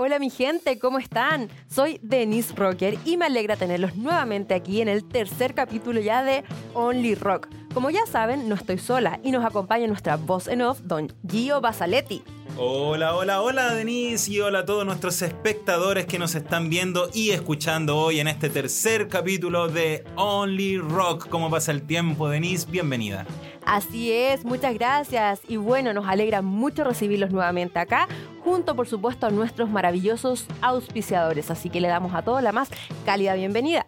Hola 0.00 0.20
mi 0.20 0.30
gente, 0.30 0.78
¿cómo 0.78 1.00
están? 1.00 1.48
Soy 1.66 1.98
Denise 2.04 2.54
Rocker 2.54 2.96
y 3.04 3.16
me 3.16 3.24
alegra 3.26 3.56
tenerlos 3.56 3.96
nuevamente 3.96 4.54
aquí 4.54 4.80
en 4.80 4.86
el 4.86 5.02
tercer 5.02 5.54
capítulo 5.54 6.00
ya 6.00 6.22
de 6.22 6.44
Only 6.72 7.16
Rock. 7.16 7.48
Como 7.74 7.90
ya 7.90 8.06
saben, 8.06 8.48
no 8.48 8.54
estoy 8.54 8.78
sola 8.78 9.18
y 9.24 9.32
nos 9.32 9.44
acompaña 9.44 9.88
nuestra 9.88 10.16
voz 10.16 10.46
en 10.46 10.62
off, 10.62 10.82
don 10.84 11.12
Gio 11.28 11.60
Basaletti. 11.60 12.22
Hola, 12.60 13.14
hola, 13.14 13.40
hola 13.40 13.72
Denise 13.72 14.32
y 14.32 14.40
hola 14.40 14.58
a 14.58 14.64
todos 14.64 14.84
nuestros 14.84 15.22
espectadores 15.22 16.06
que 16.06 16.18
nos 16.18 16.34
están 16.34 16.68
viendo 16.68 17.08
y 17.14 17.30
escuchando 17.30 17.96
hoy 17.96 18.18
en 18.18 18.26
este 18.26 18.50
tercer 18.50 19.06
capítulo 19.06 19.68
de 19.68 20.04
Only 20.16 20.78
Rock. 20.78 21.28
¿Cómo 21.28 21.50
pasa 21.50 21.70
el 21.70 21.82
tiempo, 21.82 22.28
Denise? 22.28 22.68
Bienvenida. 22.68 23.26
Así 23.64 24.12
es, 24.12 24.44
muchas 24.44 24.74
gracias. 24.74 25.40
Y 25.46 25.56
bueno, 25.56 25.92
nos 25.92 26.08
alegra 26.08 26.42
mucho 26.42 26.82
recibirlos 26.82 27.30
nuevamente 27.30 27.78
acá, 27.78 28.08
junto 28.42 28.74
por 28.74 28.88
supuesto 28.88 29.28
a 29.28 29.30
nuestros 29.30 29.70
maravillosos 29.70 30.48
auspiciadores. 30.60 31.52
Así 31.52 31.70
que 31.70 31.80
le 31.80 31.86
damos 31.86 32.12
a 32.12 32.22
todos 32.22 32.42
la 32.42 32.50
más 32.50 32.70
cálida 33.06 33.34
bienvenida. 33.34 33.86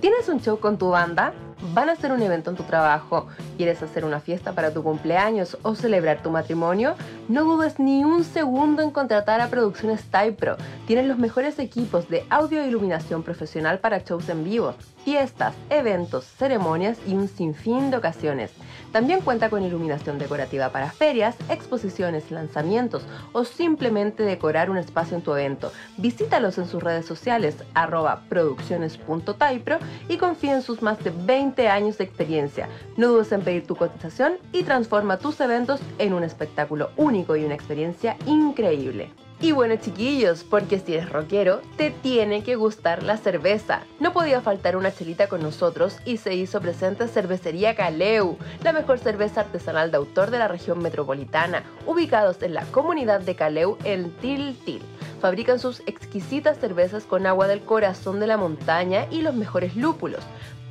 ¿Tienes 0.00 0.30
un 0.30 0.40
show 0.40 0.58
con 0.58 0.78
tu 0.78 0.88
banda? 0.88 1.34
¿Van 1.74 1.88
a 1.88 1.92
hacer 1.92 2.10
un 2.10 2.20
evento 2.20 2.50
en 2.50 2.56
tu 2.56 2.64
trabajo? 2.64 3.28
¿Quieres 3.56 3.80
hacer 3.82 4.04
una 4.04 4.18
fiesta 4.18 4.52
para 4.52 4.74
tu 4.74 4.82
cumpleaños 4.82 5.56
o 5.62 5.76
celebrar 5.76 6.20
tu 6.20 6.30
matrimonio? 6.30 6.96
No 7.28 7.44
dudes 7.44 7.78
ni 7.78 8.04
un 8.04 8.24
segundo 8.24 8.82
en 8.82 8.90
contratar 8.90 9.40
a 9.40 9.48
Producciones 9.48 10.02
Typro. 10.10 10.56
Tienen 10.88 11.06
los 11.06 11.18
mejores 11.18 11.60
equipos 11.60 12.08
de 12.08 12.26
audio 12.30 12.60
e 12.60 12.66
iluminación 12.66 13.22
profesional 13.22 13.78
para 13.78 14.00
shows 14.00 14.28
en 14.28 14.42
vivo, 14.42 14.74
fiestas, 15.04 15.54
eventos, 15.70 16.24
ceremonias 16.24 16.98
y 17.06 17.14
un 17.14 17.28
sinfín 17.28 17.92
de 17.92 17.98
ocasiones. 17.98 18.50
También 18.90 19.20
cuenta 19.20 19.50
con 19.50 19.62
iluminación 19.62 20.18
decorativa 20.18 20.70
para 20.70 20.90
ferias, 20.90 21.36
exposiciones, 21.48 22.30
lanzamientos 22.32 23.04
o 23.32 23.44
simplemente 23.44 24.24
decorar 24.24 24.68
un 24.68 24.76
espacio 24.76 25.16
en 25.16 25.22
tu 25.22 25.32
evento. 25.32 25.72
Visítalos 25.98 26.58
en 26.58 26.66
sus 26.66 26.82
redes 26.82 27.06
sociales 27.06 27.56
arroba 27.72 28.22
producciones.typro 28.28 29.78
y 30.08 30.16
confía 30.18 30.54
en 30.54 30.62
sus 30.62 30.82
más 30.82 31.02
de 31.04 31.10
20 31.10 31.68
años 31.68 31.98
de 31.98 32.04
experiencia. 32.04 32.68
No 32.96 33.08
dudes 33.08 33.30
en 33.30 33.42
pedir 33.42 33.66
tu 33.66 33.76
cotización 33.76 34.34
y 34.52 34.64
transforma 34.64 35.18
tus 35.18 35.40
eventos 35.40 35.80
en 35.98 36.14
un 36.14 36.24
espectáculo 36.24 36.90
único 36.96 37.11
y 37.14 37.44
una 37.44 37.54
experiencia 37.54 38.16
increíble. 38.26 39.10
Y 39.40 39.52
bueno 39.52 39.74
chiquillos, 39.76 40.44
porque 40.44 40.78
si 40.78 40.94
eres 40.94 41.10
rockero, 41.10 41.60
te 41.76 41.90
tiene 41.90 42.42
que 42.42 42.54
gustar 42.54 43.02
la 43.02 43.16
cerveza. 43.16 43.82
No 43.98 44.12
podía 44.12 44.40
faltar 44.40 44.76
una 44.76 44.94
chelita 44.94 45.26
con 45.26 45.42
nosotros 45.42 45.98
y 46.04 46.18
se 46.18 46.34
hizo 46.34 46.60
presente 46.60 47.08
Cervecería 47.08 47.74
Caleu, 47.74 48.38
la 48.62 48.72
mejor 48.72 49.00
cerveza 49.00 49.40
artesanal 49.40 49.90
de 49.90 49.96
autor 49.96 50.30
de 50.30 50.38
la 50.38 50.48
región 50.48 50.78
metropolitana, 50.78 51.64
ubicados 51.86 52.40
en 52.42 52.54
la 52.54 52.64
comunidad 52.66 53.20
de 53.20 53.34
Caleu 53.34 53.76
en 53.84 54.12
Tiltil. 54.12 54.82
Fabrican 55.20 55.58
sus 55.58 55.80
exquisitas 55.86 56.58
cervezas 56.58 57.04
con 57.04 57.26
agua 57.26 57.46
del 57.46 57.62
corazón 57.62 58.20
de 58.20 58.28
la 58.28 58.36
montaña 58.36 59.06
y 59.10 59.22
los 59.22 59.34
mejores 59.34 59.76
lúpulos. 59.76 60.22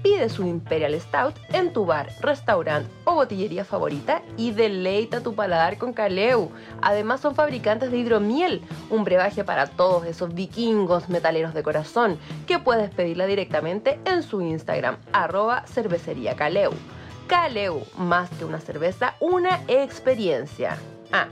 Pide 0.01 0.29
su 0.29 0.43
Imperial 0.47 0.99
Stout 0.99 1.35
en 1.53 1.73
tu 1.73 1.85
bar, 1.85 2.09
restaurante 2.21 2.89
o 3.05 3.13
botillería 3.13 3.63
favorita 3.63 4.23
y 4.35 4.51
deleita 4.51 5.21
tu 5.21 5.35
paladar 5.35 5.77
con 5.77 5.93
Caleu. 5.93 6.49
Además 6.81 7.21
son 7.21 7.35
fabricantes 7.35 7.91
de 7.91 7.97
hidromiel, 7.97 8.61
un 8.89 9.03
brebaje 9.03 9.43
para 9.43 9.67
todos 9.67 10.05
esos 10.05 10.33
vikingos 10.33 11.09
metaleros 11.09 11.53
de 11.53 11.61
corazón, 11.61 12.17
que 12.47 12.57
puedes 12.57 12.89
pedirla 12.89 13.27
directamente 13.27 13.99
en 14.05 14.23
su 14.23 14.41
Instagram, 14.41 14.97
arroba 15.13 15.65
cervecería. 15.67 16.35
Caleu, 16.35 17.83
más 17.97 18.29
que 18.31 18.45
una 18.45 18.59
cerveza, 18.59 19.15
una 19.19 19.61
experiencia. 19.67 20.77
Ah, 21.11 21.27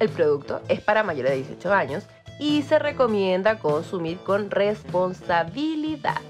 el 0.00 0.08
producto 0.08 0.60
es 0.68 0.80
para 0.80 1.02
mayores 1.04 1.32
de 1.32 1.36
18 1.38 1.72
años 1.72 2.04
y 2.38 2.62
se 2.62 2.78
recomienda 2.78 3.58
consumir 3.58 4.18
con 4.18 4.50
responsabilidad. 4.50 6.20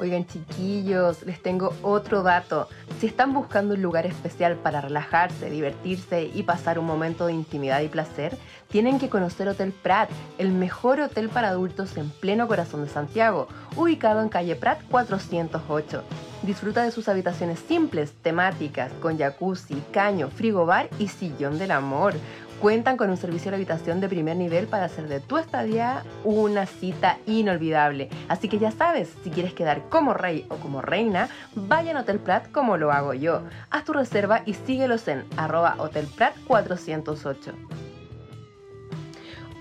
Oigan 0.00 0.26
chiquillos, 0.26 1.26
les 1.26 1.42
tengo 1.42 1.74
otro 1.82 2.22
dato. 2.22 2.68
Si 2.98 3.06
están 3.06 3.34
buscando 3.34 3.74
un 3.74 3.82
lugar 3.82 4.06
especial 4.06 4.56
para 4.56 4.80
relajarse, 4.80 5.50
divertirse 5.50 6.30
y 6.34 6.42
pasar 6.42 6.78
un 6.78 6.86
momento 6.86 7.26
de 7.26 7.34
intimidad 7.34 7.82
y 7.82 7.88
placer, 7.88 8.34
tienen 8.68 8.98
que 8.98 9.10
conocer 9.10 9.46
Hotel 9.48 9.72
Prat, 9.72 10.08
el 10.38 10.52
mejor 10.52 11.00
hotel 11.00 11.28
para 11.28 11.50
adultos 11.50 11.98
en 11.98 12.08
pleno 12.08 12.48
corazón 12.48 12.82
de 12.82 12.90
Santiago, 12.90 13.46
ubicado 13.76 14.22
en 14.22 14.30
calle 14.30 14.56
Prat 14.56 14.80
408. 14.88 16.02
Disfruta 16.44 16.82
de 16.82 16.92
sus 16.92 17.06
habitaciones 17.10 17.58
simples, 17.58 18.14
temáticas, 18.22 18.90
con 19.02 19.18
jacuzzi, 19.18 19.82
caño, 19.92 20.30
frigobar 20.30 20.88
y 20.98 21.08
sillón 21.08 21.58
del 21.58 21.72
amor. 21.72 22.14
Cuentan 22.60 22.98
con 22.98 23.08
un 23.08 23.16
servicio 23.16 23.50
de 23.50 23.56
habitación 23.56 24.02
de 24.02 24.08
primer 24.10 24.36
nivel 24.36 24.66
para 24.66 24.84
hacer 24.84 25.08
de 25.08 25.20
tu 25.20 25.38
estadía 25.38 26.04
una 26.24 26.66
cita 26.66 27.16
inolvidable. 27.24 28.10
Así 28.28 28.50
que 28.50 28.58
ya 28.58 28.70
sabes, 28.70 29.16
si 29.24 29.30
quieres 29.30 29.54
quedar 29.54 29.88
como 29.88 30.12
rey 30.12 30.44
o 30.50 30.56
como 30.56 30.82
reina, 30.82 31.30
vaya 31.54 31.96
a 31.96 32.02
Hotel 32.02 32.18
Prat 32.18 32.52
como 32.52 32.76
lo 32.76 32.92
hago 32.92 33.14
yo. 33.14 33.44
Haz 33.70 33.84
tu 33.84 33.94
reserva 33.94 34.42
y 34.44 34.52
síguelos 34.52 35.08
en 35.08 35.24
arroba 35.38 35.76
hotelprat 35.78 36.34
408. 36.46 37.54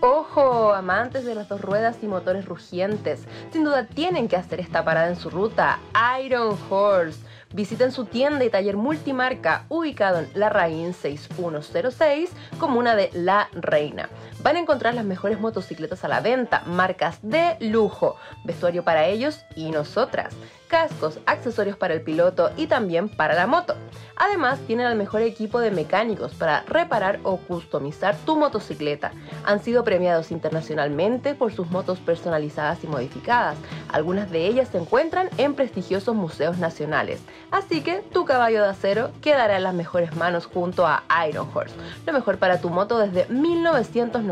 Ojo, 0.01 0.73
amantes 0.73 1.23
de 1.23 1.35
las 1.35 1.47
dos 1.47 1.61
ruedas 1.61 1.97
y 2.01 2.07
motores 2.07 2.45
rugientes, 2.45 3.25
sin 3.53 3.63
duda 3.63 3.87
tienen 3.87 4.27
que 4.27 4.35
hacer 4.35 4.59
esta 4.59 4.83
parada 4.83 5.07
en 5.07 5.16
su 5.16 5.29
ruta, 5.29 5.79
Iron 6.21 6.57
Horse. 6.69 7.28
Visiten 7.53 7.91
su 7.91 8.05
tienda 8.05 8.45
y 8.45 8.49
taller 8.49 8.77
multimarca 8.77 9.65
ubicado 9.69 10.19
en 10.19 10.29
La 10.35 10.49
Raín 10.49 10.93
6106, 10.93 12.29
comuna 12.59 12.95
de 12.95 13.09
La 13.13 13.49
Reina. 13.53 14.07
Van 14.41 14.55
a 14.55 14.59
encontrar 14.59 14.94
las 14.94 15.03
mejores 15.03 15.39
motocicletas 15.39 16.05
a 16.05 16.07
la 16.07 16.22
venta, 16.22 16.63
marcas 16.66 17.19
de 17.22 17.57
lujo, 17.59 18.16
vestuario 18.45 18.85
para 18.85 19.05
ellos 19.05 19.44
y 19.53 19.69
nosotras, 19.69 20.33
cascos, 20.69 21.19
accesorios 21.25 21.75
para 21.75 21.94
el 21.94 22.01
piloto 22.01 22.51
y 22.55 22.67
también 22.67 23.09
para 23.09 23.33
la 23.33 23.47
moto. 23.47 23.75
Además, 24.16 24.59
tienen 24.67 24.88
el 24.88 24.95
mejor 24.95 25.22
equipo 25.22 25.59
de 25.59 25.72
mecánicos 25.72 26.35
para 26.35 26.61
reparar 26.63 27.19
o 27.23 27.38
customizar 27.38 28.16
tu 28.25 28.38
motocicleta. 28.38 29.11
Han 29.45 29.61
sido 29.61 29.83
premiados 29.83 30.31
internacionalmente 30.31 31.35
por 31.35 31.53
sus 31.53 31.69
motos 31.69 31.99
personalizadas 31.99 32.83
y 32.83 32.88
modificadas. 32.88 33.57
Algunas 33.91 34.29
de 34.29 34.45
ellas 34.45 34.69
se 34.69 34.78
encuentran 34.78 35.29
en 35.38 35.55
prestigiosos 35.55 36.16
museos 36.16 36.57
nacionales. 36.57 37.22
Así 37.49 37.81
que 37.81 38.01
tu 38.13 38.25
caballo 38.25 38.61
de 38.61 38.69
acero 38.69 39.11
quedará 39.22 39.57
en 39.57 39.63
las 39.63 39.73
mejores 39.73 40.16
manos 40.16 40.45
junto 40.45 40.85
a 40.85 41.03
Iron 41.28 41.49
Horse, 41.53 41.75
lo 42.05 42.13
mejor 42.13 42.38
para 42.38 42.61
tu 42.61 42.69
moto 42.69 42.99
desde 42.99 43.25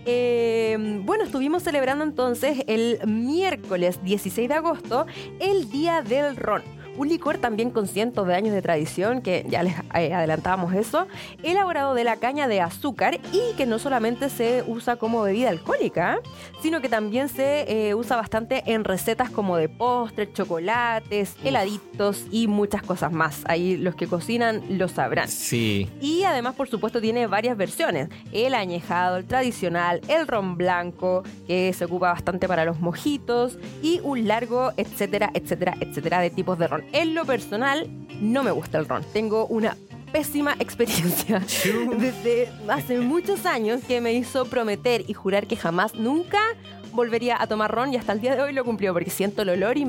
eh, 0.04 0.76
bueno, 1.04 1.24
estuvimos 1.24 1.62
celebrando 1.62 2.04
entonces 2.04 2.58
el 2.66 2.98
miércoles 3.06 4.02
16 4.04 4.48
de 4.48 4.54
agosto 4.54 5.06
el 5.38 5.70
Día 5.70 6.02
del 6.02 6.36
Ron. 6.36 6.62
Un 7.00 7.08
licor 7.08 7.38
también 7.38 7.70
con 7.70 7.88
cientos 7.88 8.26
de 8.26 8.34
años 8.34 8.52
de 8.52 8.60
tradición, 8.60 9.22
que 9.22 9.46
ya 9.48 9.62
les 9.62 9.74
eh, 9.94 10.12
adelantábamos 10.12 10.74
eso, 10.74 11.06
elaborado 11.42 11.94
de 11.94 12.04
la 12.04 12.16
caña 12.16 12.46
de 12.46 12.60
azúcar 12.60 13.18
y 13.32 13.56
que 13.56 13.64
no 13.64 13.78
solamente 13.78 14.28
se 14.28 14.64
usa 14.66 14.96
como 14.96 15.22
bebida 15.22 15.48
alcohólica, 15.48 16.20
sino 16.60 16.82
que 16.82 16.90
también 16.90 17.30
se 17.30 17.88
eh, 17.88 17.94
usa 17.94 18.16
bastante 18.16 18.64
en 18.66 18.84
recetas 18.84 19.30
como 19.30 19.56
de 19.56 19.70
postres, 19.70 20.34
chocolates, 20.34 21.36
heladitos 21.42 22.26
y 22.30 22.48
muchas 22.48 22.82
cosas 22.82 23.10
más. 23.12 23.44
Ahí 23.46 23.78
los 23.78 23.94
que 23.94 24.06
cocinan 24.06 24.62
lo 24.68 24.86
sabrán. 24.86 25.26
Sí. 25.26 25.88
Y 26.02 26.24
además, 26.24 26.54
por 26.54 26.68
supuesto, 26.68 27.00
tiene 27.00 27.26
varias 27.26 27.56
versiones. 27.56 28.10
El 28.30 28.54
añejado, 28.54 29.16
el 29.16 29.24
tradicional, 29.24 30.02
el 30.06 30.26
ron 30.26 30.58
blanco, 30.58 31.22
que 31.46 31.72
se 31.72 31.86
ocupa 31.86 32.12
bastante 32.12 32.46
para 32.46 32.66
los 32.66 32.78
mojitos, 32.78 33.56
y 33.82 34.00
un 34.02 34.28
largo, 34.28 34.72
etcétera, 34.76 35.30
etcétera, 35.32 35.78
etcétera, 35.80 36.20
de 36.20 36.28
tipos 36.28 36.58
de 36.58 36.68
ron. 36.68 36.89
En 36.92 37.14
lo 37.14 37.24
personal, 37.24 37.88
no 38.20 38.42
me 38.42 38.50
gusta 38.50 38.78
el 38.78 38.86
ron. 38.88 39.04
Tengo 39.12 39.46
una 39.46 39.76
pésima 40.12 40.56
experiencia 40.58 41.38
desde 41.98 42.48
hace 42.68 42.98
muchos 42.98 43.46
años 43.46 43.80
que 43.86 44.00
me 44.00 44.12
hizo 44.12 44.44
prometer 44.46 45.04
y 45.06 45.12
jurar 45.14 45.46
que 45.46 45.56
jamás, 45.56 45.94
nunca 45.94 46.40
volvería 46.92 47.40
a 47.40 47.46
tomar 47.46 47.70
ron 47.72 47.92
y 47.94 47.96
hasta 47.96 48.12
el 48.12 48.20
día 48.20 48.34
de 48.34 48.42
hoy 48.42 48.52
lo 48.52 48.64
cumplió 48.64 48.92
porque 48.92 49.10
siento 49.10 49.42
el 49.42 49.50
olor 49.50 49.78
y 49.78 49.86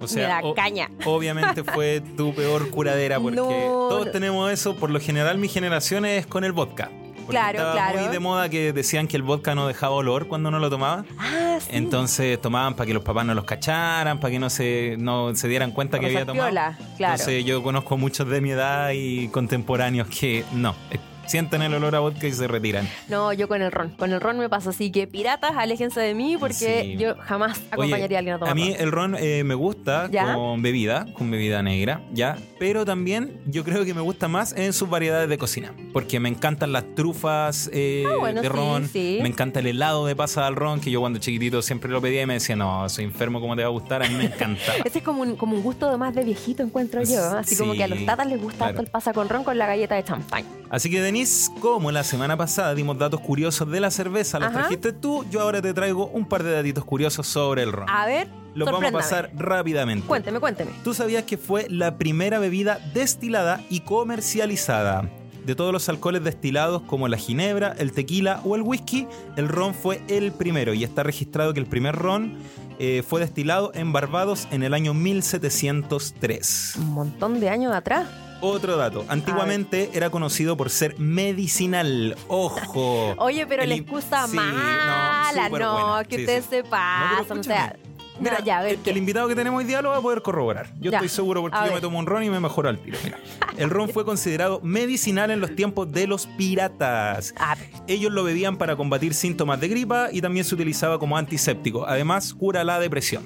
O 0.00 0.06
sea, 0.06 0.22
me 0.22 0.28
da 0.28 0.40
o- 0.48 0.54
caña. 0.54 0.88
Obviamente 1.04 1.64
fue 1.64 2.00
tu 2.16 2.32
peor 2.32 2.70
curadera 2.70 3.18
porque 3.18 3.36
No, 3.40 3.48
todos 3.48 4.06
no. 4.06 4.12
tenemos 4.12 4.52
eso. 4.52 4.76
Por 4.76 4.90
lo 4.90 5.00
general, 5.00 5.38
mi 5.38 5.48
generación 5.48 6.04
es 6.06 6.26
con 6.28 6.44
el 6.44 6.52
vodka. 6.52 6.90
Porque 7.26 7.32
Claro, 7.38 7.58
estaba 7.58 7.72
claro. 7.74 8.00
muy 8.00 8.08
de 8.08 8.18
moda 8.20 8.48
que 8.48 8.72
decían 8.72 9.08
que 9.08 9.16
el 9.16 9.22
vodka 9.22 9.54
no 9.54 9.66
dejaba 9.66 9.94
olor 9.94 10.28
cuando 10.28 10.48
uno 10.48 10.58
lo 10.58 10.70
tomaba. 10.70 11.04
Ah, 11.18 11.58
sí. 11.60 11.68
Entonces 11.72 12.40
tomaban 12.40 12.74
para 12.74 12.86
que 12.86 12.94
los 12.94 13.02
papás 13.02 13.26
no 13.26 13.34
los 13.34 13.44
cacharan, 13.44 14.18
para 14.20 14.30
que 14.30 14.38
no 14.38 14.48
se, 14.48 14.96
no 14.98 15.34
se 15.34 15.48
dieran 15.48 15.72
cuenta 15.72 15.98
que 15.98 16.06
había 16.06 16.24
tomado. 16.24 16.46
piola, 16.48 16.78
claro. 16.96 17.14
Entonces 17.14 17.44
yo 17.44 17.62
conozco 17.62 17.96
muchos 17.96 18.28
de 18.28 18.40
mi 18.40 18.50
edad 18.50 18.90
y 18.94 19.28
contemporáneos 19.28 20.08
que 20.08 20.44
no, 20.52 20.74
eh, 20.90 20.98
sienten 21.26 21.62
el 21.62 21.74
olor 21.74 21.94
a 21.94 22.00
vodka 22.00 22.26
y 22.26 22.32
se 22.32 22.46
retiran. 22.48 22.88
No, 23.08 23.32
yo 23.32 23.48
con 23.48 23.62
el 23.62 23.72
ron. 23.72 23.90
Con 23.90 24.12
el 24.12 24.20
ron 24.20 24.38
me 24.38 24.48
pasa 24.48 24.70
así 24.70 24.90
que 24.90 25.06
piratas, 25.06 25.52
aléjense 25.56 26.00
de 26.00 26.14
mí 26.14 26.36
porque 26.38 26.56
Sí. 26.82 26.96
yo 26.96 27.14
jamás 27.20 27.60
acompañaría 27.70 28.18
a 28.18 28.20
alguien 28.20 28.34
a 28.36 28.38
tomar 28.38 28.52
a 28.52 28.54
mí 28.54 28.72
ron. 28.72 28.80
el 28.80 28.92
ron 28.92 29.16
eh, 29.18 29.42
me 29.44 29.54
gusta 29.54 30.08
¿Ya? 30.10 30.34
con 30.34 30.62
bebida, 30.62 31.06
con 31.14 31.30
bebida 31.30 31.62
negra, 31.62 32.00
ya, 32.12 32.36
pero 32.58 32.84
también 32.84 33.40
yo 33.46 33.64
creo 33.64 33.84
que 33.84 33.94
me 33.94 34.00
gusta 34.00 34.28
más 34.28 34.52
en 34.56 34.72
sus 34.72 34.88
variedades 34.88 35.28
de 35.28 35.38
cocina, 35.38 35.72
porque 35.92 36.20
me 36.20 36.28
encantan 36.28 36.72
las 36.72 36.84
trufas 36.94 37.70
eh, 37.72 38.04
Ah, 38.06 38.16
bueno, 38.18 38.42
de 38.42 38.48
ron, 38.48 38.88
sí. 38.88 39.18
me 39.22 39.28
encanta 39.28 39.60
el 39.60 39.66
helado 39.66 40.06
de 40.06 40.14
pasa 40.16 40.46
al 40.46 40.56
ron, 40.56 40.80
que 40.80 40.90
yo 40.90 41.00
cuando 41.00 41.18
chiquitito 41.18 41.62
siempre 41.62 41.90
lo 41.90 42.00
pedía 42.00 42.22
y 42.22 42.26
me 42.26 42.34
decía, 42.34 42.56
no, 42.56 42.88
soy 42.88 43.04
enfermo, 43.04 43.40
¿cómo 43.40 43.54
te 43.56 43.62
va 43.62 43.68
a 43.68 43.70
gustar? 43.72 44.02
A 44.02 44.08
mí 44.08 44.14
me 44.14 44.24
encantaba. 44.26 44.78
Ese 44.84 44.98
es 44.98 45.04
como 45.04 45.22
un, 45.22 45.36
como 45.36 45.56
un 45.56 45.62
gusto 45.62 45.90
de 45.90 45.96
más 45.96 46.14
de 46.14 46.24
viejito, 46.24 46.62
encuentro 46.62 47.02
yo. 47.02 47.36
Así 47.36 47.56
como 47.56 47.72
que 47.74 47.84
a 47.84 47.88
los 47.88 48.04
tatas 48.04 48.26
les 48.26 48.40
gusta 48.40 48.66
claro. 48.66 48.80
el 48.80 48.86
pasa 48.88 49.12
con 49.12 49.28
ron 49.28 49.44
con 49.44 49.56
la 49.58 49.66
galleta 49.66 49.94
de 49.94 50.04
champán. 50.04 50.44
Así 50.68 50.90
que, 50.90 51.00
Denise, 51.16 51.50
como 51.60 51.90
la 51.90 52.04
semana 52.04 52.36
pasada 52.36 52.74
dimos 52.74 52.98
datos 52.98 53.20
curiosos 53.20 53.70
de 53.70 53.80
la 53.80 53.90
cerveza, 53.90 54.38
los 54.38 54.50
Ajá. 54.50 54.58
trajiste 54.60 54.92
tú, 54.92 55.24
yo 55.30 55.40
ahora 55.40 55.62
te 55.62 55.72
traigo 55.72 56.08
un 56.08 56.26
par 56.28 56.42
de 56.42 56.52
datitos 56.52 56.84
curiosos 56.84 57.26
sobre 57.26 57.62
el 57.62 57.72
ron. 57.72 57.88
A 57.88 58.04
ver, 58.04 58.28
Los 58.54 58.70
vamos 58.70 58.84
a 58.84 58.92
pasar 58.92 59.30
rápidamente. 59.34 60.06
Cuénteme, 60.06 60.40
cuénteme. 60.40 60.72
¿Tú 60.84 60.92
sabías 60.92 61.24
que 61.24 61.38
fue 61.38 61.68
la 61.70 61.96
primera 61.96 62.38
bebida 62.38 62.78
destilada 62.92 63.62
y 63.70 63.80
comercializada? 63.80 65.10
De 65.46 65.54
todos 65.54 65.72
los 65.72 65.88
alcoholes 65.88 66.22
destilados 66.22 66.82
como 66.82 67.08
la 67.08 67.16
ginebra, 67.16 67.74
el 67.78 67.92
tequila 67.92 68.42
o 68.44 68.54
el 68.54 68.60
whisky, 68.60 69.08
el 69.36 69.48
ron 69.48 69.72
fue 69.72 70.02
el 70.08 70.32
primero 70.32 70.74
y 70.74 70.84
está 70.84 71.02
registrado 71.02 71.54
que 71.54 71.60
el 71.60 71.66
primer 71.66 71.96
ron 71.96 72.34
eh, 72.78 73.02
fue 73.08 73.20
destilado 73.20 73.70
en 73.74 73.90
Barbados 73.90 74.48
en 74.50 74.62
el 74.62 74.74
año 74.74 74.92
1703. 74.92 76.74
Un 76.78 76.90
montón 76.92 77.40
de 77.40 77.48
años 77.48 77.74
atrás. 77.74 78.06
Otro 78.40 78.76
dato, 78.76 79.04
antiguamente 79.08 79.90
era 79.94 80.10
conocido 80.10 80.56
por 80.56 80.70
ser 80.70 80.98
medicinal. 80.98 82.16
Ojo. 82.28 83.14
Oye, 83.18 83.46
pero 83.46 83.62
El 83.62 83.70
la 83.70 83.74
excusa 83.76 84.26
sí, 84.28 84.36
no, 84.36 84.42
mala, 84.42 85.48
no, 85.48 85.50
buena. 85.50 86.04
que 86.08 86.16
Sí, 86.16 86.22
ustedes 86.22 86.44
sí. 86.44 86.50
se 86.50 86.62
No, 86.62 86.70
pasan. 86.70 87.38
o 87.38 87.42
sea. 87.42 87.76
Mira, 88.18 88.38
no, 88.38 88.44
ya, 88.46 88.58
a 88.60 88.62
ver 88.62 88.78
el, 88.86 88.96
invitado 88.96 89.28
que 89.28 89.34
tenemos 89.34 89.58
hoy 89.58 89.64
día 89.66 89.82
lo 89.82 89.90
va 89.90 89.98
a 89.98 90.00
poder 90.00 90.22
corroborar. 90.22 90.70
Yo 90.80 90.90
Ya, 90.90 90.96
estoy 90.98 91.10
seguro 91.10 91.42
porque 91.42 91.56
a 91.58 91.60
yo 91.60 91.64
ver. 91.66 91.74
me 91.74 91.80
tomo 91.82 91.98
un 91.98 92.06
ron 92.06 92.22
y 92.22 92.30
me 92.30 92.40
mejoro 92.40 92.70
al 92.70 92.78
tiro. 92.78 92.96
Mira, 93.04 93.18
el 93.58 93.68
ron 93.68 93.90
fue 93.90 94.06
considerado 94.06 94.58
medicinal 94.62 95.30
en 95.30 95.40
los 95.40 95.54
tiempos 95.54 95.92
de 95.92 96.06
los 96.06 96.26
piratas. 96.26 97.34
Ah, 97.38 97.56
Ellos 97.86 98.10
lo 98.12 98.24
bebían 98.24 98.56
para 98.56 98.74
combatir 98.74 99.12
síntomas 99.12 99.60
de 99.60 99.68
gripa 99.68 100.08
y 100.12 100.22
también 100.22 100.46
se 100.46 100.54
utilizaba 100.54 100.98
como 100.98 101.18
antiséptico. 101.18 101.86
Además, 101.86 102.32
cura 102.32 102.64
la 102.64 102.80
depresión. 102.80 103.22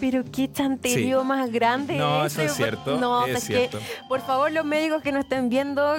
Pero 0.00 0.22
qué 0.32 0.50
chanterío 0.52 1.20
Sí. 1.22 1.26
más 1.26 1.50
grande. 1.50 1.96
No, 1.96 2.24
eso 2.26 2.42
es 2.42 2.52
cierto, 2.54 2.98
No, 2.98 3.26
es 3.26 3.36
es 3.38 3.44
cierto. 3.44 3.78
que, 3.78 3.84
por 4.08 4.20
favor, 4.20 4.50
los 4.52 4.64
médicos 4.64 5.02
que 5.02 5.12
no 5.12 5.18
estén 5.20 5.48
viendo, 5.48 5.96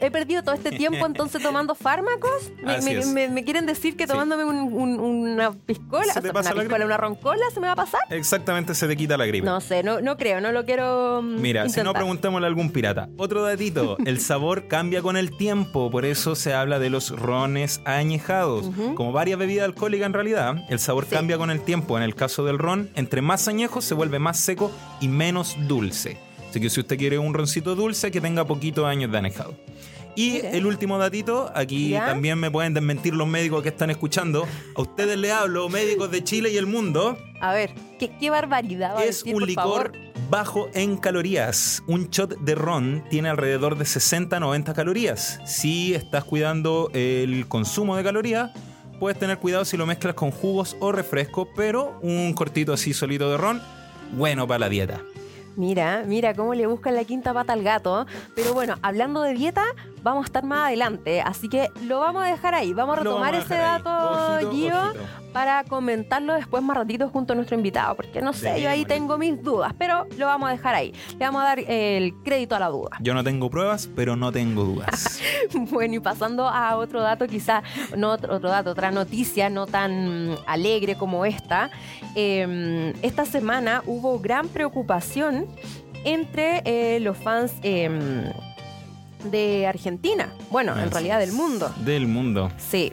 he 0.00 0.10
perdido 0.10 0.42
todo 0.42 0.54
este 0.54 0.70
tiempo 0.70 1.06
entonces 1.06 1.42
tomando 1.42 1.74
fármacos. 1.74 2.52
Me, 2.62 2.74
Así 2.76 2.90
me- 2.90 2.98
es. 2.98 3.06
me- 3.06 3.28
me 3.28 3.44
quieren 3.44 3.66
decir 3.66 3.96
que 3.96 4.04
Sí. 4.04 4.10
tomándome 4.10 4.44
un- 4.44 4.72
un- 4.72 5.00
una 5.00 5.52
piscola, 5.52 6.12
¿Se 6.12 6.18
o 6.18 6.22
te 6.22 6.28
sea, 6.28 6.32
pasa 6.32 6.52
una 6.54 6.62
piscola, 6.64 6.96
roncola, 6.96 7.42
¿se 7.52 7.60
me 7.60 7.66
va 7.66 7.72
a 7.72 7.76
pasar? 7.76 8.00
Exactamente, 8.10 8.74
se 8.74 8.86
te 8.86 8.96
quita 8.96 9.16
la 9.16 9.26
gripe. 9.26 9.46
No 9.46 9.60
sé, 9.60 9.82
no, 9.82 10.00
no 10.00 10.16
creo, 10.16 10.40
no 10.40 10.52
lo 10.52 10.64
quiero. 10.64 11.20
mm, 11.22 11.40
Mira, 11.40 11.68
si 11.68 11.82
no, 11.82 11.92
preguntémosle 11.92 12.46
a 12.46 12.48
algún 12.48 12.70
pirata. 12.70 13.08
Otro 13.16 13.42
datito, 13.42 13.96
el 14.04 14.20
sabor 14.20 14.68
cambia 14.68 15.02
con 15.02 15.16
el 15.16 15.36
tiempo, 15.36 15.90
por 15.90 16.04
eso 16.04 16.34
se 16.34 16.54
habla 16.54 16.78
de 16.78 16.90
los 16.90 17.10
rones 17.18 17.80
añejados. 17.84 18.70
Como 18.94 19.12
varias 19.12 19.38
bebidas 19.38 19.64
alcohólicas 19.64 20.06
en 20.06 20.12
realidad, 20.12 20.54
el 20.68 20.78
sabor 20.78 21.04
Sí. 21.04 21.10
cambia 21.14 21.38
con 21.38 21.50
el 21.50 21.60
tiempo. 21.60 21.96
En 21.96 22.02
el 22.02 22.14
caso 22.14 22.44
del 22.44 22.58
ron, 22.58 22.90
entre 22.94 23.22
más 23.22 23.27
añejo 23.48 23.80
se 23.82 23.94
vuelve 23.94 24.18
más 24.18 24.38
seco 24.38 24.70
y 25.00 25.08
menos 25.08 25.56
dulce. 25.66 26.16
Así 26.48 26.60
que 26.60 26.70
si 26.70 26.80
usted 26.80 26.96
quiere 26.96 27.18
un 27.18 27.34
roncito 27.34 27.74
dulce, 27.74 28.10
que 28.10 28.20
tenga 28.22 28.46
poquitos 28.46 28.86
años 28.86 29.12
de 29.12 29.18
añejado. 29.18 29.54
Y 30.16 30.38
el 30.38 30.66
último 30.66 30.98
datito, 30.98 31.52
aquí 31.54 31.90
¿Ya? 31.90 32.06
también 32.06 32.40
me 32.40 32.50
pueden 32.50 32.74
desmentir 32.74 33.14
los 33.14 33.28
médicos 33.28 33.62
que 33.62 33.68
están 33.68 33.90
escuchando. 33.90 34.48
A 34.74 34.80
ustedes 34.80 35.16
les 35.16 35.30
hablo, 35.30 35.68
médicos 35.68 36.10
de 36.10 36.24
Chile 36.24 36.50
y 36.50 36.56
el 36.56 36.66
mundo. 36.66 37.16
A 37.40 37.52
ver, 37.52 37.70
qué, 38.00 38.10
qué 38.18 38.28
barbaridad 38.30 38.94
va 38.96 39.00
a 39.00 39.04
Es 39.04 39.18
decir, 39.18 39.34
un 39.34 39.40
por 39.40 39.48
licor 39.48 39.92
favor. 39.92 39.92
bajo 40.28 40.68
en 40.74 40.96
calorías. 40.96 41.84
Un 41.86 42.08
shot 42.10 42.36
de 42.40 42.54
ron 42.56 43.04
tiene 43.10 43.28
alrededor 43.28 43.78
de 43.78 43.84
60-90 43.84 44.74
calorías. 44.74 45.38
Si 45.46 45.94
estás 45.94 46.24
cuidando 46.24 46.90
el 46.94 47.46
consumo 47.46 47.94
de 47.96 48.02
calorías, 48.02 48.50
puedes 48.98 49.18
tener 49.18 49.38
cuidado 49.38 49.64
si 49.64 49.76
lo 49.76 49.86
mezclas 49.86 50.14
con 50.14 50.30
jugos 50.30 50.76
o 50.80 50.92
refrescos, 50.92 51.48
pero 51.56 51.98
un 52.02 52.32
cortito 52.34 52.72
así 52.72 52.92
solito 52.92 53.30
de 53.30 53.36
ron, 53.36 53.62
bueno 54.12 54.46
para 54.46 54.60
la 54.60 54.68
dieta. 54.68 55.00
Mira, 55.58 56.04
mira 56.06 56.34
cómo 56.34 56.54
le 56.54 56.68
buscan 56.68 56.94
la 56.94 57.02
quinta 57.02 57.34
pata 57.34 57.52
al 57.52 57.64
gato. 57.64 58.06
Pero 58.36 58.54
bueno, 58.54 58.76
hablando 58.80 59.22
de 59.22 59.34
dieta, 59.34 59.64
vamos 60.02 60.24
a 60.24 60.26
estar 60.26 60.44
más 60.44 60.66
adelante. 60.66 61.20
Así 61.20 61.48
que 61.48 61.70
lo 61.84 62.00
vamos 62.00 62.22
a 62.22 62.26
dejar 62.26 62.54
ahí. 62.54 62.72
Vamos 62.72 62.96
a 62.96 63.00
retomar 63.00 63.32
vamos 63.32 63.50
a 63.50 63.54
ese 63.54 63.62
dato, 63.62 64.34
Ojito, 64.34 64.52
Gio, 64.52 64.82
ojito. 64.90 65.04
para 65.32 65.64
comentarlo 65.64 66.34
después 66.34 66.62
más 66.62 66.76
ratito 66.76 67.08
junto 67.08 67.32
a 67.32 67.36
nuestro 67.36 67.56
invitado. 67.56 67.94
Porque 67.94 68.20
no 68.20 68.32
sé, 68.32 68.60
yo 68.60 68.70
ahí 68.70 68.84
tengo 68.84 69.18
mis 69.18 69.42
dudas. 69.42 69.74
Pero 69.78 70.06
lo 70.16 70.26
vamos 70.26 70.48
a 70.48 70.52
dejar 70.52 70.74
ahí. 70.74 70.92
Le 71.18 71.24
vamos 71.26 71.42
a 71.42 71.44
dar 71.44 71.58
el 71.60 72.14
crédito 72.22 72.56
a 72.56 72.58
la 72.58 72.68
duda. 72.68 72.90
Yo 73.00 73.14
no 73.14 73.24
tengo 73.24 73.50
pruebas, 73.50 73.88
pero 73.94 74.16
no 74.16 74.32
tengo 74.32 74.64
dudas. 74.64 75.20
Bueno, 75.70 75.94
y 75.94 76.00
pasando 76.00 76.48
a 76.48 76.76
otro 76.76 77.00
dato, 77.00 77.26
quizá, 77.26 77.62
no 77.96 78.10
otro, 78.10 78.34
otro 78.36 78.48
dato, 78.48 78.70
otra 78.70 78.90
noticia 78.90 79.48
no 79.50 79.66
tan 79.66 80.36
alegre 80.46 80.96
como 80.96 81.24
esta. 81.24 81.70
Eh, 82.14 82.92
esta 83.02 83.24
semana 83.24 83.82
hubo 83.86 84.18
gran 84.18 84.48
preocupación 84.48 85.46
entre 86.04 86.62
eh, 86.64 87.00
los 87.00 87.16
fans 87.16 87.54
eh, 87.62 88.32
de 89.24 89.66
Argentina. 89.66 90.32
Bueno, 90.50 90.78
en 90.78 90.90
realidad 90.90 91.18
del 91.18 91.32
mundo. 91.32 91.72
Del 91.84 92.06
mundo. 92.06 92.50
Sí. 92.58 92.92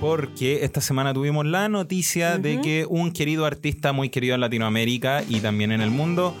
Porque 0.00 0.64
esta 0.64 0.80
semana 0.80 1.12
tuvimos 1.12 1.44
la 1.46 1.68
noticia 1.68 2.38
de 2.38 2.60
que 2.60 2.86
un 2.88 3.12
querido 3.12 3.44
artista 3.44 3.92
muy 3.92 4.08
querido 4.08 4.34
en 4.34 4.40
Latinoamérica 4.40 5.22
y 5.28 5.40
también 5.40 5.72
en 5.72 5.82
el 5.82 5.90
mundo 5.90 6.34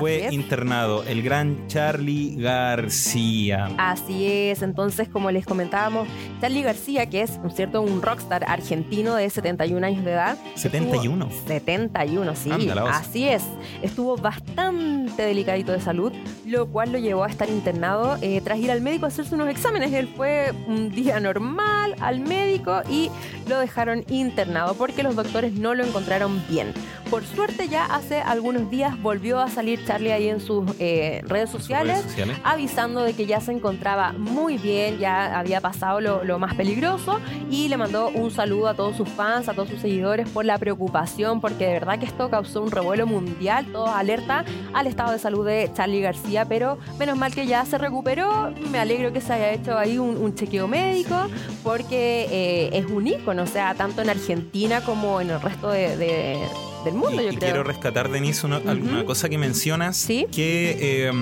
fue 0.00 0.28
internado, 0.32 1.02
el 1.04 1.22
gran 1.22 1.66
Charlie 1.68 2.36
García. 2.36 3.68
Así 3.78 4.26
es, 4.26 4.62
entonces 4.62 5.08
como 5.08 5.30
les 5.30 5.46
comentábamos, 5.46 6.06
Charlie 6.40 6.62
García, 6.62 7.06
que 7.06 7.22
es, 7.22 7.38
¿no 7.38 7.48
es 7.48 7.54
cierto?, 7.54 7.82
un 7.82 8.02
rockstar 8.02 8.44
argentino 8.48 9.14
de 9.14 9.28
71 9.30 9.86
años 9.86 10.04
de 10.04 10.12
edad. 10.12 10.38
71. 10.54 11.26
estuvo- 11.26 11.46
71, 11.48 12.34
sí. 12.36 12.50
Así 12.88 13.24
es. 13.28 13.42
Estuvo 13.82 14.16
bastante 14.16 15.22
delicadito 15.22 15.72
de 15.72 15.80
salud, 15.80 16.12
lo 16.46 16.66
cual 16.68 16.92
lo 16.92 16.98
llevó 16.98 17.24
a 17.24 17.28
estar 17.28 17.48
internado 17.48 18.16
eh, 18.22 18.40
tras 18.42 18.58
ir 18.58 18.70
al 18.70 18.80
médico 18.80 19.04
a 19.06 19.08
hacerse 19.08 19.34
unos 19.34 19.48
exámenes. 19.48 19.92
Él 19.92 20.08
fue 20.16 20.52
un 20.66 20.90
día 20.90 21.20
normal 21.20 21.94
al 22.00 22.20
médico 22.20 22.82
y 22.90 23.10
lo 23.48 23.58
dejaron 23.58 24.04
internado 24.08 24.74
porque 24.74 25.02
los 25.02 25.16
doctores 25.16 25.52
no 25.54 25.74
lo 25.74 25.84
encontraron 25.84 26.42
bien. 26.48 26.72
Por 27.10 27.24
suerte 27.24 27.68
ya 27.68 27.84
hace 27.86 28.20
algunos 28.20 28.68
días 28.68 29.00
volvió 29.00 29.38
a 29.40 29.48
salir 29.48 29.84
Charlie 29.86 30.10
ahí 30.12 30.28
en 30.28 30.40
sus 30.40 30.64
eh, 30.80 31.22
redes 31.24 31.50
sociales 31.50 31.94
redes 31.98 32.06
sociales. 32.10 32.36
avisando 32.42 33.02
de 33.02 33.14
que 33.14 33.26
ya 33.26 33.40
se 33.40 33.52
encontraba 33.52 34.12
muy 34.12 34.58
bien, 34.58 34.98
ya 34.98 35.38
había 35.38 35.60
pasado 35.60 36.00
lo, 36.00 36.24
lo 36.24 36.38
más 36.40 36.54
peligroso 36.54 37.20
y 37.50 37.68
le 37.68 37.76
mandó 37.76 38.08
un 38.08 38.30
saludo 38.32 38.68
a 38.68 38.74
todos 38.74 38.96
sus 38.96 39.08
fans, 39.08 39.48
a 39.48 39.54
todos 39.54 39.68
sus 39.68 39.80
seguidores 39.80 40.28
por 40.28 40.44
la 40.44 40.58
preocupación, 40.58 41.40
porque 41.40 41.66
de 41.66 41.72
verdad 41.74 41.98
que 42.00 42.06
esto 42.06 42.28
causó 42.28 42.60
un 42.62 42.70
revuelo 42.72 43.06
mundial, 43.06 43.66
todos 43.72 43.90
alerta 43.90 44.44
al 44.74 44.86
estado 44.88 45.12
de 45.12 45.18
salud 45.20 45.46
de 45.46 45.70
Charlie 45.74 46.00
García, 46.00 46.44
pero 46.44 46.76
menos 46.98 47.16
mal 47.16 47.32
que 47.32 47.46
ya 47.46 47.64
se 47.64 47.78
recuperó, 47.78 48.52
me 48.70 48.78
alegro 48.80 49.12
que 49.12 49.20
se 49.20 49.32
haya 49.32 49.52
hecho 49.52 49.78
ahí 49.78 49.96
un, 49.98 50.16
un 50.16 50.34
chequeo 50.34 50.66
médico, 50.66 51.14
porque 51.62 52.26
eh, 52.30 52.70
es 52.72 52.86
un 52.86 53.06
ícono, 53.06 53.44
o 53.44 53.46
sea, 53.46 53.74
tanto 53.74 54.02
en 54.02 54.10
Argentina 54.10 54.80
como 54.80 55.20
en 55.20 55.30
el 55.30 55.40
resto 55.40 55.68
de- 55.70 55.96
de- 55.96 56.46
del 56.86 56.94
mundo, 56.94 57.20
Y, 57.20 57.26
yo 57.26 57.32
y 57.32 57.36
creo. 57.36 57.40
quiero 57.40 57.62
rescatar, 57.64 58.10
Denise, 58.10 58.46
una, 58.46 58.56
alguna 58.56 58.98
Ujú. 58.98 59.04
cosa 59.06 59.28
que 59.28 59.38
mencionas 59.38 59.96
Sí. 59.96 60.26
que 60.32 60.76
eh, 60.80 61.12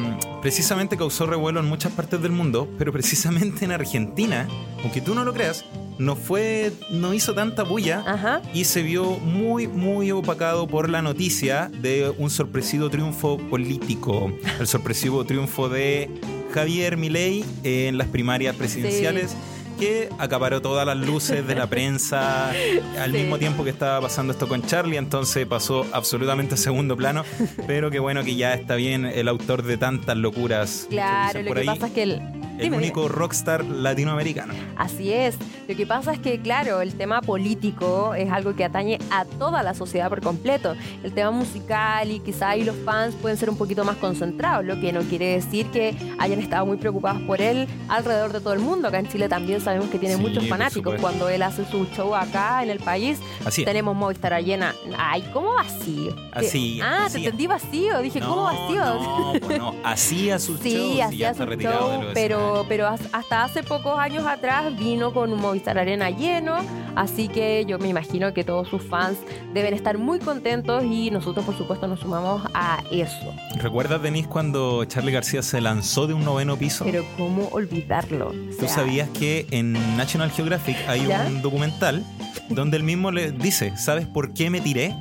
precisamente 0.42 0.96
causó 0.96 1.26
revuelo 1.26 1.60
en 1.60 1.66
muchas 1.66 1.92
partes 1.92 2.20
del 2.22 2.32
mundo, 2.32 2.68
pero 2.78 2.92
precisamente 2.92 3.64
en 3.64 3.72
Argentina, 3.72 4.46
aunque 4.82 5.00
tú 5.00 5.14
no 5.14 5.24
lo 5.24 5.32
creas, 5.32 5.64
no 5.98 6.16
fue, 6.16 6.72
no 6.90 7.14
hizo 7.14 7.34
tanta 7.34 7.62
bulla 7.62 8.02
Ajá. 8.06 8.42
y 8.52 8.64
se 8.64 8.82
vio 8.82 9.04
muy, 9.18 9.68
muy 9.68 10.10
opacado 10.10 10.66
por 10.66 10.90
la 10.90 11.02
noticia 11.02 11.70
de 11.80 12.12
un 12.18 12.30
sorpresivo 12.30 12.90
triunfo 12.90 13.38
político, 13.38 14.32
el 14.58 14.66
sorpresivo 14.66 15.24
triunfo 15.24 15.68
de 15.68 16.10
Javier 16.52 16.96
Milei 16.96 17.44
en 17.62 17.96
las 17.98 18.08
primarias 18.08 18.54
presidenciales. 18.56 19.36
Que 19.84 20.08
acaparó 20.18 20.62
todas 20.62 20.86
las 20.86 20.96
luces 20.96 21.46
de 21.46 21.54
la 21.54 21.66
prensa 21.66 22.48
al 22.98 23.12
Sí. 23.12 23.18
mismo 23.18 23.36
tiempo 23.38 23.64
que 23.64 23.70
estaba 23.70 24.00
pasando 24.00 24.32
esto 24.32 24.48
con 24.48 24.62
Charlie, 24.62 24.96
entonces 24.96 25.46
pasó 25.46 25.84
absolutamente 25.92 26.54
a 26.54 26.56
segundo 26.56 26.96
plano. 26.96 27.22
Pero 27.66 27.90
qué 27.90 27.98
bueno 27.98 28.24
que 28.24 28.34
ya 28.34 28.54
está 28.54 28.76
bien 28.76 29.04
el 29.04 29.28
autor 29.28 29.62
de 29.62 29.76
tantas 29.76 30.16
locuras. 30.16 30.86
Claro, 30.88 31.42
lo 31.42 31.48
por 31.48 31.56
que 31.56 31.60
ahí, 31.60 31.66
pasa 31.66 31.88
es 31.88 31.92
que 31.92 32.02
el... 32.04 32.12
el 32.12 32.58
Dime, 32.58 32.78
único 32.78 33.08
rockstar 33.08 33.62
latinoamericano. 33.62 34.54
Así 34.76 35.12
es. 35.12 35.36
Lo 35.68 35.74
que 35.76 35.86
pasa 35.86 36.12
es 36.12 36.18
que, 36.18 36.40
claro, 36.40 36.80
el 36.82 36.94
tema 36.94 37.20
político 37.22 38.14
es 38.14 38.30
algo 38.30 38.54
que 38.54 38.64
atañe 38.64 38.98
a 39.10 39.24
toda 39.24 39.62
la 39.62 39.74
sociedad 39.74 40.08
por 40.08 40.20
completo. 40.22 40.74
El 41.02 41.12
tema 41.12 41.30
musical 41.30 42.10
y 42.10 42.20
quizá 42.20 42.50
ahí 42.50 42.64
los 42.64 42.76
fans 42.84 43.14
pueden 43.16 43.36
ser 43.38 43.50
un 43.50 43.56
poquito 43.56 43.84
más 43.84 43.96
concentrados, 43.96 44.64
lo 44.64 44.78
que 44.80 44.92
no 44.92 45.00
quiere 45.02 45.26
decir 45.34 45.66
que 45.66 45.94
hayan 46.18 46.38
estado 46.40 46.64
muy 46.66 46.76
preocupados 46.76 47.20
por 47.22 47.40
él 47.40 47.66
alrededor 47.88 48.32
de 48.32 48.40
todo 48.40 48.52
el 48.52 48.60
mundo. 48.60 48.88
Acá 48.88 48.98
en 48.98 49.08
Chile 49.08 49.28
también 49.28 49.60
sabemos 49.60 49.73
que 49.90 49.98
tiene 49.98 50.16
Sí, 50.16 50.20
muchos 50.22 50.46
fanáticos. 50.48 50.94
Cuando 51.00 51.28
él 51.28 51.42
hace 51.42 51.64
su 51.64 51.86
show 51.86 52.14
acá 52.14 52.62
en 52.62 52.70
el 52.70 52.78
país, 52.78 53.18
Así 53.44 53.64
tenemos 53.64 53.94
Movistar 53.96 54.34
llena. 54.42 54.74
Ay, 54.98 55.22
¿cómo 55.32 55.52
vacío? 55.54 56.14
Así. 56.32 56.80
Ah, 56.82 57.04
así. 57.06 57.14
te 57.14 57.24
entendí 57.24 57.46
vacío. 57.46 58.00
Dije, 58.00 58.20
¿cómo 58.20 58.44
vacío? 58.44 58.84
No, 58.84 59.32
pues 59.40 59.58
no, 59.58 59.74
hacía 59.84 60.38
su 60.38 60.54
show. 60.54 60.62
Sí, 60.64 60.94
ya 60.96 61.06
hacía 61.06 61.30
está 61.30 61.44
su 61.44 61.50
retirado 61.50 61.80
show, 61.80 61.98
de 61.98 62.04
los 62.04 62.14
pero, 62.14 62.66
pero 62.68 62.86
has- 62.88 63.08
hasta 63.12 63.44
hace 63.44 63.62
pocos 63.62 63.98
años 63.98 64.24
atrás 64.26 64.76
vino 64.78 65.12
con 65.12 65.32
un 65.32 65.40
Movistar 65.40 65.78
Arena 65.78 66.10
lleno, 66.10 66.56
así 66.96 67.28
que 67.28 67.64
yo 67.66 67.78
me 67.78 67.88
imagino 67.88 68.32
que 68.34 68.44
todos 68.44 68.68
sus 68.68 68.82
fans 68.82 69.18
deben 69.52 69.74
estar 69.74 69.98
muy 69.98 70.18
contentos 70.18 70.84
y 70.84 71.10
nosotros 71.10 71.44
por 71.44 71.56
supuesto 71.56 71.86
nos 71.86 72.00
sumamos 72.00 72.42
a 72.54 72.82
eso. 72.90 73.34
¿Recuerdas, 73.56 74.02
Denise, 74.02 74.28
cuando 74.28 74.84
Charlie 74.86 75.12
García 75.12 75.42
se 75.42 75.60
lanzó 75.60 76.06
de 76.06 76.14
un 76.14 76.24
noveno 76.24 76.56
piso? 76.56 76.84
Pero 76.84 77.04
¿cómo 77.16 77.48
olvidarlo? 77.52 78.28
O 78.28 78.32
¿Tú 78.32 78.52
sea, 78.60 78.68
sabías 78.68 79.08
que 79.10 79.46
en 79.54 79.72
National 79.96 80.30
Geographic 80.32 80.76
hay 80.88 81.06
¿Ya? 81.06 81.24
un 81.28 81.40
documental 81.40 82.02
donde 82.48 82.76
él 82.76 82.82
mismo 82.82 83.12
le 83.12 83.30
dice, 83.30 83.76
¿sabes 83.76 84.06
por 84.06 84.34
qué 84.34 84.50
me 84.50 84.60
tiré? 84.60 84.94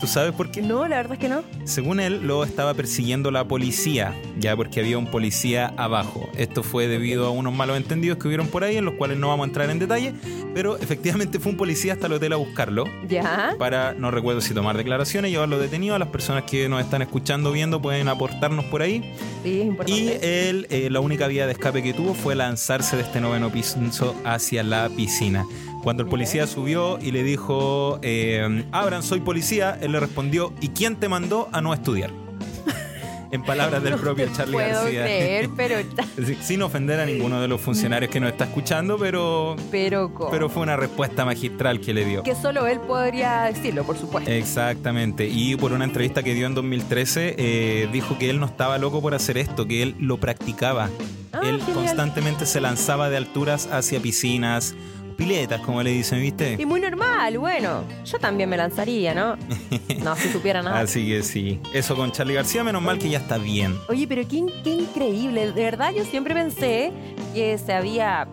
¿Tú 0.00 0.06
sabes 0.06 0.32
por 0.32 0.50
qué? 0.50 0.62
No, 0.62 0.86
la 0.86 0.96
verdad 0.96 1.14
es 1.14 1.18
que 1.18 1.28
no. 1.28 1.42
Según 1.64 1.98
él, 1.98 2.20
lo 2.26 2.44
estaba 2.44 2.74
persiguiendo 2.74 3.30
la 3.30 3.44
policía, 3.46 4.14
ya 4.38 4.54
porque 4.56 4.80
había 4.80 4.96
un 4.96 5.06
policía 5.06 5.72
abajo. 5.76 6.28
Esto 6.36 6.62
fue 6.62 6.86
debido 6.86 7.26
a 7.26 7.30
unos 7.30 7.52
malos 7.52 7.76
entendidos 7.76 8.18
que 8.18 8.28
hubieron 8.28 8.46
por 8.46 8.62
ahí, 8.62 8.76
en 8.76 8.84
los 8.84 8.94
cuales 8.94 9.18
no 9.18 9.28
vamos 9.28 9.44
a 9.44 9.48
entrar 9.48 9.70
en 9.70 9.78
detalle, 9.80 10.14
pero 10.54 10.76
efectivamente 10.78 11.40
fue 11.40 11.50
un 11.52 11.58
policía 11.58 11.94
hasta 11.94 12.06
el 12.06 12.12
hotel 12.12 12.32
a 12.32 12.36
buscarlo. 12.36 12.84
¿Ya? 13.08 13.54
para, 13.58 13.92
no 13.94 14.10
recuerdo 14.10 14.40
si 14.40 14.54
tomar 14.54 14.76
declaraciones, 14.76 15.30
llevarlo 15.30 15.58
detenido. 15.58 15.94
A 15.94 15.98
las 15.98 16.08
personas 16.08 16.44
que 16.44 16.68
nos 16.68 16.80
están 16.80 17.02
escuchando, 17.02 17.50
viendo, 17.50 17.82
pueden 17.82 18.08
aportarnos 18.08 18.64
por 18.66 18.82
ahí. 18.82 19.00
Sí, 19.42 19.48
es 19.48 19.56
Y 19.56 19.60
importante. 19.62 20.48
él, 20.50 20.66
eh, 20.70 20.88
la 20.90 21.00
única 21.00 21.26
vía 21.26 21.46
de 21.46 21.52
escape 21.52 21.82
que 21.82 21.92
tuvo 21.92 22.14
fue 22.14 22.34
lanzarse 22.34 22.96
de 22.96 23.02
este 23.02 23.20
noveno 23.20 23.50
piso 23.50 24.14
hacia 24.24 24.62
la 24.62 24.88
piscina. 24.90 25.44
Cuando 25.82 26.02
el 26.02 26.08
policía 26.08 26.46
subió 26.46 26.98
y 27.00 27.12
le 27.12 27.22
dijo, 27.22 27.98
eh, 28.02 28.64
Abran, 28.72 29.02
soy 29.02 29.20
policía, 29.20 29.78
él 29.80 29.92
le 29.92 30.00
respondió, 30.00 30.52
¿y 30.60 30.68
quién 30.68 30.96
te 30.96 31.08
mandó 31.08 31.48
a 31.52 31.60
no 31.60 31.72
estudiar? 31.72 32.10
en 33.30 33.42
palabras 33.42 33.82
del 33.82 33.94
propio 33.96 34.26
No 34.26 34.32
Charlie 34.36 34.54
puedo 34.54 34.82
García. 34.82 35.02
creer, 35.04 35.50
pero, 35.56 35.76
Sin 36.42 36.62
ofender 36.62 36.98
a 37.00 37.06
ninguno 37.06 37.40
de 37.40 37.48
los 37.48 37.60
funcionarios 37.60 38.10
que 38.10 38.20
nos 38.20 38.30
está 38.30 38.44
escuchando, 38.44 38.98
pero, 38.98 39.54
pero, 39.70 40.12
¿cómo? 40.12 40.30
pero 40.30 40.48
fue 40.48 40.62
una 40.62 40.76
respuesta 40.76 41.24
magistral 41.24 41.80
que 41.80 41.94
le 41.94 42.04
dio. 42.04 42.22
que 42.22 42.34
solo 42.34 42.66
él 42.66 42.80
podría 42.80 43.42
decirlo, 43.42 43.84
por 43.84 43.96
supuesto. 43.96 44.30
Exactamente. 44.30 45.28
Y 45.28 45.56
por 45.56 45.72
una 45.72 45.84
entrevista 45.84 46.22
que 46.22 46.34
dio 46.34 46.46
en 46.46 46.54
2013, 46.54 47.34
eh, 47.38 47.88
dijo 47.92 48.18
que 48.18 48.30
él 48.30 48.40
no 48.40 48.46
estaba 48.46 48.78
loco 48.78 49.00
por 49.00 49.14
hacer 49.14 49.38
esto, 49.38 49.66
que 49.66 49.82
él 49.82 49.94
lo 50.00 50.18
practicaba. 50.18 50.88
Ah, 51.32 51.40
él 51.44 51.60
genial. 51.60 51.74
constantemente 51.86 52.46
se 52.46 52.60
lanzaba 52.60 53.10
de 53.10 53.18
alturas 53.18 53.68
hacia 53.70 54.00
piscinas, 54.00 54.74
piletas, 55.18 55.60
como 55.60 55.82
le 55.82 55.90
dicen, 55.90 56.20
¿viste? 56.20 56.56
Y 56.58 56.64
muy 56.64 56.80
normal, 56.80 57.36
bueno, 57.38 57.82
yo 58.04 58.18
también 58.18 58.48
me 58.48 58.56
lanzaría, 58.56 59.12
¿no? 59.14 59.36
No, 60.02 60.14
si 60.16 60.28
supiera 60.30 60.62
nada. 60.62 60.78
Así 60.80 61.06
que 61.08 61.22
sí. 61.24 61.60
Eso 61.74 61.96
con 61.96 62.12
Charlie 62.12 62.34
García, 62.34 62.62
menos 62.62 62.80
mal 62.80 62.98
que 62.98 63.10
ya 63.10 63.18
está 63.18 63.36
bien. 63.36 63.76
Oye, 63.88 64.06
pero 64.06 64.22
qué, 64.28 64.46
qué 64.62 64.70
increíble. 64.70 65.52
De 65.52 65.62
verdad, 65.64 65.92
yo 65.92 66.04
siempre 66.04 66.34
pensé 66.34 66.92
que 67.34 67.58
se 67.58 67.72
había, 67.72 68.28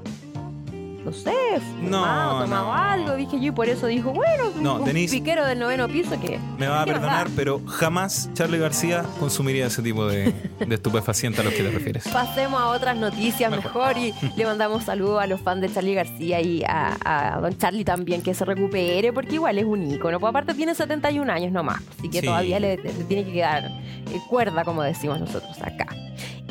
no 1.05 1.13
sé, 1.13 1.31
No, 1.81 1.99
fumado, 1.99 2.41
tomado 2.41 2.65
no. 2.65 2.73
algo. 2.73 3.15
Dije 3.15 3.39
yo 3.39 3.47
y 3.47 3.51
por 3.51 3.69
eso 3.69 3.87
dijo, 3.87 4.11
bueno, 4.11 4.45
No, 4.59 4.75
un 4.75 4.85
Denise. 4.85 5.15
piquero 5.17 5.45
del 5.45 5.59
noveno 5.59 5.87
piso 5.87 6.19
que... 6.19 6.39
Me 6.57 6.67
va 6.67 6.81
a 6.81 6.85
¿Qué 6.85 6.91
nos 6.91 6.99
perdonar, 7.01 7.27
pero 7.35 7.61
jamás 7.67 8.29
Charlie 8.33 8.57
García 8.57 9.05
consumiría 9.19 9.67
ese 9.67 9.81
tipo 9.83 10.05
de, 10.07 10.33
de 10.59 10.75
estupefaciente 10.75 11.41
a 11.41 11.43
los 11.43 11.53
que 11.53 11.63
te 11.63 11.71
refieres. 11.71 12.07
Pasemos 12.07 12.59
a 12.59 12.67
otras 12.67 12.97
noticias 12.97 13.51
mejor 13.51 13.97
y 13.97 14.13
le 14.35 14.45
mandamos 14.45 14.83
saludos 14.83 15.21
a 15.21 15.27
los 15.27 15.39
fans 15.41 15.61
de 15.61 15.71
Charlie 15.71 15.93
García 15.93 16.41
y 16.41 16.63
a, 16.67 16.97
a 17.05 17.39
don 17.39 17.57
Charlie 17.57 17.85
también 17.85 18.21
que 18.21 18.33
se 18.33 18.43
recupere 18.45 19.13
porque 19.13 19.35
igual 19.35 19.57
es 19.59 19.65
un 19.65 19.83
ícono. 19.83 20.19
Pues 20.19 20.29
aparte 20.31 20.53
tiene 20.53 20.73
71 20.75 21.31
años 21.31 21.51
nomás, 21.51 21.81
así 21.97 22.09
que 22.09 22.19
Sí. 22.21 22.25
todavía 22.25 22.59
le, 22.59 22.77
le 22.77 22.91
tiene 23.07 23.23
que 23.25 23.33
quedar 23.33 23.65
eh, 23.65 24.19
cuerda, 24.29 24.63
como 24.63 24.81
decimos 24.81 25.19
nosotros 25.19 25.55
acá. 25.61 25.85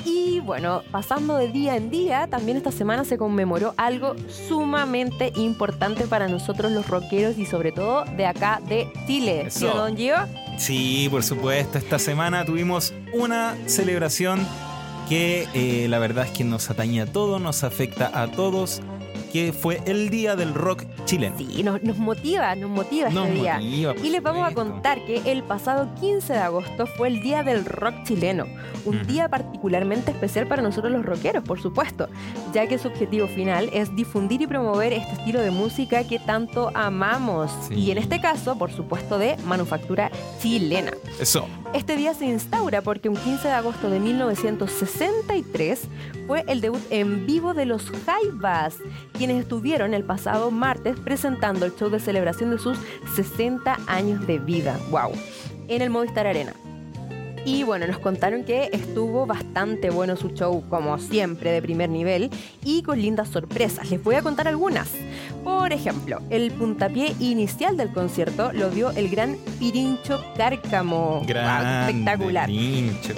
Y 0.05 0.41
bueno, 0.41 0.83
pasando 0.91 1.37
de 1.37 1.49
día 1.49 1.77
en 1.77 1.91
día, 1.91 2.27
también 2.27 2.57
esta 2.57 2.71
semana 2.71 3.05
se 3.05 3.17
conmemoró 3.17 3.75
algo 3.77 4.15
sumamente 4.29 5.33
importante 5.37 6.07
para 6.07 6.29
nosotros 6.29 6.73
los 6.73 6.89
rockeros 6.89 7.39
y 7.39 7.47
sobre 7.47 7.73
todo 7.73 8.05
de 8.17 8.27
acá 8.27 8.61
de 8.69 8.89
Chile. 9.07 9.47
¿Sí 9.51 9.65
don 9.65 9.97
Gio? 9.97 10.17
Sí, 10.59 11.09
por 11.11 11.23
supuesto. 11.23 11.79
Esta 11.79 11.99
semana 11.99 12.45
tuvimos 12.45 12.93
una 13.15 13.57
celebración 13.67 14.47
que 15.09 15.47
eh, 15.55 15.87
la 15.89 15.99
verdad 15.99 16.27
es 16.27 16.31
que 16.31 16.45
nos 16.45 16.71
atañe 16.71 17.01
a 17.03 17.07
todos, 17.07 17.41
nos 17.41 17.65
afecta 17.65 18.11
a 18.13 18.31
todos, 18.31 18.81
que 19.35 19.53
fue 19.53 19.83
el 19.87 20.11
Día 20.11 20.37
del 20.37 20.55
Rock 20.55 20.85
chileno. 21.07 21.37
Sí, 21.37 21.65
nos, 21.65 21.83
nos 21.83 21.99
motiva, 21.99 22.55
nos 22.55 22.71
motiva 22.71 23.11
Nos 23.11 23.27
este 23.27 23.41
día. 23.41 23.55
motiva, 23.55 23.95
Y 24.05 24.11
les 24.11 24.23
vamos 24.23 24.47
a 24.49 24.55
contar 24.55 25.05
que 25.07 25.23
el 25.25 25.43
pasado 25.43 25.93
15 26.01 26.35
de 26.35 26.39
agosto 26.39 26.87
fue 26.87 27.09
el 27.09 27.21
Día 27.21 27.43
del 27.43 27.65
Rock 27.65 28.05
chileno, 28.05 28.47
un 28.85 29.05
día 29.09 29.29
particularmente 29.29 30.13
especial 30.13 30.47
para 30.47 30.63
nosotros 30.63 30.93
los 30.93 31.05
rockeros, 31.05 31.43
por 31.43 31.61
supuesto, 31.61 32.09
ya 32.53 32.69
que 32.69 32.79
su 32.79 32.87
objetivo 32.87 33.27
final 33.27 33.71
es 33.73 33.97
difundir 33.97 34.41
y 34.41 34.47
promover 34.47 34.93
este 34.93 35.15
estilo 35.15 35.41
de 35.41 35.51
música 35.51 36.05
que 36.05 36.21
tanto 36.21 36.71
amamos. 36.73 37.51
Sí. 37.67 37.75
Y 37.75 37.91
en 37.91 37.99
este 37.99 38.21
caso, 38.21 38.57
por 38.57 38.71
supuesto, 38.71 39.19
de 39.19 39.37
manufactura 39.39 40.13
chilena. 40.41 40.93
Eso. 41.19 41.49
Este 41.75 41.97
día 41.97 42.15
se 42.15 42.27
instaura 42.27 42.83
porque 42.83 43.09
un 43.09 43.17
15 43.17 43.49
de 43.49 43.55
agosto 43.55 43.91
de 43.91 43.99
1963 43.99 45.89
fue 46.29 46.45
el 46.47 46.61
debut 46.61 46.81
en 46.91 47.27
vivo 47.27 47.53
de 47.53 47.67
los 47.67 47.91
Jaivas, 48.07 48.77
quienes 49.25 49.43
estuvieron 49.43 49.95
el 49.95 50.05
pasado 50.05 50.51
martes 50.51 51.01
presentando 51.01 51.65
el 51.65 51.75
show 51.75 51.89
de 51.89 51.99
celebración 51.99 52.51
de 52.51 52.59
sus 52.59 52.77
60 53.15 53.79
años 53.87 54.27
de 54.27 54.39
vida. 54.39 54.79
¡Wow! 54.91 55.13
En 55.69 55.81
el 55.81 55.89
Movistar 55.89 56.27
Arena. 56.27 56.53
Y 57.45 57.63
bueno, 57.63 57.87
nos 57.87 57.99
contaron 57.99 58.45
que 58.45 58.71
estuvo 58.73 59.27
bastante 59.27 59.91
bueno 59.91 60.17
su 60.17 60.31
show, 60.31 60.65
como 60.71 60.99
siempre, 60.99 61.53
de 61.53 61.61
primer 61.61 61.91
nivel 61.91 62.31
y 62.65 62.83
con 62.83 63.01
lindas 63.01 63.29
sorpresas. 63.29 63.91
Les 63.91 64.03
voy 64.03 64.15
a 64.15 64.23
contar 64.23 64.49
algunas. 64.49 64.89
Por 65.43 65.73
ejemplo, 65.73 66.21
el 66.31 66.51
puntapié 66.53 67.15
inicial 67.21 67.77
del 67.77 67.93
concierto 67.93 68.53
lo 68.53 68.71
dio 68.71 68.91
el 68.93 69.11
gran 69.11 69.37
Pirincho 69.59 70.25
Cárcamo. 70.37 71.23
Espectacular. 71.89 72.49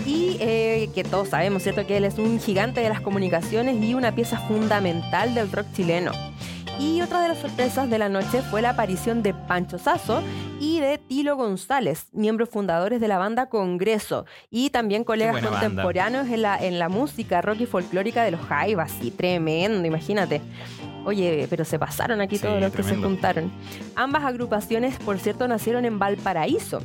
Y 0.04 0.36
eh, 0.40 0.90
que 0.92 1.04
todos 1.04 1.28
sabemos, 1.28 1.62
¿cierto? 1.62 1.86
Que 1.86 1.98
él 1.98 2.04
es 2.04 2.18
un 2.18 2.40
gigante 2.40 2.80
de 2.80 2.88
las 2.88 3.00
comunicaciones 3.00 3.80
y 3.82 3.94
una 3.94 4.14
pieza 4.14 4.38
fundamental 4.48 5.34
del 5.34 5.52
rock 5.52 5.66
chileno. 5.72 6.10
Y 6.78 7.00
otra 7.00 7.20
de 7.20 7.28
las 7.28 7.38
sorpresas 7.38 7.88
de 7.88 7.98
la 7.98 8.08
noche 8.08 8.42
fue 8.42 8.60
la 8.60 8.70
aparición 8.70 9.22
de 9.22 9.32
Pancho 9.32 9.78
Sasso 9.78 10.22
y 10.60 10.80
de 10.80 10.98
Tilo 10.98 11.36
González, 11.36 12.08
miembros 12.12 12.50
fundadores 12.50 13.00
de 13.00 13.08
la 13.08 13.16
banda 13.18 13.48
Congreso 13.48 14.26
y 14.50 14.70
también 14.70 15.02
colegas 15.02 15.34
banda. 15.42 15.50
contemporáneos 15.50 16.28
en 16.28 16.42
la, 16.42 16.56
en 16.58 16.78
la 16.78 16.88
música 16.88 17.40
rock 17.40 17.60
y 17.60 17.66
folclórica 17.66 18.24
de 18.24 18.32
los 18.32 18.40
Jaivas. 18.42 18.92
Y 19.00 19.10
tremendo, 19.10 19.86
imagínate. 19.86 20.42
Oye, 21.06 21.46
pero 21.48 21.64
se 21.64 21.78
pasaron 21.78 22.20
aquí 22.20 22.36
Sí, 22.36 22.42
todos 22.42 22.60
los 22.60 22.72
que 22.72 22.82
se 22.82 22.96
juntaron. 22.96 23.50
Ambas 23.94 24.24
agrupaciones, 24.24 24.98
por 24.98 25.18
cierto, 25.18 25.46
nacieron 25.48 25.84
en 25.84 25.98
Valparaíso. 25.98 26.80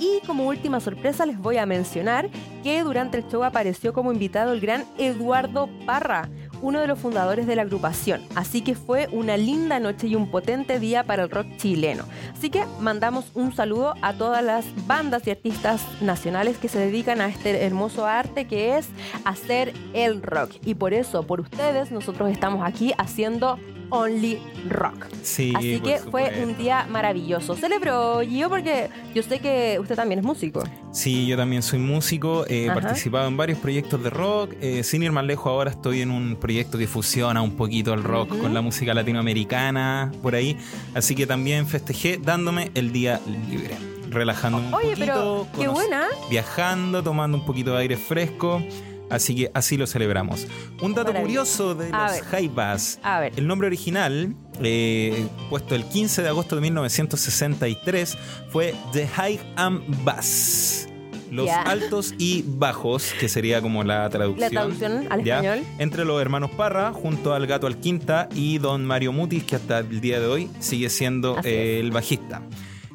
Y 0.00 0.26
como 0.26 0.46
última 0.46 0.80
sorpresa 0.80 1.26
les 1.26 1.38
voy 1.38 1.58
a 1.58 1.66
mencionar 1.66 2.30
que 2.62 2.82
durante 2.82 3.18
el 3.18 3.28
show 3.28 3.44
apareció 3.44 3.92
como 3.92 4.12
invitado 4.12 4.52
el 4.54 4.60
gran 4.60 4.84
Eduardo 4.96 5.68
Parra, 5.84 6.30
uno 6.62 6.80
de 6.80 6.86
los 6.86 6.98
fundadores 6.98 7.46
de 7.46 7.56
la 7.56 7.62
agrupación. 7.62 8.22
Así 8.34 8.62
que 8.62 8.74
fue 8.74 9.08
una 9.12 9.36
linda 9.36 9.80
noche 9.80 10.06
y 10.06 10.14
un 10.14 10.30
potente 10.30 10.78
día 10.78 11.04
para 11.04 11.24
el 11.24 11.30
rock 11.30 11.46
chileno. 11.56 12.04
Así 12.36 12.50
que 12.50 12.64
mandamos 12.80 13.30
un 13.34 13.54
saludo 13.54 13.94
a 14.02 14.14
todas 14.14 14.44
las 14.44 14.64
bandas 14.86 15.26
y 15.26 15.30
artistas 15.30 15.82
nacionales 16.00 16.58
que 16.58 16.68
se 16.68 16.78
dedican 16.78 17.20
a 17.20 17.28
este 17.28 17.64
hermoso 17.64 18.06
arte 18.06 18.46
que 18.46 18.76
es 18.76 18.88
hacer 19.24 19.72
el 19.94 20.22
rock. 20.22 20.52
Y 20.64 20.74
por 20.74 20.94
eso, 20.94 21.24
por 21.24 21.40
ustedes, 21.40 21.90
nosotros 21.90 22.30
estamos 22.30 22.66
aquí 22.66 22.92
haciendo 22.98 23.58
Only 23.90 24.38
Rock. 24.68 25.06
Sí, 25.22 25.52
Así 25.56 25.80
que 25.80 25.98
fue 25.98 26.42
un 26.42 26.56
día 26.56 26.86
maravilloso. 26.88 27.54
Celebró 27.56 28.20
Gio 28.20 28.48
porque 28.48 28.88
yo 29.14 29.22
sé 29.22 29.38
que 29.40 29.78
usted 29.80 29.96
también 29.96 30.20
es 30.20 30.24
músico. 30.24 30.62
Sí, 30.92 31.26
yo 31.26 31.36
también 31.36 31.62
soy 31.62 31.78
músico, 31.78 32.44
he 32.48 32.66
participado 32.68 33.28
en 33.28 33.36
varios 33.36 33.58
proyectos 33.58 34.02
de 34.02 34.10
rock. 34.10 34.54
eh, 34.60 34.82
sin 34.82 35.02
ir 35.02 35.12
más 35.12 35.24
lejos, 35.24 35.46
ahora 35.46 35.70
estoy 35.70 36.00
en 36.02 36.10
un 36.10 36.36
proyecto 36.36 36.78
que 36.78 36.86
fusiona 36.86 37.42
un 37.42 37.56
poquito 37.56 37.92
el 37.94 38.02
rock 38.02 38.36
con 38.40 38.54
la 38.54 38.60
música 38.60 38.92
latinoamericana, 38.94 40.10
por 40.22 40.34
ahí. 40.34 40.56
Así 40.94 41.14
que 41.14 41.26
también 41.26 41.66
festejé 41.66 42.18
dándome 42.18 42.70
el 42.74 42.92
día 42.92 43.20
libre, 43.48 43.76
relajándome 44.10 44.68
un 44.68 44.74
Oye, 44.74 44.90
poquito. 44.90 45.00
pero 45.06 45.46
qué 45.58 45.68
buena. 45.68 46.06
Viajando, 46.28 47.02
tomando 47.02 47.38
un 47.38 47.44
poquito 47.44 47.72
de 47.72 47.78
aire 47.78 47.96
fresco. 47.96 48.62
Así 49.10 49.34
que 49.34 49.50
así 49.54 49.76
lo 49.76 49.86
celebramos. 49.86 50.46
Un 50.80 50.94
dato 50.94 51.12
curioso 51.12 51.74
de 51.74 51.90
A 51.92 52.04
los 52.04 52.12
ver. 52.12 52.24
Jaivas. 52.24 52.98
A 53.02 53.20
ver. 53.20 53.32
El 53.36 53.46
nombre 53.46 53.66
original, 53.66 54.34
eh, 54.62 55.26
puesto 55.50 55.74
el 55.74 55.84
15 55.84 56.22
de 56.22 56.28
agosto 56.28 56.54
de 56.54 56.62
1963, 56.62 58.16
fue 58.50 58.74
The 58.92 59.06
High 59.08 59.40
and 59.56 60.04
Bass. 60.04 60.86
Los 61.30 61.48
altos 61.48 62.14
y 62.18 62.44
bajos, 62.44 63.14
que 63.20 63.28
sería 63.28 63.62
como 63.62 63.84
la 63.84 64.08
traducción. 64.10 64.40
La 64.40 64.50
traducción 64.50 65.06
al 65.10 65.22
¿ya? 65.22 65.36
español. 65.36 65.64
Entre 65.78 66.04
los 66.04 66.20
hermanos 66.20 66.50
Parra, 66.50 66.92
junto 66.92 67.34
al 67.34 67.46
gato 67.46 67.68
Alquinta 67.68 68.28
y 68.34 68.58
don 68.58 68.84
Mario 68.84 69.12
Mutis, 69.12 69.44
que 69.44 69.54
hasta 69.56 69.78
el 69.78 70.00
día 70.00 70.18
de 70.18 70.26
hoy 70.26 70.50
sigue 70.58 70.90
siendo 70.90 71.36
eh, 71.44 71.78
el 71.78 71.92
bajista. 71.92 72.42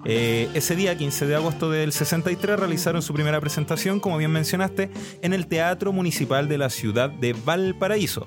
Eh, 0.05 0.49
ese 0.53 0.75
día, 0.75 0.95
15 0.97 1.25
de 1.25 1.35
agosto 1.35 1.69
del 1.71 1.91
63, 1.91 2.59
realizaron 2.59 3.01
su 3.01 3.13
primera 3.13 3.41
presentación, 3.41 3.99
como 3.99 4.17
bien 4.17 4.31
mencionaste, 4.31 4.91
en 5.21 5.33
el 5.33 5.47
Teatro 5.47 5.91
Municipal 5.91 6.47
de 6.47 6.57
la 6.59 6.69
ciudad 6.69 7.09
de 7.09 7.33
Valparaíso. 7.33 8.25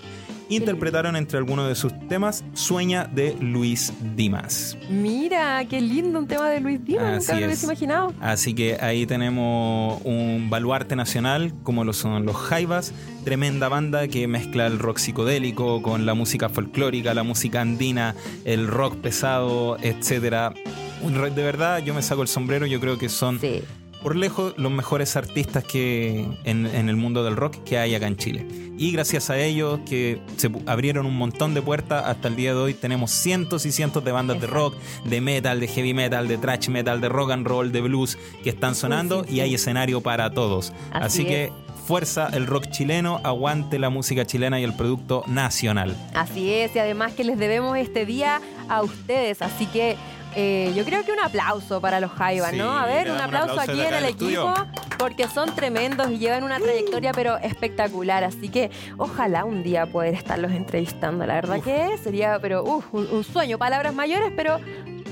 Interpretaron 0.51 1.15
entre 1.15 1.37
algunos 1.37 1.69
de 1.69 1.75
sus 1.75 1.93
temas 2.09 2.43
Sueña 2.55 3.05
de 3.05 3.37
Luis 3.39 3.93
Dimas. 4.17 4.79
Mira, 4.89 5.63
qué 5.69 5.79
lindo 5.79 6.19
un 6.19 6.27
tema 6.27 6.49
de 6.49 6.61
Luis 6.61 6.83
Díaz. 6.83 7.03
Así 7.19 7.33
Nunca 7.33 7.33
lo 7.33 7.39
es. 7.39 7.47
hubiese 7.47 7.67
imaginado. 7.67 8.15
Así 8.19 8.55
que 8.55 8.79
ahí 8.81 9.05
tenemos 9.05 10.01
un 10.05 10.49
baluarte 10.49 10.97
nacional, 10.97 11.53
como 11.63 11.85
lo 11.85 11.93
son 11.93 12.25
los 12.25 12.35
Jaivas, 12.35 12.95
tremenda 13.25 13.69
banda 13.69 14.09
que 14.09 14.27
mezcla 14.27 14.67
el 14.67 14.79
rock 14.79 14.97
psicodélico 14.97 15.83
con 15.83 16.07
la 16.07 16.15
música 16.15 16.49
folclórica, 16.49 17.13
la 17.13 17.25
música 17.25 17.61
andina, 17.61 18.15
el 18.47 18.69
rock 18.69 18.97
pesado, 18.97 19.77
etcétera. 19.83 20.55
De 21.03 21.43
verdad, 21.43 21.79
yo 21.85 21.95
me 21.95 22.03
saco 22.03 22.23
el 22.23 22.29
sombrero, 22.29 22.67
yo 22.67 22.81
creo 22.81 22.99
que 22.99 23.09
son 23.09 23.39
Sí. 23.41 23.63
por 24.03 24.17
lejos 24.17 24.55
los 24.57 24.71
mejores 24.73 25.17
artistas 25.17 25.65
que 25.65 26.27
en, 26.45 26.67
en 26.67 26.89
el 26.89 26.97
mundo 26.97 27.25
del 27.25 27.37
rock 27.37 27.57
que 27.65 27.79
hay 27.79 27.95
acá 27.95 28.07
en 28.07 28.17
Chile. 28.17 28.47
Y 28.79 28.93
gracias 28.93 29.29
a 29.31 29.39
ellos 29.39 29.81
que 29.89 30.21
se 30.37 30.51
abrieron 30.67 31.05
un 31.07 31.17
montón 31.17 31.53
de 31.53 31.61
puertas, 31.63 32.05
hasta 32.07 32.29
el 32.29 32.37
día 32.37 32.55
de 32.55 32.61
hoy 32.61 32.75
tenemos 32.75 33.11
cientos 33.11 33.67
y 33.67 33.73
cientos 33.73 34.05
de 34.05 34.13
bandas 34.13 34.41
de 34.41 34.47
rock, 34.47 34.75
de 35.05 35.21
metal, 35.21 35.59
de 35.59 35.67
heavy 35.67 35.95
metal, 35.95 36.29
de 36.29 36.39
thrash 36.39 36.69
metal, 36.69 37.01
de 37.01 37.09
rock 37.09 37.33
and 37.33 37.45
roll, 37.47 37.73
de 37.73 37.81
blues 37.81 38.17
que 38.45 38.51
están 38.51 38.77
sonando 38.77 39.25
sí, 39.25 39.35
y 39.37 39.41
hay 39.41 39.55
escenario 39.55 40.01
para 40.01 40.31
todos. 40.31 40.73
Así 40.93 41.23
Así, 41.23 41.25
que 41.25 41.51
fuerza 41.89 42.29
el 42.33 42.47
rock 42.47 42.69
chileno, 42.71 43.21
aguante 43.25 43.79
la 43.81 43.91
música 43.91 44.25
chilena 44.27 44.61
y 44.61 44.65
el 44.65 44.75
producto 44.75 45.25
nacional. 45.27 45.97
Así 46.15 46.53
es, 46.53 46.77
y 46.77 46.79
además 46.79 47.15
que 47.15 47.25
les 47.25 47.37
debemos 47.39 47.77
este 47.79 48.07
día 48.07 48.41
a 48.69 48.83
ustedes, 48.83 49.43
así 49.43 49.67
que 49.67 49.97
eh, 50.35 50.73
yo 50.77 50.85
creo 50.85 51.05
que 51.05 51.13
un 51.13 51.21
aplauso 51.21 51.81
para 51.81 52.01
los 52.01 52.11
Jaivas, 52.13 52.51
Sí, 52.53 52.59
¿no? 52.59 52.77
A 52.77 52.87
ver, 52.87 53.11
un 53.11 53.21
aplauso 53.21 53.59
aquí 53.59 53.81
en 53.81 53.95
el 53.95 54.05
equipo, 54.05 54.53
porque 54.99 55.27
son 55.29 55.55
tremendos 55.55 56.11
y 56.11 56.19
llevan 56.19 56.45
una 56.45 56.59
trayectoria 56.59 57.13
pero 57.13 57.39
espectacular, 57.39 58.25
así 58.25 58.49
que 58.49 58.71
ojalá 58.97 59.45
un 59.45 59.63
día 59.63 59.87
poder 59.87 60.15
estarlos 60.15 60.53
entrevistando, 60.53 61.27
la 61.27 61.35
verdad 61.35 61.59
Uf. 61.59 61.65
que 61.65 61.99
sería, 62.03 62.39
pero 62.41 62.63
uf, 62.65 62.85
un, 62.93 63.07
un 63.11 63.25
sueño, 63.25 63.59
palabras 63.59 63.95
mayores, 63.95 64.33
pero 64.37 64.59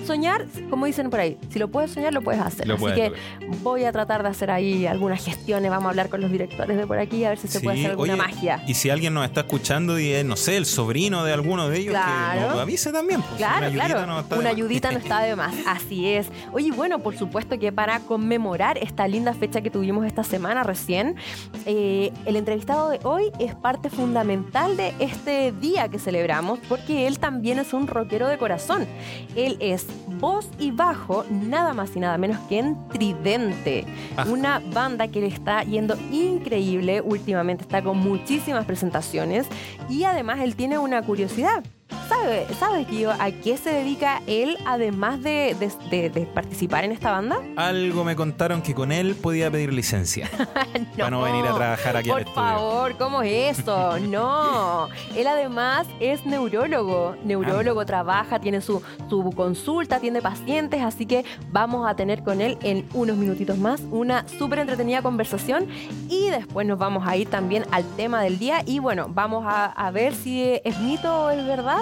soñar, 0.07 0.47
como 0.71 0.87
dicen 0.87 1.11
por 1.11 1.21
ahí, 1.21 1.37
si 1.51 1.59
lo 1.59 1.69
puedes 1.69 1.91
soñar, 1.91 2.13
lo 2.15 2.23
puedes 2.23 2.41
hacer. 2.41 2.67
Lo 2.67 2.75
así 2.75 2.81
puedes 2.83 2.99
que 3.13 3.17
voy 3.63 3.85
a 3.85 3.93
tratar 3.93 4.23
de 4.23 4.29
hacer 4.29 4.51
ahí 4.51 4.87
algunas 4.87 5.25
gestiones, 5.25 5.71
vamos 5.71 5.87
a 5.87 5.91
hablar 5.91 6.09
con 6.09 6.21
los 6.21 6.31
directores 6.31 6.77
de 6.77 6.87
por 6.87 6.99
aquí 6.99 7.25
a 7.25 7.31
ver 7.31 7.39
si 7.39 7.49
se 7.49 7.61
puede 7.61 7.79
hacer 7.79 7.91
alguna 7.93 8.15
oye, 8.15 8.23
magia. 8.23 8.63
Y 8.67 8.75
si 8.75 8.91
alguien 8.91 9.13
nos 9.15 9.25
está 9.25 9.41
escuchando 9.41 9.99
y 9.99 10.11
es, 10.13 10.25
no 10.25 10.37
sé, 10.37 10.57
el 10.57 10.67
sobrino 10.67 11.25
de 11.25 11.33
alguno 11.33 11.69
de 11.69 11.79
ellos, 11.79 11.93
Claro. 11.95 12.41
que 12.41 12.47
nos 12.49 12.59
avise 12.61 12.93
también. 12.93 13.21
pues, 13.23 13.37
Claro, 13.37 13.57
una 13.59 13.67
ayudita 13.67 13.87
claro. 13.87 14.07
no 14.07 14.21
está 14.21 14.35
de 14.35 14.41
una 14.41 14.49
más. 14.51 14.57
ayudita 14.57 14.91
no 14.93 14.99
está 14.99 15.21
de 15.23 15.37
más. 15.37 15.55
Así 15.67 16.09
es. 16.09 16.29
Oye, 16.53 16.71
bueno, 16.73 16.99
por 17.01 17.17
supuesto 17.17 17.59
que 17.59 17.73
para 17.73 18.01
conmemorar 18.01 18.79
esta 18.79 19.07
linda 19.09 19.35
fecha 19.35 19.61
que 19.61 19.71
tuvimos 19.71 20.07
esta 20.07 20.23
semana 20.25 20.63
recién, 20.63 21.17
eh, 21.65 22.13
el 22.25 22.37
entrevistado 22.37 22.91
de 22.91 23.01
hoy 23.03 23.31
es 23.39 23.55
parte 23.55 23.91
fundamental 23.91 24.77
de 24.77 24.95
este 24.99 25.53
día 25.53 25.89
que 25.89 25.99
celebramos, 25.99 26.59
porque 26.69 27.07
él 27.07 27.19
también 27.19 27.59
es 27.59 27.73
un 27.73 27.87
rockero 27.87 28.29
de 28.29 28.39
corazón. 28.39 28.87
Él 29.35 29.57
es 29.61 29.87
voz 30.21 30.49
y 30.59 30.71
bajo, 30.71 31.25
nada 31.31 31.75
más 31.75 31.95
y 31.97 32.01
nada 32.01 32.17
menos 32.19 32.39
que 32.49 32.59
en 32.59 32.89
Tridente, 32.89 33.85
Ah. 34.17 34.25
una 34.29 34.61
banda 34.73 35.09
que 35.09 35.21
le 35.21 35.27
está 35.29 35.63
yendo 35.63 35.97
increíble 36.11 37.01
últimamente, 37.01 37.63
está 37.63 37.83
con 37.83 37.99
muchísimas 37.99 38.65
presentaciones 38.65 39.47
y 39.89 40.05
además 40.05 40.41
él 40.41 40.55
tiene 40.57 40.79
una 40.79 41.03
curiosidad. 41.03 41.63
¿Sabe, 42.09 42.47
¿Sabes, 42.59 42.87
Gio, 42.89 43.11
a 43.13 43.31
qué 43.31 43.57
se 43.57 43.71
dedica 43.71 44.21
él 44.27 44.57
además 44.65 45.23
de, 45.23 45.57
de- 45.59 45.73
de- 45.91 46.11
de 46.11 46.27
participar 46.27 46.85
en 46.85 46.93
esta 46.93 47.11
banda? 47.13 47.37
Algo 47.57 48.05
me 48.05 48.15
contaron 48.17 48.63
que 48.63 48.75
con 48.75 48.91
él 48.93 49.15
podía 49.15 49.51
pedir 49.51 49.73
licencia 49.73 50.29
para 50.97 51.11
no 51.11 51.23
venir 51.23 51.45
a 51.47 51.55
trabajar 51.55 51.97
aquí 51.97 52.09
Por 52.09 52.19
al 52.23 52.27
estudio. 52.27 52.47
favor, 52.49 52.97
¿cómo 52.97 53.23
es 53.23 53.59
eso? 53.59 53.99
No. 54.01 54.89
Él 55.17 55.27
además 55.27 55.87
es 56.01 56.25
neurólogo. 56.27 57.17
Neurólogo, 57.25 57.85
trabaja, 57.87 58.41
tiene 58.41 58.61
su, 58.61 58.83
su 59.09 59.31
consulta, 59.33 59.97
atiende 59.97 60.23
pacientes, 60.23 60.83
así 60.83 61.07
que 61.07 61.25
vamos 61.53 61.89
a 61.89 61.95
tener 61.97 62.23
con 62.25 62.41
él 62.41 62.57
en 62.63 62.87
unos 62.95 63.17
minutitos 63.17 63.59
más 63.59 63.81
una 63.91 64.27
súper 64.39 64.59
entretenida 64.61 65.03
conversación 65.03 65.67
y 66.09 66.29
después 66.31 66.67
nos 66.67 66.79
vamos 66.79 67.07
a 67.07 67.17
ir 67.17 67.29
también 67.31 67.65
al 67.73 67.85
tema 67.97 68.23
del 68.23 68.39
día 68.39 68.63
y 68.67 68.79
bueno, 68.81 69.07
vamos 69.09 69.45
a, 69.47 69.67
a 69.67 69.91
ver 69.91 70.15
si 70.15 70.61
es 70.65 70.79
mito 70.81 71.25
o 71.27 71.31
es 71.31 71.45
verdad 71.47 71.76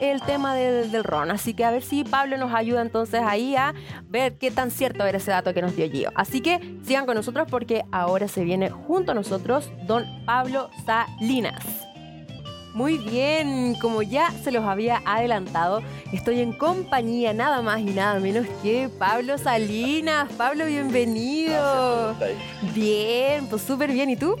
el 0.00 0.20
tema 0.22 0.54
del, 0.54 0.90
del 0.90 1.04
ron. 1.04 1.30
Así 1.30 1.54
que 1.54 1.64
a 1.64 1.70
ver 1.70 1.82
si 1.82 2.04
Pablo 2.04 2.36
nos 2.36 2.52
ayuda 2.52 2.82
entonces 2.82 3.22
ahí 3.24 3.56
a 3.56 3.74
ver 4.08 4.34
qué 4.34 4.50
tan 4.50 4.70
cierto 4.70 5.04
era 5.04 5.18
ese 5.18 5.30
dato 5.30 5.54
que 5.54 5.62
nos 5.62 5.76
dio 5.76 5.90
Gio. 5.90 6.10
Así 6.14 6.40
que 6.40 6.78
sigan 6.84 7.06
con 7.06 7.14
nosotros 7.14 7.46
porque 7.50 7.84
ahora 7.92 8.28
se 8.28 8.44
viene 8.44 8.70
junto 8.70 9.12
a 9.12 9.14
nosotros 9.14 9.70
don 9.86 10.04
Pablo 10.24 10.70
Salinas. 10.84 11.90
Muy 12.72 12.98
bien, 12.98 13.74
como 13.80 14.00
ya 14.02 14.30
se 14.30 14.52
los 14.52 14.64
había 14.64 15.02
adelantado, 15.04 15.82
estoy 16.12 16.40
en 16.40 16.52
compañía 16.52 17.32
nada 17.32 17.62
más 17.62 17.80
y 17.80 17.86
nada 17.86 18.20
menos 18.20 18.46
que 18.62 18.88
Pablo 18.96 19.38
Salinas. 19.38 20.32
Pablo, 20.34 20.66
bienvenido. 20.66 22.14
Bien, 22.72 23.46
pues 23.48 23.62
súper 23.62 23.90
bien. 23.90 24.10
¿Y 24.10 24.16
tú? 24.16 24.36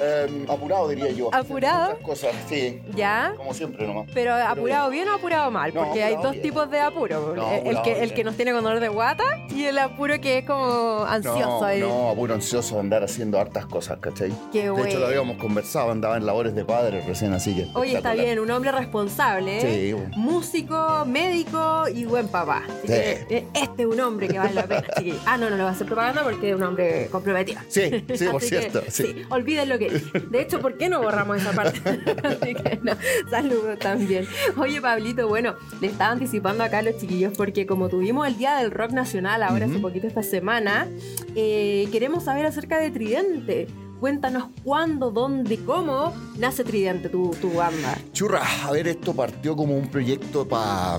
Eh, 0.00 0.44
apurado 0.48 0.88
diría 0.88 1.10
yo. 1.10 1.30
¿Apurado? 1.34 1.98
Cosas, 2.00 2.32
sí. 2.48 2.80
¿Ya? 2.94 3.32
Como 3.36 3.54
siempre 3.54 3.86
nomás. 3.86 4.08
Pero 4.12 4.34
apurado 4.34 4.90
bien 4.90 5.08
o 5.08 5.14
apurado 5.14 5.50
mal, 5.50 5.72
No, 5.74 5.84
porque 5.84 6.02
hay 6.02 6.14
dos 6.16 6.32
bien. 6.32 6.42
tipos 6.42 6.70
de 6.70 6.80
apuro. 6.80 7.32
No, 7.36 7.50
el, 7.52 7.80
que, 7.82 8.02
el 8.02 8.12
que 8.14 8.24
nos 8.24 8.36
tiene 8.36 8.52
con 8.52 8.64
dolor 8.64 8.80
de 8.80 8.88
guata 8.88 9.24
y 9.50 9.64
el 9.64 9.78
apuro 9.78 10.20
que 10.20 10.38
es 10.38 10.44
como 10.44 11.04
ansioso. 11.04 11.38
No, 11.60 11.64
ahí. 11.64 11.80
no, 11.80 12.10
apuro 12.10 12.34
ansioso 12.34 12.74
de 12.74 12.80
andar 12.80 13.04
haciendo 13.04 13.38
hartas 13.38 13.66
cosas, 13.66 13.98
¿cachai? 14.00 14.32
Qué 14.52 14.64
De 14.64 14.70
bueno. 14.70 14.86
hecho, 14.86 14.98
lo 14.98 15.06
habíamos 15.06 15.36
conversado, 15.38 15.90
andaba 15.90 16.16
en 16.16 16.26
labores 16.26 16.54
de 16.54 16.64
padre 16.64 17.00
recién, 17.06 17.32
así 17.32 17.54
que. 17.54 17.66
Oye, 17.74 17.96
está 17.96 18.14
bien, 18.14 18.38
un 18.38 18.50
hombre 18.50 18.72
responsable, 18.72 19.58
¿eh? 19.58 19.60
Sí, 19.86 19.92
bueno. 19.92 20.10
músico, 20.16 21.04
médico 21.06 21.84
y 21.94 22.04
buen 22.04 22.28
papá. 22.28 22.62
Así 22.66 22.80
Sí. 22.82 22.92
que, 22.92 23.26
eh, 23.30 23.46
este 23.54 23.82
es 23.82 23.88
un 23.88 24.00
hombre 24.00 24.28
que 24.28 24.38
vale 24.38 24.54
la 24.54 24.64
pena. 24.66 24.84
Ah, 25.26 25.36
no, 25.36 25.48
no 25.50 25.56
le 25.56 25.62
va 25.62 25.70
a 25.70 25.72
hacer 25.72 25.86
propaganda 25.86 26.22
porque 26.22 26.50
es 26.50 26.56
un 26.56 26.62
hombre 26.62 27.08
comprometido. 27.10 27.60
Sí, 27.68 28.04
sí, 28.14 28.26
por 28.30 28.40
que, 28.40 28.46
cierto. 28.46 28.82
sí. 28.88 29.22
olviden 29.30 29.68
lo 29.68 29.78
que. 29.88 30.20
De 30.20 30.40
hecho, 30.42 30.60
¿por 30.60 30.76
qué 30.76 30.88
no 30.88 31.00
borramos 31.02 31.38
esa 31.38 31.52
parte? 31.52 31.80
Así 32.22 32.54
que 32.54 32.80
no, 32.82 32.92
saludos 33.30 33.78
también. 33.78 34.26
Oye, 34.56 34.80
Pablito, 34.80 35.28
bueno, 35.28 35.54
le 35.80 35.88
estaba 35.88 36.12
anticipando 36.12 36.64
acá 36.64 36.78
a 36.78 36.82
los 36.82 36.96
chiquillos 36.98 37.32
porque 37.36 37.66
como 37.66 37.88
tuvimos 37.88 38.26
el 38.26 38.36
Día 38.36 38.56
del 38.56 38.70
Rock 38.70 38.92
Nacional 38.92 39.42
ahora 39.42 39.66
hace 39.66 39.78
poquito 39.78 40.06
esta 40.06 40.22
semana, 40.22 40.88
eh, 41.34 41.88
queremos 41.92 42.24
saber 42.24 42.46
acerca 42.46 42.78
de 42.78 42.90
Tridente. 42.90 43.66
Cuéntanos 44.00 44.48
cuándo, 44.64 45.10
dónde, 45.12 45.56
cómo 45.64 46.12
nace 46.36 46.62
Tridente, 46.64 47.08
tu, 47.08 47.30
tu 47.40 47.54
banda. 47.54 47.96
Churra, 48.12 48.42
a 48.64 48.70
ver, 48.70 48.86
esto 48.88 49.14
partió 49.14 49.56
como 49.56 49.76
un 49.78 49.88
proyecto 49.88 50.46
para 50.46 50.98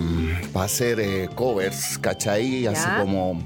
hacer 0.55 0.99
eh, 0.99 1.29
covers, 1.35 1.97
¿cachai? 1.99 2.65
Hace 2.65 2.87
Ya. 2.87 2.97
como. 3.01 3.39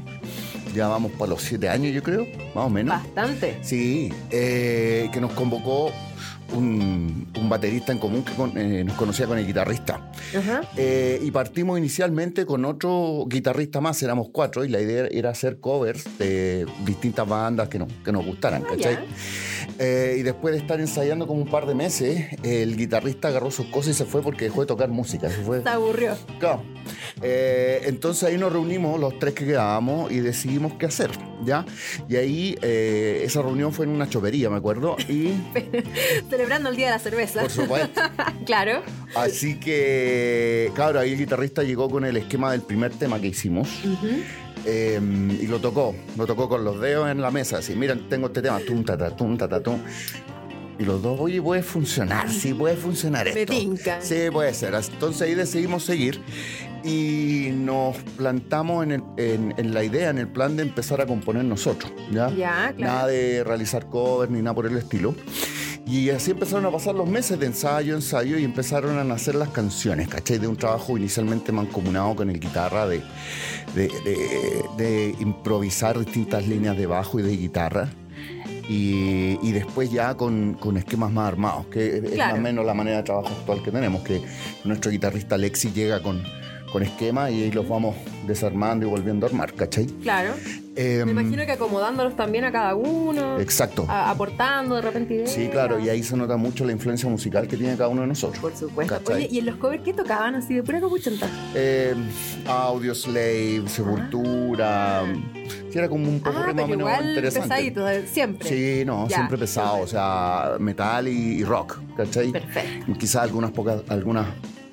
Ya 0.74 0.88
vamos 0.88 1.12
para 1.14 1.32
los 1.32 1.42
siete 1.42 1.68
años, 1.70 1.94
yo 1.94 2.04
creo, 2.04 2.26
más 2.56 2.66
o 2.66 2.70
menos. 2.70 2.96
Bastante. 3.04 3.58
Sí, 3.62 4.12
eh, 4.32 5.10
que 5.12 5.20
nos 5.20 5.32
convocó 5.34 5.92
un, 6.54 7.28
un 7.40 7.50
baterista 7.50 7.92
en 7.92 8.00
común 8.00 8.24
que 8.24 8.34
con- 8.34 8.58
eh, 8.58 8.84
nos 8.84 8.96
conocía 8.96 9.28
con 9.28 9.38
el 9.38 9.46
guitarrista. 9.46 10.12
Ajá. 10.38 10.62
Eh, 10.78 11.20
y 11.22 11.30
partimos 11.32 11.78
inicialmente 11.78 12.46
con 12.46 12.66
otro 12.66 13.26
guitarrista 13.28 13.82
más, 13.82 14.02
éramos 14.04 14.30
cuatro, 14.32 14.64
y 14.66 14.70
la 14.70 14.82
idea 14.82 15.08
era 15.12 15.30
hacer 15.30 15.60
covers 15.60 16.06
de 16.18 16.66
distintas 16.86 17.28
bandas 17.28 17.70
que, 17.70 17.78
no, 17.80 17.88
que 18.04 18.12
nos 18.12 18.26
gustaran, 18.26 18.64
Ah, 18.66 18.70
¿cachai? 18.72 18.94
ya. 18.96 19.06
Eh, 19.82 20.18
y 20.20 20.24
después 20.24 20.54
de 20.54 20.60
estar 20.60 20.80
ensayando 20.82 21.26
como 21.26 21.42
un 21.42 21.48
par 21.48 21.65
de 21.65 21.74
meses, 21.74 22.28
el 22.44 22.76
guitarrista 22.76 23.30
agarró 23.30 23.50
sus 23.50 23.68
cosas 23.68 23.92
y 23.92 23.94
se 23.94 24.04
fue 24.04 24.22
porque 24.22 24.44
dejó 24.46 24.60
de 24.62 24.68
tocar 24.68 24.89
música. 24.89 25.30
Se 25.30 25.42
fue. 25.42 25.63
Se 25.63 25.70
aburrió. 25.70 26.18
Claro. 26.38 26.63
Eh, 27.22 27.84
entonces 27.86 28.24
ahí 28.24 28.38
nos 28.38 28.52
reunimos 28.52 29.00
los 29.00 29.18
tres 29.20 29.34
que 29.34 29.46
quedábamos 29.46 30.12
y 30.12 30.20
decidimos 30.20 30.74
qué 30.74 30.88
hacer, 30.88 31.12
¿ya? 31.46 31.65
Y 32.10 32.18
ahí 32.18 32.58
eh, 32.62 33.22
esa 33.24 33.42
reunión 33.42 33.72
fue 33.72 33.86
en 33.86 33.92
una 33.92 34.10
chopería, 34.10 34.50
me 34.50 34.58
acuerdo, 34.58 34.98
y 35.08 35.34
Celebrando 36.30 36.70
el 36.70 36.76
Día 36.76 36.88
de 36.88 36.92
la 36.94 37.00
Cerveza. 37.00 37.42
por 37.42 37.50
supuesto. 37.50 38.02
claro. 38.46 38.82
Así 39.15 39.60
que, 39.60 40.72
claro, 40.76 41.00
ahí 41.00 41.13
el 41.13 41.18
guitarrista 41.18 41.63
llegó 41.63 41.89
con 41.89 42.04
el 42.04 42.18
esquema 42.18 42.52
del 42.52 42.62
primer 42.62 42.92
tema 42.92 43.20
que 43.20 43.28
hicimos. 43.28 43.70
Eh, 44.65 45.00
y 45.41 45.48
lo 45.48 45.60
tocó, 45.60 45.95
lo 46.17 46.26
tocó 46.26 46.48
con 46.50 46.63
los 46.63 46.80
dedos 46.80 47.10
en 47.10 47.22
la 47.22 47.32
mesa, 47.32 47.58
así, 47.60 47.76
miren, 47.76 48.10
tengo 48.10 48.28
este 48.28 48.41
tema, 48.41 48.60
tum, 48.60 48.84
ta, 48.84 48.98
ta, 48.98 49.15
tum, 49.15 49.38
ta, 49.38 49.48
ta, 49.48 49.62
tum. 49.62 49.80
Y 50.78 50.86
los 50.86 51.02
dos, 51.02 51.19
oye, 51.19 51.41
puede 51.41 51.62
funcionar, 51.62 52.30
sí, 52.32 52.54
puede 52.54 52.78
funcionar 52.78 53.26
Me 53.34 53.41
esto. 53.41 53.52
tinca. 53.54 54.00
Sí, 54.02 54.15
puede 54.32 54.54
ser. 54.54 54.74
Entonces 54.74 55.22
ahí 55.24 55.36
decidimos 55.36 55.84
seguir 55.84 56.22
y 56.86 57.50
nos 57.54 57.98
plantamos 58.15 58.86
en, 58.86 58.91
el- 58.93 59.04
en- 59.17 59.54
en 59.58 59.74
la 59.74 59.84
idea, 59.84 60.10
en 60.10 60.19
el 60.19 60.30
plan 60.30 60.56
de 60.56 60.63
empezar 60.63 61.02
a 61.02 61.06
componer 61.06 61.43
nosotros, 61.43 61.91
¿ya? 62.13 62.30
Ya, 62.30 62.74
claro. 62.78 62.93
Nada 62.93 63.08
de 63.08 63.43
realizar 63.43 63.89
covers 63.89 64.32
ni 64.32 64.41
nada 64.41 64.56
por 64.56 64.67
el 64.67 64.78
estilo. 64.78 65.13
Y 65.89 66.12
así 66.12 66.32
empezaron 66.32 66.65
a 66.67 66.71
pasar 66.71 66.93
los 66.93 67.10
meses 67.10 67.39
de 67.39 67.47
ensayo, 67.47 67.95
ensayo 67.95 68.38
y 68.38 68.43
empezaron 68.43 68.99
a 68.99 69.04
nacer 69.04 69.34
las 69.36 69.49
canciones, 69.49 70.08
¿cachai? 70.08 70.38
De 70.38 70.47
un 70.47 70.56
trabajo 70.56 70.95
inicialmente 70.97 71.52
mancomunado 71.52 72.15
con 72.15 72.30
el 72.30 72.39
guitarra, 72.39 72.88
de, 72.88 73.02
de, 73.73 73.88
de- 73.88 74.63
de 74.78 75.15
improvisar 75.19 75.97
distintas 75.97 76.47
líneas 76.47 76.78
de 76.78 76.86
bajo 76.86 77.19
y 77.19 77.23
de 77.23 77.36
guitarra. 77.36 77.89
Y, 78.69 79.39
y 79.41 79.52
después 79.52 79.89
ya 79.91 80.15
con, 80.15 80.54
con 80.54 80.78
esquemas 80.78 81.12
más 81.12 81.28
armados, 81.28 81.65
que 81.67 81.97
es 81.97 82.04
más 82.04 82.34
o 82.34 82.41
menos 82.41 82.63
la 82.67 82.75
manera 82.75 82.97
de 82.97 83.04
trabajo 83.04 83.30
actual 83.30 83.63
que 83.63 83.71
tenemos, 83.71 84.04
que 84.04 84.21
nuestro 84.65 84.91
guitarrista 84.91 85.36
Alexi 85.36 85.71
llega 85.71 86.04
con, 86.04 86.21
con 86.72 86.84
esquemas 86.84 87.32
y 87.32 87.44
ahí 87.44 87.52
los 87.52 87.68
vamos 87.68 87.96
desarmando 88.28 88.86
y 88.86 88.90
volviendo 88.90 89.26
a 89.26 89.30
armar, 89.30 89.54
¿cachai? 89.54 89.86
Claro. 90.04 90.34
Em, 90.76 91.04
Me 91.06 91.12
imagino 91.12 91.46
que 91.46 91.52
acomodándolos 91.54 92.16
también 92.16 92.46
a 92.46 92.52
cada 92.52 92.76
uno. 92.76 93.40
Exacto. 93.40 93.86
a- 93.90 94.10
aportando 94.12 94.76
de 94.76 94.82
repente 94.82 95.14
ideas. 95.16 95.32
Sí, 95.32 95.48
claro, 95.50 95.80
y 95.80 95.90
ahí 95.90 96.04
se 96.04 96.16
nota 96.16 96.38
mucho 96.38 96.64
la 96.66 96.72
influencia 96.72 97.10
musical 97.10 97.48
que 97.48 97.58
tiene 97.58 97.76
cada 97.76 97.90
uno 97.90 98.02
de 98.02 98.08
nosotros. 98.08 98.40
Por 98.40 98.56
supuesto. 98.56 98.96
¿Cachai? 98.98 99.16
Oye, 99.16 99.28
¿y 99.32 99.40
en 99.40 99.48
los 99.48 99.56
covers 99.56 99.84
qué 99.84 99.94
tocaban 99.94 100.36
así 100.36 100.54
de 100.54 100.64
pura 100.64 100.80
copuchenta? 100.80 101.28
Eh, 101.56 101.96
Audio 102.48 102.94
Slave, 102.96 103.64
Sepultura. 103.68 105.04
Sí, 105.72 105.78
era 105.78 105.90
como 105.90 106.08
un 106.10 106.20
poco 106.20 106.38
Ah, 106.38 106.40
más 106.42 106.52
o 106.52 106.56
pero 106.56 106.68
menos 106.68 106.80
igual 106.90 107.10
interesante. 107.10 107.50
pesadito, 107.50 107.86
siempre. 108.12 108.50
Sí, 108.50 108.86
no, 108.86 109.08
Ya, 109.08 109.16
siempre 109.18 109.38
pesado, 109.38 109.80
o 109.80 109.88
sea, 109.88 110.56
metal 110.60 111.08
y, 111.08 111.12
y 111.40 111.44
rock, 111.44 111.80
¿cachai? 111.98 112.32
Perfecto. 112.32 112.94
Quizás 112.98 113.24
algunas 113.24 113.52
pocas, 113.52 113.82
algunas 113.90 114.28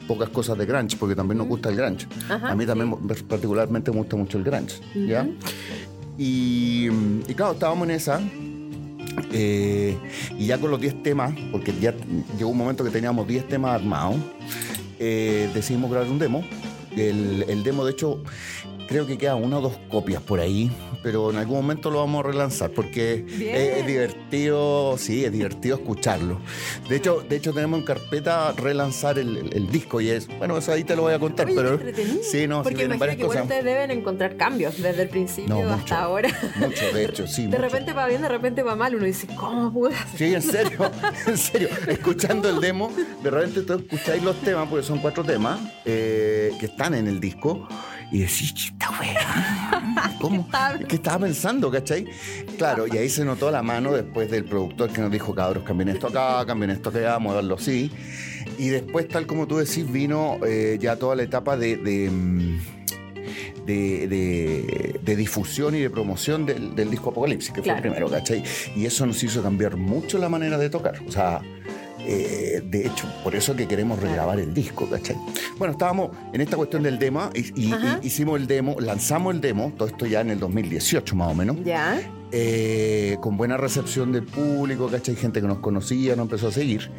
pocas 0.07 0.29
cosas 0.31 0.57
de 0.59 0.67
grunge, 0.67 0.97
porque 0.97 1.15
también 1.15 1.39
nos 1.39 1.47
gusta 1.49 1.69
el 1.69 1.77
grunge. 1.77 2.07
Ajá, 2.29 2.51
A 2.51 2.55
mí 2.55 2.65
también 2.67 2.95
sí. 3.15 3.23
particularmente 3.25 3.91
me 3.91 3.99
gusta 3.99 4.17
mucho 4.17 4.39
el 4.39 4.45
grunge, 4.45 4.81
¿ya? 4.95 5.27
Y, 6.19 6.89
y 7.29 7.35
claro, 7.35 7.53
estábamos 7.53 7.89
en 7.89 7.95
esa. 7.95 8.21
eh, 9.33 9.97
y 10.39 10.47
ya 10.47 10.59
con 10.59 10.71
los 10.71 10.81
10 10.81 11.03
temas, 11.03 11.33
porque 11.53 11.73
ya 11.81 11.95
llegó 12.39 12.51
un 12.51 12.59
momento 12.59 12.85
que 12.85 12.91
teníamos 12.91 13.27
10 13.27 13.49
temas 13.49 13.75
armados, 13.81 14.17
eh, 14.99 15.51
decidimos 15.55 15.91
grabar 15.91 16.09
un 16.11 16.19
demo. 16.19 16.43
El, 16.97 17.45
el 17.49 17.63
demo, 17.63 17.85
de 17.85 17.93
hecho, 17.93 18.23
creo 18.89 19.07
que 19.07 19.19
queda 19.19 19.35
una 19.35 19.59
o 19.59 19.61
dos 19.61 19.73
copias 19.91 20.23
por 20.23 20.41
ahí, 20.41 20.71
pero 21.03 21.31
en 21.31 21.37
algún 21.37 21.57
momento 21.57 21.91
lo 21.91 21.99
vamos 21.99 22.25
a 22.25 22.29
relanzar 22.29 22.71
porque 22.71 23.25
es, 23.29 23.79
es 23.81 23.87
divertido, 23.87 24.97
sí, 24.99 25.25
es 25.25 25.33
divertido 25.33 25.77
escucharlo. 25.77 26.39
De 26.89 26.97
hecho, 26.97 27.25
de 27.29 27.37
hecho 27.37 27.53
tenemos 27.53 27.81
en 27.81 27.85
carpeta 27.87 28.53
relanzar 28.53 29.19
el, 29.19 29.37
el- 29.37 29.53
el 29.55 29.71
disco 29.71 30.01
y 30.01 30.11
es, 30.11 30.29
bueno, 30.39 30.57
eso 30.59 30.73
ahí 30.73 30.85
te 30.85 30.95
lo 30.97 31.03
voy 31.03 31.15
a 31.15 31.19
contar, 31.19 31.47
Oye, 31.47 31.55
pero 31.57 31.79
sí, 32.23 32.47
no, 32.47 32.59
sí 32.59 32.63
Porque 32.65 32.75
vienen 32.77 32.97
imagino 32.97 32.99
varias 32.99 33.17
que 33.17 33.23
cosas. 33.27 33.43
ustedes 33.43 33.65
deben 33.65 33.91
encontrar 33.91 34.37
cambios 34.37 34.81
desde 34.83 35.03
el 35.03 35.09
principio 35.09 35.55
No, 35.55 35.61
hasta 35.63 35.77
mucho. 35.77 35.95
ahora. 35.97 36.29
Mucho, 36.57 36.93
de 36.93 37.05
hecho, 37.05 37.27
sí. 37.27 37.43
De 37.47 37.49
mucho. 37.49 37.63
repente 37.63 37.93
va 37.93 38.07
bien, 38.07 38.23
de 38.23 38.29
repente 38.29 38.63
va 38.63 38.75
mal. 38.77 38.95
Uno 38.95 39.05
dice, 39.05 39.27
¿cómo 39.37 39.73
pude 39.73 39.95
hacer? 39.95 40.19
Sí, 40.19 40.35
en 40.35 40.43
serio, 40.43 40.91
en 41.27 41.37
serio. 41.39 41.69
Escuchando 41.89 42.49
el 42.49 42.61
demo, 42.61 42.93
de 43.23 43.31
repente 43.31 43.63
tú 43.63 43.75
escucháis 43.75 44.23
los 44.23 44.37
temas, 44.43 44.69
porque 44.69 44.85
son 44.87 44.99
cuatro 44.99 45.25
temas 45.25 45.61
eh, 45.85 46.53
que 46.61 46.67
están 46.67 46.95
en 46.95 47.07
el 47.07 47.21
disco, 47.21 47.67
y 48.13 48.19
decís, 48.21 48.55
esta 48.73 48.91
wea, 49.01 50.13
¿cómo? 50.21 50.43
estaba- 50.43 50.79
¿Qué 50.79 50.97
estaba 50.97 51.27
pensando, 51.27 51.71
cachai? 51.71 52.07
Claro, 52.59 52.87
y 52.87 52.97
ahí 52.97 53.09
se 53.09 53.25
notó 53.25 53.51
la 53.51 53.63
mano 53.63 53.93
después 53.93 54.31
del 54.31 54.45
productor 54.45 54.91
que 54.91 55.01
nos 55.01 55.11
dijo, 55.11 55.35
cabros, 55.35 55.65
cambien 55.65 55.89
esto 55.89 56.07
acá, 56.09 56.45
cambien 56.47 56.71
esto 56.71 56.91
acá, 56.91 57.19
muévanlo 57.19 57.57
así. 57.57 57.91
Y 58.59 58.69
después, 58.69 59.09
tal 59.09 59.27
como 59.27 59.47
tú 59.47 59.57
decís, 59.59 59.91
vino 59.91 60.39
eh, 60.47 60.79
ya 60.81 60.97
toda 60.97 61.17
la 61.17 61.23
etapa 61.25 61.57
de... 61.57 61.77
de, 61.77 62.11
mm, 62.11 62.59
de, 63.67 64.07
de- 64.07 65.01
de 65.03 65.17
difusión 65.17 65.75
y 65.75 65.81
de 65.81 65.91
promoción 65.91 66.47
del, 66.47 66.75
del 66.77 66.91
disco 66.91 67.11
Apocalipsis, 67.11 67.53
que 67.53 67.63
Claro. 67.63 67.81
fue 67.81 67.89
el 67.89 67.95
primero, 67.95 68.11
¿cachai? 68.11 68.43
Y 68.77 68.87
eso 68.87 69.07
nos 69.07 69.23
hizo 69.25 69.43
cambiar 69.43 69.77
mucho 69.77 70.19
la 70.19 70.29
manera 70.29 70.57
de 70.59 70.71
tocar. 70.71 71.01
O 71.07 71.11
sea, 71.13 71.41
eh, 72.07 72.63
de 72.65 72.87
hecho, 72.87 73.07
por 73.25 73.35
eso 73.35 73.55
que 73.57 73.67
queremos 73.67 73.99
regrabar 74.01 74.39
el 74.39 74.55
disco, 74.55 74.89
¿cachai? 74.89 75.17
Bueno, 75.59 75.73
estábamos 75.73 76.11
en 76.33 76.41
esta 76.41 76.57
cuestión 76.57 76.83
del 76.83 76.99
demo, 76.99 77.31
y, 77.35 77.69
y- 77.69 77.73
Ajá. 77.73 77.99
y 78.03 78.07
hicimos 78.07 78.41
el 78.41 78.47
demo, 78.47 78.77
lanzamos 78.81 79.35
el 79.35 79.41
demo, 79.41 79.73
todo 79.77 79.89
esto 79.89 80.07
ya 80.07 80.21
en 80.21 80.31
el 80.31 80.39
2018 80.41 81.17
más 81.17 81.33
o 81.33 81.35
menos, 81.35 81.57
Ya. 81.65 82.01
Eh, 82.33 83.17
con 83.21 83.37
buena 83.37 83.57
recepción 83.57 84.13
del 84.13 84.25
público, 84.25 84.89
¿cachai? 84.89 85.17
Gente 85.17 85.41
que 85.41 85.47
nos 85.47 85.59
conocía, 85.59 86.17
nos 86.17 86.25
empezó 86.25 86.49
a 86.49 86.53
seguir. 86.53 86.91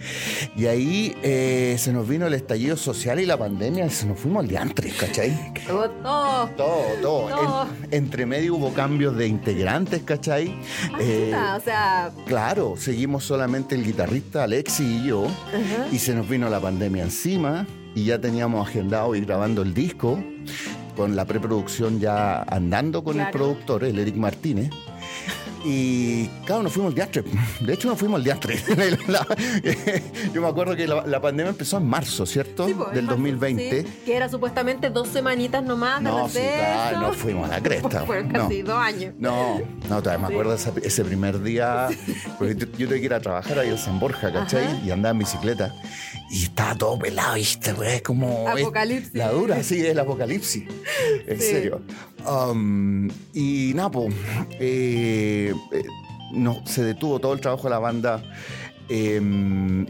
Y 0.56 0.66
ahí 0.68 1.16
eh, 1.24 1.76
se 1.80 1.92
nos 1.94 2.08
vino 2.08 2.28
el 2.28 2.34
estallido 2.34 2.78
social 2.78 3.20
y 3.20 3.26
la 3.26 3.38
pandemia, 3.38 3.86
y 3.86 3.90
se 3.90 4.06
nos 4.06 4.20
fuimos 4.20 4.42
al 4.44 4.48
diantre, 4.50 4.90
¿cachai? 4.98 5.54
Todo. 5.68 5.90
Todo, 5.90 6.50
todo. 6.58 7.28
Todo. 7.30 7.68
En- 7.92 7.94
entre 8.08 8.26
medio 8.26 8.56
hubo 8.56 8.74
cambios 8.74 9.16
de 9.18 9.28
integrantes, 9.28 10.02
¿cachai? 10.04 10.56
Eh, 11.00 11.32
Ah, 11.36 11.58
o 11.60 11.64
sea, 11.64 12.12
claro, 12.26 12.76
seguimos 12.78 13.24
solamente 13.24 13.76
el 13.76 13.84
guitarrista 13.84 14.44
Alexi 14.44 14.84
y 14.84 15.08
yo, 15.08 15.26
ajá. 15.26 15.88
y 15.92 16.00
se 16.00 16.16
nos 16.16 16.28
vino 16.28 16.50
la 16.50 16.60
pandemia 16.60 17.04
encima, 17.04 17.68
y 17.96 18.06
ya 18.06 18.20
teníamos 18.20 18.68
agendado 18.68 19.14
ir 19.16 19.26
grabando 19.26 19.62
el 19.62 19.74
disco, 19.74 20.20
con 20.96 21.16
la 21.16 21.26
preproducción 21.26 22.00
ya 22.00 22.42
andando 22.44 23.04
con 23.04 23.20
el 23.20 23.30
productor, 23.30 23.84
el 23.84 24.00
Eric 24.00 24.16
Martínez. 24.16 24.72
Y 25.70 26.28
claro, 26.46 26.64
nos 26.64 26.72
fuimos 26.72 26.92
al 26.92 26.96
diastre. 26.96 27.24
De 27.60 27.74
hecho, 27.74 27.90
nos 27.90 28.00
fuimos 28.00 28.18
al 28.20 28.24
diastre. 28.24 28.58
Yo 30.34 30.42
me 30.42 30.48
acuerdo 30.48 30.76
que 30.78 30.88
la, 30.88 31.06
la 31.06 31.20
pandemia 31.22 31.50
empezó 31.50 31.78
en 31.78 31.86
marzo, 31.88 32.26
¿cierto? 32.26 32.68
Sí, 32.68 32.74
po, 32.74 32.88
en 32.88 32.94
Del 32.96 33.04
marzo, 33.06 33.18
2020. 33.18 33.82
sí, 33.84 33.88
que 34.06 34.16
era 34.16 34.30
supuestamente 34.30 34.90
dos 34.90 35.10
semanitas 35.10 35.62
nomás 35.64 35.98
de 36.02 36.04
No, 36.10 36.30
sí, 36.30 36.40
claro, 36.40 37.02
nos 37.02 37.18
fuimos 37.18 37.50
a 37.50 37.56
la 37.56 37.62
cresta. 37.62 38.04
Fueron 38.06 38.30
No. 38.32 38.40
casi 38.44 38.62
dos 38.62 38.78
años. 38.78 39.14
No, 39.20 39.60
no, 39.90 40.02
todavía 40.02 40.26
me 40.28 40.34
acuerdo 40.34 40.54
ese, 40.54 40.72
ese 40.84 41.04
primer 41.04 41.42
día, 41.44 41.90
porque 42.38 42.56
yo, 42.56 42.66
yo 42.78 42.88
tuve 42.88 43.00
que 43.00 43.06
ir 43.06 43.14
a 43.14 43.20
trabajar 43.20 43.60
ahí 43.60 43.70
en 43.70 43.78
San 43.78 44.00
Borja, 44.00 44.32
¿cachai? 44.32 44.66
Ajá. 44.68 44.80
Y 44.86 44.92
andaba 44.92 45.12
en 45.12 45.20
bicicleta. 45.20 45.76
Y 46.30 46.44
estaba 46.44 46.76
todo 46.76 46.98
pelado, 47.00 47.36
¿viste? 47.36 47.74
güey? 47.74 47.96
Es 47.96 48.02
como... 48.04 48.46
es- 48.56 48.62
Apocalipsis. 48.64 49.14
la 49.14 49.32
dura, 49.32 49.62
sí, 49.64 49.80
es 49.80 49.88
el 49.88 50.00
apocalipsis. 50.00 50.64
En 51.26 51.40
serio. 51.42 51.82
Um, 52.28 53.08
y 53.34 53.74
pues, 53.74 54.14
eh, 54.60 55.54
eh, 55.72 55.84
no, 56.34 56.62
se 56.66 56.84
detuvo 56.84 57.20
todo 57.20 57.34
el 57.34 57.42
trabajo 57.42 57.64
de 57.64 57.70
la 57.70 57.80
banda. 57.80 58.22
eh, 58.90 59.22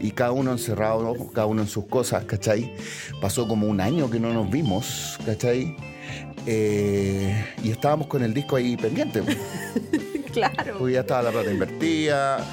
y 0.00 0.10
cada 0.12 0.32
uno 0.32 0.52
encerrado, 0.52 1.02
¿no? 1.02 1.30
cada 1.30 1.46
uno 1.46 1.62
en 1.62 1.68
sus 1.68 1.86
cosas, 1.86 2.24
¿cachai? 2.24 2.74
Pasó 3.20 3.46
como 3.46 3.66
un 3.68 3.80
año 3.80 4.10
que 4.10 4.18
no 4.18 4.32
nos 4.32 4.50
vimos, 4.50 5.18
¿cachai? 5.24 5.76
Eh, 6.46 7.44
y 7.62 7.70
estábamos 7.70 8.06
con 8.06 8.22
el 8.22 8.32
disco 8.34 8.56
ahí 8.56 8.76
pendiente. 8.76 9.22
Claro. 10.32 10.76
Porque 10.78 10.92
ya 10.94 11.00
estaba 11.00 11.22
la 11.22 11.30
plata 11.32 11.50
invertida, 11.50 12.46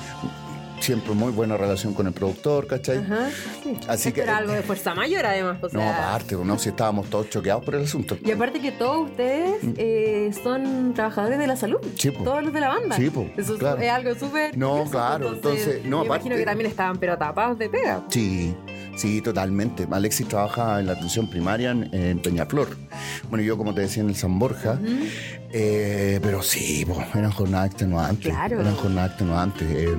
siempre 0.85 1.13
muy 1.13 1.31
buena 1.31 1.57
relación 1.57 1.93
con 1.93 2.07
el 2.07 2.13
productor, 2.13 2.67
¿cachai? 2.67 2.97
Ajá. 2.99 3.29
sí. 3.63 3.75
Así 3.87 4.09
Esto 4.09 4.15
que- 4.15 4.21
era 4.21 4.37
algo 4.37 4.53
de 4.53 4.61
fuerza 4.61 4.93
mayor, 4.93 5.25
además. 5.25 5.57
O 5.63 5.67
No, 5.71 5.81
aparte, 5.89 6.35
no, 6.35 6.59
si 6.59 6.69
estábamos 6.69 7.09
todos 7.09 7.29
choqueados 7.29 7.63
por 7.65 7.75
el 7.75 7.83
asunto. 7.83 8.17
Y 8.23 8.31
aparte 8.31 8.59
que 8.61 8.71
todos 8.71 9.09
ustedes 9.09 9.55
eh, 9.77 10.31
son 10.43 10.93
trabajadores 10.93 11.39
de 11.39 11.47
la 11.47 11.55
salud. 11.55 11.79
Mm. 11.81 11.97
Sí, 11.97 12.11
po. 12.11 12.23
Todos 12.23 12.43
los 12.43 12.53
de 12.53 12.59
la 12.59 12.69
banda. 12.69 12.95
Sí, 12.95 13.09
po, 13.09 13.27
Eso 13.35 13.53
es- 13.53 13.59
claro. 13.59 13.81
es 13.81 13.89
algo 13.91 14.15
súper. 14.15 14.57
No, 14.57 14.69
curioso, 14.71 14.91
claro, 14.91 15.33
entonces, 15.33 15.83
no, 15.85 15.99
me 16.01 16.05
aparte- 16.05 16.25
imagino 16.27 16.35
que 16.35 16.45
también 16.45 16.69
estaban 16.69 16.97
pero 16.97 17.17
tapados 17.17 17.57
de 17.57 17.69
pega. 17.69 18.03
Sí, 18.09 18.55
sí, 18.95 19.21
totalmente. 19.21 19.87
Alexis 19.89 20.27
trabaja 20.27 20.79
en 20.79 20.85
la 20.87 20.93
atención 20.93 21.27
primaria 21.29 21.71
en, 21.71 21.89
en 21.93 22.19
Peñaflor. 22.21 22.69
Bueno, 23.29 23.43
yo 23.43 23.57
como 23.57 23.73
te 23.73 23.81
decía 23.81 24.03
en 24.03 24.09
el 24.09 24.15
San 24.15 24.37
Borja, 24.39 24.79
eh, 25.51 26.19
pero 26.21 26.41
sí, 26.41 26.85
eran 27.13 27.31
jornadas 27.31 27.67
extenuantes. 27.67 28.31
Claro. 28.33 28.59
Eran 28.61 28.75
jornadas 28.75 29.11
extenuantes. 29.11 29.67
Eh, 29.69 29.95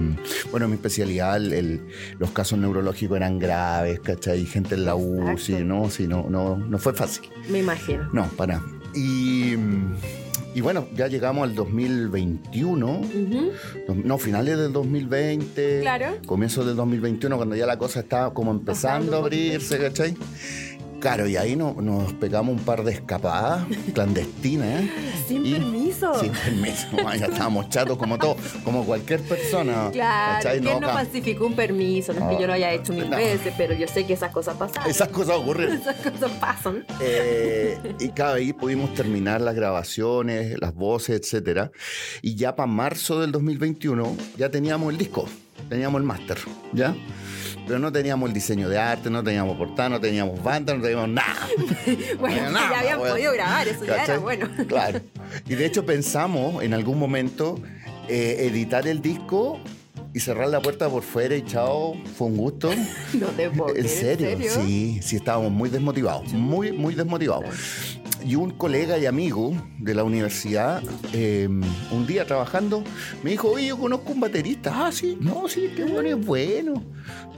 bueno, 0.50 0.68
mi 0.68 0.74
especialidad, 0.74 1.36
el- 1.36 1.80
los 2.18 2.30
casos 2.30 2.58
neurológicos 2.58 3.16
eran 3.16 3.38
graves, 3.38 4.00
¿cachai? 4.00 4.44
Gente 4.46 4.74
en 4.74 4.84
la 4.84 4.94
UCI, 4.94 5.52
Exacto. 5.52 5.64
¿no? 5.64 5.90
Sí, 5.90 6.06
no, 6.06 6.26
no, 6.28 6.56
no 6.56 6.78
fue 6.78 6.94
fácil. 6.94 7.24
Me 7.48 7.58
imagino. 7.60 8.08
No, 8.12 8.24
para. 8.36 8.62
Y, 8.94 9.54
y 10.54 10.60
bueno, 10.62 10.86
ya 10.96 11.06
llegamos 11.08 11.44
al 11.48 11.54
2021. 11.54 12.86
Ujú. 13.00 13.52
No, 14.04 14.18
finales 14.18 14.56
del 14.58 14.72
2020. 14.72 15.80
Claro. 15.82 16.06
Comienzos 16.26 16.66
del 16.66 16.76
2021, 16.76 17.36
cuando 17.36 17.56
ya 17.56 17.66
la 17.66 17.78
cosa 17.78 18.00
estaba 18.00 18.32
como 18.32 18.50
empezando 18.52 19.16
a 19.16 19.18
abrirse, 19.20 19.78
¿cachai? 19.78 20.16
Claro, 21.06 21.28
y 21.28 21.36
ahí 21.36 21.54
no- 21.54 21.72
nos 21.80 22.12
pegamos 22.14 22.52
un 22.58 22.64
par 22.64 22.82
de 22.82 22.90
escapadas 22.92 23.64
clandestinas. 23.94 24.82
¿eh? 24.82 24.90
Sin 25.28 25.46
Y- 25.46 25.52
permiso. 25.52 26.12
Sin 26.20 26.32
permiso. 26.32 26.86
Ya 27.18 27.26
estábamos 27.26 27.68
chatos 27.68 27.96
como 27.96 28.18
todo, 28.18 28.36
como 28.64 28.84
cualquier 28.84 29.20
persona. 29.22 29.90
Claro. 29.92 30.50
¿quién 30.60 30.80
no 30.80 30.88
falsificó 30.88 31.46
un 31.46 31.54
permiso? 31.54 32.12
No 32.12 32.28
es 32.28 32.36
que 32.36 32.42
yo 32.42 32.46
lo 32.48 32.52
haya 32.54 32.72
hecho 32.72 32.92
mil 32.92 33.08
No. 33.08 33.16
veces, 33.16 33.54
pero 33.56 33.72
yo 33.74 33.86
sé 33.86 34.04
que 34.04 34.14
esas 34.14 34.32
cosas 34.32 34.56
pasan. 34.56 34.88
Esas 34.90 35.08
cosas 35.08 35.36
ocurren. 35.36 35.72
Esas 35.80 35.94
cosas 35.96 36.30
pasan. 36.40 36.84
Eh, 37.00 37.78
y 38.00 38.08
cada 38.08 38.34
ahí 38.34 38.52
pudimos 38.52 38.92
terminar 38.94 39.40
las 39.40 39.54
grabaciones, 39.54 40.56
las 40.60 40.74
voces, 40.74 41.20
etcétera. 41.20 41.70
Y 42.20 42.34
ya 42.34 42.56
para 42.56 42.66
marzo 42.66 43.20
del 43.20 43.30
2021 43.32 44.16
ya 44.36 44.50
teníamos 44.50 44.90
el 44.92 44.98
disco, 44.98 45.26
teníamos 45.68 46.00
el 46.00 46.06
máster, 46.06 46.38
¿ya? 46.72 46.94
Pero 47.66 47.78
no 47.80 47.90
teníamos 47.90 48.28
el 48.28 48.34
diseño 48.34 48.68
de 48.68 48.78
arte, 48.78 49.10
no 49.10 49.24
teníamos 49.24 49.56
portada, 49.56 49.88
no 49.88 50.00
teníamos 50.00 50.42
banda, 50.42 50.74
no 50.74 50.82
teníamos 50.82 51.08
nada. 51.08 51.48
Bueno, 52.18 52.50
nada, 52.50 52.70
ya 52.70 52.78
habían 52.80 52.98
podido 52.98 53.32
grabar, 53.32 53.68
eso 53.68 53.84
ya 53.84 54.04
era 54.04 54.18
bueno. 54.18 54.48
Claro. 54.68 55.00
Y 55.48 55.54
de 55.54 55.66
hecho 55.66 55.84
pensamos 55.84 56.62
en 56.62 56.74
algún 56.74 56.98
momento 56.98 57.60
eh, 58.08 58.36
editar 58.40 58.86
el 58.86 59.02
disco 59.02 59.60
y 60.16 60.20
cerrar 60.20 60.48
la 60.48 60.62
puerta 60.62 60.88
por 60.88 61.02
fuera 61.02 61.36
y 61.36 61.42
chao, 61.42 61.92
fue 62.16 62.28
un 62.28 62.38
gusto. 62.38 62.70
No 63.12 63.26
te 63.26 63.50
puedo 63.50 63.76
¿En 63.76 63.86
serio? 63.86 64.30
Sí, 64.48 64.98
sí, 65.02 65.16
estábamos 65.16 65.52
muy 65.52 65.68
desmotivados, 65.68 66.32
muy, 66.32 66.72
muy 66.72 66.94
desmotivados. 66.94 67.54
Y 68.24 68.34
un 68.34 68.52
colega 68.52 68.96
y 68.96 69.04
amigo 69.04 69.52
de 69.78 69.94
la 69.94 70.04
universidad, 70.04 70.82
eh, 71.12 71.46
un 71.90 72.06
día 72.06 72.24
trabajando, 72.24 72.82
me 73.22 73.32
dijo, 73.32 73.50
oye, 73.50 73.66
yo 73.66 73.76
conozco 73.76 74.12
un 74.12 74.20
baterista. 74.20 74.86
Ah, 74.86 74.90
sí, 74.90 75.18
no, 75.20 75.48
sí, 75.48 75.70
qué 75.76 75.84
bueno, 75.84 76.08
es 76.08 76.26
bueno. 76.26 76.82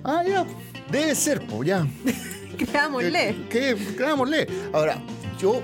Ah, 0.05 0.23
ya, 0.25 0.47
debe 0.89 1.17
ser, 1.17 1.45
pues 1.49 1.69
ya. 1.69 1.85
Creámosle. 2.59 3.35
¿Qué? 3.51 3.77
Creámosle. 3.97 4.47
Ahora, 4.73 5.03
yo, 5.41 5.61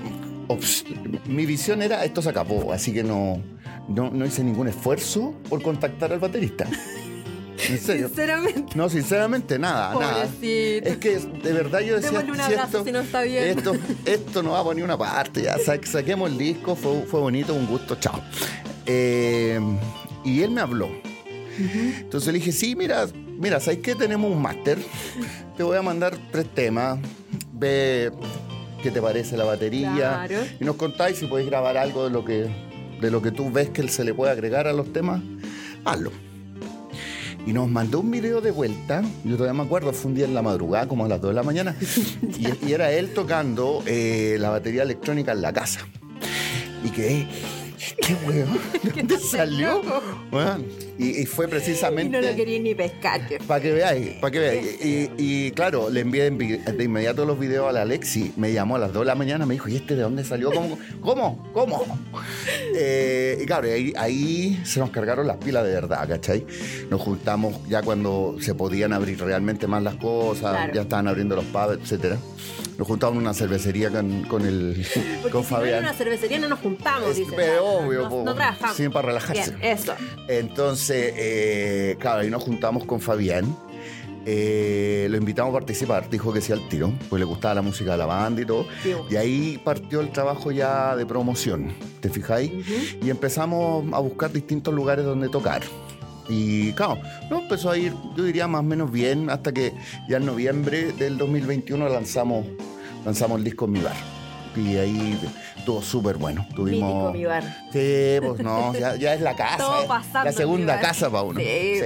ops, 0.49 0.83
mi 1.27 1.45
visión 1.45 1.81
era, 1.81 2.03
esto 2.03 2.21
se 2.21 2.27
acabó, 2.27 2.73
así 2.73 2.91
que 2.91 3.03
no, 3.03 3.41
no, 3.87 4.09
no 4.11 4.25
hice 4.25 4.43
ningún 4.43 4.67
esfuerzo 4.67 5.33
por 5.49 5.61
contactar 5.61 6.11
al 6.13 6.19
baterista. 6.19 6.67
En 7.69 7.79
serio. 7.79 8.07
Sinceramente. 8.09 8.75
No, 8.75 8.89
sinceramente, 8.89 9.57
nada, 9.57 9.95
nada. 9.97 10.25
Es 10.25 10.97
que 10.97 11.19
de 11.41 11.53
verdad 11.53 11.79
yo 11.79 11.95
decía. 11.95 12.19
Un 12.19 12.39
abrazo 12.39 12.83
si 12.83 12.91
no 12.91 12.99
está 12.99 13.21
bien. 13.21 13.43
Esto, 13.57 13.73
esto 14.05 14.43
no 14.43 14.51
va 14.51 14.63
por 14.63 14.75
ni 14.75 14.81
una 14.81 14.97
parte, 14.97 15.41
ya. 15.43 15.57
sa- 15.57 15.79
Saquemos 15.83 16.29
el 16.29 16.37
disco, 16.37 16.75
fue, 16.75 17.03
fue 17.09 17.21
bonito, 17.21 17.55
un 17.55 17.65
gusto, 17.65 17.95
chao. 17.95 18.21
Eh, 18.85 19.59
y 20.25 20.41
él 20.41 20.51
me 20.51 20.61
habló. 20.61 20.89
Entonces 21.57 22.27
le 22.33 22.39
dije, 22.39 22.51
sí, 22.51 22.75
mira, 22.75 23.07
mira, 23.39 23.59
¿sabes 23.61 23.79
qué? 23.79 23.95
Tenemos 23.95 24.29
un 24.31 24.41
máster. 24.41 24.77
Te 25.55 25.63
voy 25.63 25.77
a 25.77 25.81
mandar 25.81 26.15
tres 26.31 26.45
temas. 26.53 26.99
Ve 27.53 28.11
qué 28.83 28.91
te 28.91 29.01
parece 29.01 29.37
la 29.37 29.45
batería. 29.45 29.93
Claro. 29.95 30.35
Y 30.59 30.65
nos 30.65 30.75
contáis 30.75 31.17
si 31.17 31.25
podéis 31.25 31.49
grabar 31.49 31.77
algo 31.77 32.03
de 32.03 32.09
lo 32.11 32.25
que, 32.25 32.47
de 33.01 33.11
lo 33.11 33.21
que 33.21 33.31
tú 33.31 33.51
ves 33.51 33.69
que 33.69 33.87
se 33.87 34.03
le 34.03 34.13
puede 34.13 34.31
agregar 34.31 34.67
a 34.67 34.73
los 34.73 34.91
temas. 34.91 35.21
Hazlo. 35.83 36.11
Y 37.45 37.53
nos 37.53 37.69
mandó 37.69 37.99
un 37.99 38.09
video 38.09 38.41
de 38.41 38.49
vuelta. 38.49 39.03
Yo 39.23 39.37
todavía 39.37 39.53
me 39.53 39.65
acuerdo, 39.65 39.93
fue 39.93 40.09
un 40.09 40.15
día 40.15 40.25
en 40.25 40.33
la 40.33 40.41
madrugada, 40.41 40.87
como 40.87 41.05
a 41.05 41.07
las 41.07 41.21
2 41.21 41.29
de 41.29 41.35
la 41.35 41.43
mañana. 41.43 41.75
y, 42.39 42.67
y 42.67 42.73
era 42.73 42.91
él 42.91 43.13
tocando 43.13 43.83
eh, 43.85 44.37
la 44.39 44.49
batería 44.49 44.83
electrónica 44.83 45.31
en 45.31 45.41
la 45.41 45.53
casa. 45.53 45.81
Y 46.83 46.89
que, 46.89 47.27
¿qué? 47.77 48.15
¿De 48.31 48.45
dónde 49.01 49.19
salió? 49.19 49.81
Weón, 50.31 50.65
y, 50.97 51.21
y 51.21 51.25
fue 51.25 51.45
Y 51.45 51.49
precisamente. 51.49 52.21
no 52.21 52.27
lo 52.27 52.35
quería 52.35 52.59
ni 52.59 52.73
pescar. 52.75 53.21
Para 53.47 53.61
que 53.61 53.71
veáis, 53.71 54.09
para 54.21 54.31
que 54.31 54.39
veáis. 54.39 54.85
Y, 54.85 55.09
y, 55.17 55.51
claro, 55.51 55.89
le 55.89 56.01
envié 56.01 56.27
en 56.27 56.37
vi- 56.37 56.57
de 56.57 56.83
inmediato 56.83 57.25
los 57.25 57.39
videos 57.39 57.67
a 57.69 57.71
la 57.71 57.81
Alexi. 57.83 58.33
Me 58.37 58.53
llamó 58.53 58.75
a 58.75 58.79
las 58.79 58.93
2 58.93 59.01
de 59.01 59.05
la 59.07 59.15
mañana, 59.15 59.45
me 59.45 59.53
dijo, 59.55 59.67
¿y 59.69 59.75
este 59.75 59.95
de 59.95 60.01
dónde 60.03 60.23
salió? 60.23 60.51
¿Cómo? 60.51 60.77
¿Cómo? 61.01 61.43
¿Cómo? 61.53 61.99
Eh, 62.77 63.39
y 63.41 63.45
claro, 63.45 63.67
ahí, 63.71 63.93
ahí 63.97 64.61
se 64.65 64.79
nos 64.79 64.89
cargaron 64.89 65.25
las 65.27 65.37
pilas 65.37 65.63
de 65.65 65.71
verdad, 65.71 66.07
¿cachai? 66.07 66.45
Nos 66.89 66.99
juntamos 67.01 67.55
ya 67.69 67.81
cuando 67.81 68.35
se 68.41 68.53
podían 68.53 68.91
abrir 68.91 69.19
realmente 69.21 69.65
más 69.67 69.81
las 69.83 69.95
cosas, 69.95 70.51
Claro. 70.51 70.73
ya 70.73 70.81
estaban 70.81 71.07
abriendo 71.07 71.35
los 71.35 71.45
pubs, 71.45 71.77
etcétera. 71.81 72.17
Nos 72.77 72.87
juntamos 72.87 73.15
en 73.15 73.21
una 73.21 73.33
cervecería 73.33 73.89
con, 73.89 74.23
con 74.23 74.45
el 74.45 74.85
Porque 75.21 75.31
con 75.31 75.43
si 75.43 75.53
no 75.53 75.57
en 75.59 75.63
Fabián. 75.65 75.79
una 75.83 75.93
cervecería 75.93 76.39
no 76.39 76.47
nos 76.49 76.59
juntamos, 76.59 77.09
Es- 77.11 77.17
dice. 77.17 77.31
pero 77.35 77.55
No, 77.57 77.63
obvio, 77.87 78.01
no, 78.03 78.09
po, 78.09 78.23
no 78.25 78.35
trabajamos. 78.35 78.75
sí, 78.75 78.89
para 78.89 79.07
relajarse. 79.07 79.51
Bien, 79.55 79.63
eso. 79.63 79.93
Entonces, 80.27 81.13
eh, 81.15 81.95
claro, 81.99 82.21
ahí 82.21 82.29
nos 82.29 82.43
juntamos 82.43 82.83
con 82.85 82.99
Fabián. 82.99 83.55
Eh, 84.27 85.05
lo 85.11 85.17
invitamos 85.17 85.51
a 85.51 85.53
participar, 85.59 86.09
dijo 86.09 86.33
que 86.33 86.41
sí 86.41 86.51
al 86.51 86.67
tiro, 86.67 86.91
pues 87.09 87.19
le 87.19 87.25
gustaba 87.25 87.53
la 87.53 87.61
música 87.61 87.91
de 87.91 87.97
la 87.99 88.07
banda 88.07 88.41
y 88.41 88.45
todo. 88.45 88.65
Y 89.09 89.15
ahí 89.17 89.61
partió 89.63 90.01
el 90.01 90.11
trabajo 90.11 90.51
ya 90.51 90.95
de 90.95 91.05
promoción, 91.05 91.71
¿te 91.99 92.09
fijáis? 92.09 92.51
Y 93.03 93.09
empezamos 93.11 93.85
a 93.93 93.99
buscar 93.99 94.31
distintos 94.31 94.73
lugares 94.73 95.05
donde 95.05 95.29
tocar. 95.29 95.61
Y 96.27 96.71
claro, 96.73 96.99
no 97.29 97.39
empezó 97.41 97.69
a 97.71 97.77
ir, 97.77 97.93
yo 98.15 98.23
diría 98.23 98.47
más 98.47 98.59
o 98.61 98.63
menos 98.63 98.91
bien, 98.91 99.29
hasta 99.29 99.51
que 99.53 99.73
ya 100.09 100.17
en 100.17 100.25
noviembre 100.25 100.91
del 100.93 101.17
2021 101.17 101.87
lanzamos, 101.89 102.45
lanzamos 103.05 103.37
el 103.39 103.43
disco 103.43 103.65
en 103.65 103.71
mi 103.73 103.79
bar. 103.81 103.95
Y 104.55 104.77
ahí 104.77 105.19
estuvo 105.57 105.81
súper 105.81 106.15
bueno. 106.15 106.47
Tuvimos, 106.55 106.89
Mítico 106.89 107.11
mi 107.11 107.25
bar. 107.25 107.43
Sí, 107.73 108.25
pues 108.25 108.39
no, 108.41 108.73
ya, 108.73 108.95
ya 108.95 109.13
es 109.13 109.19
la 109.21 109.35
casa. 109.37 109.57
Todo 109.57 109.81
eh, 109.83 109.85
pasando 109.85 110.23
La 110.23 110.31
segunda 110.31 110.79
casa 110.79 111.09
para 111.11 111.23
uno. 111.23 111.39
Sí. 111.41 111.81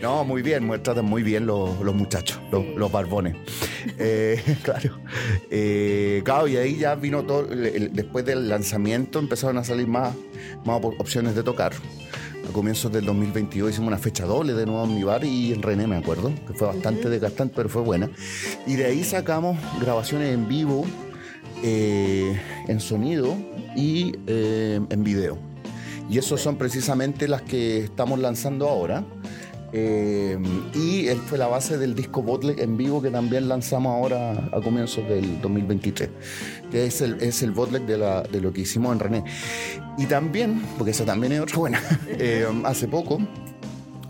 No, 0.00 0.24
muy 0.24 0.42
bien, 0.42 0.68
me 0.68 0.78
tratan 0.80 1.04
muy 1.04 1.22
bien 1.22 1.46
los, 1.46 1.78
los 1.80 1.94
muchachos, 1.94 2.40
los, 2.50 2.62
Sí. 2.64 2.72
los 2.76 2.90
barbones. 2.90 3.36
Eh, 3.96 4.42
claro. 4.64 4.98
Eh, 5.50 6.22
claro, 6.24 6.48
y 6.48 6.56
ahí 6.56 6.76
ya 6.78 6.96
vino 6.96 7.22
todo, 7.22 7.48
el- 7.52 7.66
el- 7.66 7.92
después 7.92 8.24
del 8.24 8.48
lanzamiento 8.48 9.20
empezaron 9.20 9.56
a 9.58 9.64
salir 9.64 9.86
más, 9.86 10.14
más 10.64 10.80
op- 10.82 11.00
opciones 11.00 11.36
de 11.36 11.44
tocar. 11.44 11.72
A 12.48 12.52
comienzos 12.52 12.92
del 12.92 13.04
2022 13.04 13.70
hicimos 13.70 13.88
una 13.88 13.98
fecha 13.98 14.26
doble 14.26 14.52
de 14.52 14.66
nuevo 14.66 14.84
en 14.84 14.94
mi 14.94 15.04
bar 15.04 15.24
y 15.24 15.52
en 15.52 15.62
René, 15.62 15.86
me 15.86 15.96
acuerdo, 15.96 16.32
que 16.46 16.52
fue 16.54 16.66
bastante 16.66 17.08
desgastante, 17.08 17.54
pero 17.56 17.68
fue 17.68 17.82
buena. 17.82 18.10
Y 18.66 18.74
de 18.74 18.86
ahí 18.86 19.04
sacamos 19.04 19.58
grabaciones 19.80 20.34
en 20.34 20.48
vivo, 20.48 20.84
eh, 21.62 22.38
en 22.68 22.80
sonido 22.80 23.36
y 23.76 24.12
eh, 24.26 24.80
en 24.90 25.04
video. 25.04 25.38
Y 26.10 26.18
esos 26.18 26.40
son 26.40 26.56
precisamente 26.56 27.28
las 27.28 27.42
que 27.42 27.84
estamos 27.84 28.18
lanzando 28.18 28.68
ahora. 28.68 29.04
Eh, 29.74 30.38
y 30.74 31.06
él 31.08 31.18
fue 31.18 31.38
la 31.38 31.46
base 31.46 31.78
del 31.78 31.94
disco 31.94 32.22
Bootleg 32.22 32.60
en 32.60 32.76
vivo 32.76 33.00
que 33.00 33.10
también 33.10 33.48
lanzamos 33.48 33.94
ahora 33.94 34.32
a 34.52 34.60
comienzos 34.62 35.08
del 35.08 35.40
2023, 35.40 36.10
que 36.70 36.84
es 36.86 37.00
el, 37.00 37.14
es 37.22 37.42
el 37.42 37.52
Bootleg 37.52 37.86
de, 37.86 37.96
la- 37.98 38.22
de 38.22 38.40
lo 38.42 38.52
que 38.52 38.60
hicimos 38.62 38.92
en 38.92 38.98
René. 39.00 39.24
Y 39.96 40.04
también, 40.06 40.60
porque 40.76 40.90
esa 40.90 41.04
también 41.06 41.32
es 41.32 41.40
otra 41.40 41.56
buena, 41.56 41.80
eh, 42.08 42.46
hace 42.64 42.86
poco 42.88 43.18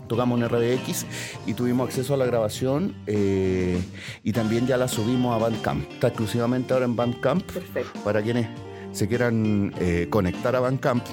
tocamos 0.07 0.39
en 0.39 0.49
RBX 0.49 1.05
y 1.47 1.53
tuvimos 1.53 1.87
acceso 1.87 2.13
a 2.13 2.17
la 2.17 2.25
grabación 2.25 2.93
eh, 3.07 3.81
y 4.21 4.31
también 4.33 4.67
ya 4.67 4.75
la 4.77 4.87
subimos 4.89 5.33
a 5.33 5.37
Bandcamp. 5.39 5.89
Está 5.93 6.07
exclusivamente 6.09 6.73
ahora 6.73 6.85
en 6.85 6.95
Bandcamp 6.95 7.41
Perfecto. 7.51 7.99
para 8.03 8.21
quienes 8.21 8.47
se 8.91 9.07
quieran 9.07 9.73
eh, 9.79 10.07
conectar 10.09 10.55
a 10.55 10.59
Bandcamp. 10.59 11.03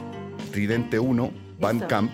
Tridente 0.50 0.98
1, 0.98 1.30
Bandcamp. 1.60 2.10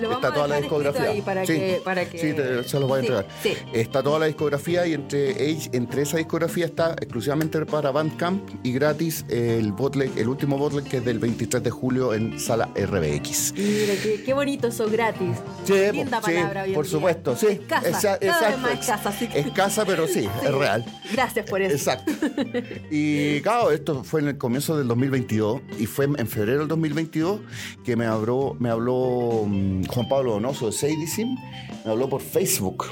Lo 0.00 0.12
Está 0.12 0.32
toda 0.32 0.48
la 0.48 0.56
discografía. 0.60 1.02
ahí 1.10 1.22
para 1.22 1.44
Sí. 1.46 1.52
que, 1.54 1.80
para 1.84 2.04
que... 2.08 2.18
Sí, 2.18 2.32
te- 2.34 2.64
se 2.64 2.78
los 2.80 2.88
voy 2.88 2.98
a 2.98 3.00
entregar. 3.00 3.26
Sí. 3.42 3.52
Está 3.72 4.02
toda 4.02 4.18
la 4.18 4.26
discografía 4.26 4.86
y 4.86 4.94
entre, 4.94 5.50
entre 5.72 6.02
esa 6.02 6.16
discografía 6.18 6.66
está 6.66 6.92
exclusivamente 6.92 7.64
para 7.66 7.90
Bandcamp 7.90 8.48
y 8.62 8.72
gratis 8.72 9.24
el 9.28 9.72
bootleg, 9.72 10.10
el 10.18 10.28
último 10.28 10.58
bootleg 10.58 10.84
que 10.84 10.98
es 10.98 11.04
del 11.04 11.18
23 11.18 11.62
de 11.62 11.70
julio 11.70 12.14
en 12.14 12.38
sala 12.38 12.68
RBX. 12.74 13.54
Mira, 13.56 13.94
qué, 14.02 14.22
qué 14.24 14.32
bonito 14.34 14.68
eso, 14.68 14.88
gratis. 14.90 15.36
Sí, 15.64 15.74
Linda 15.92 16.20
palabra 16.20 16.62
hoy 16.64 16.68
en 16.70 16.74
por 16.74 16.84
día. 16.84 16.92
supuesto, 16.92 17.36
sí. 17.36 17.46
Escasa, 17.46 17.88
Esa- 17.88 18.18
cada 18.18 18.48
vez 18.50 18.58
más 18.58 18.72
escasa, 18.72 19.08
así 19.08 19.26
que- 19.28 19.38
Escasa, 19.40 19.84
pero 19.84 20.06
sí, 20.06 20.22
Sí. 20.22 20.28
es 20.44 20.54
real. 20.54 20.84
Gracias 21.12 21.48
por 21.48 21.62
eso. 21.62 21.74
Exacto. 21.74 22.12
Y 22.90 23.40
claro, 23.40 23.70
esto 23.70 24.02
fue 24.04 24.20
en 24.20 24.28
el 24.28 24.38
comienzo 24.38 24.76
del 24.76 24.88
2022 24.88 25.60
y 25.78 25.86
fue 25.86 26.06
en 26.06 26.26
febrero 26.26 26.60
del 26.60 26.68
2022 26.68 27.40
que 27.84 27.96
me 27.96 28.06
habló, 28.06 28.56
me 28.58 28.70
habló 28.70 29.44
mm, 29.46 29.77
Juan 29.86 30.08
Pablo 30.08 30.32
Donoso 30.32 30.66
de 30.66 30.72
Seidicim, 30.72 31.36
me 31.84 31.90
habló 31.90 32.08
por 32.08 32.20
Facebook. 32.20 32.86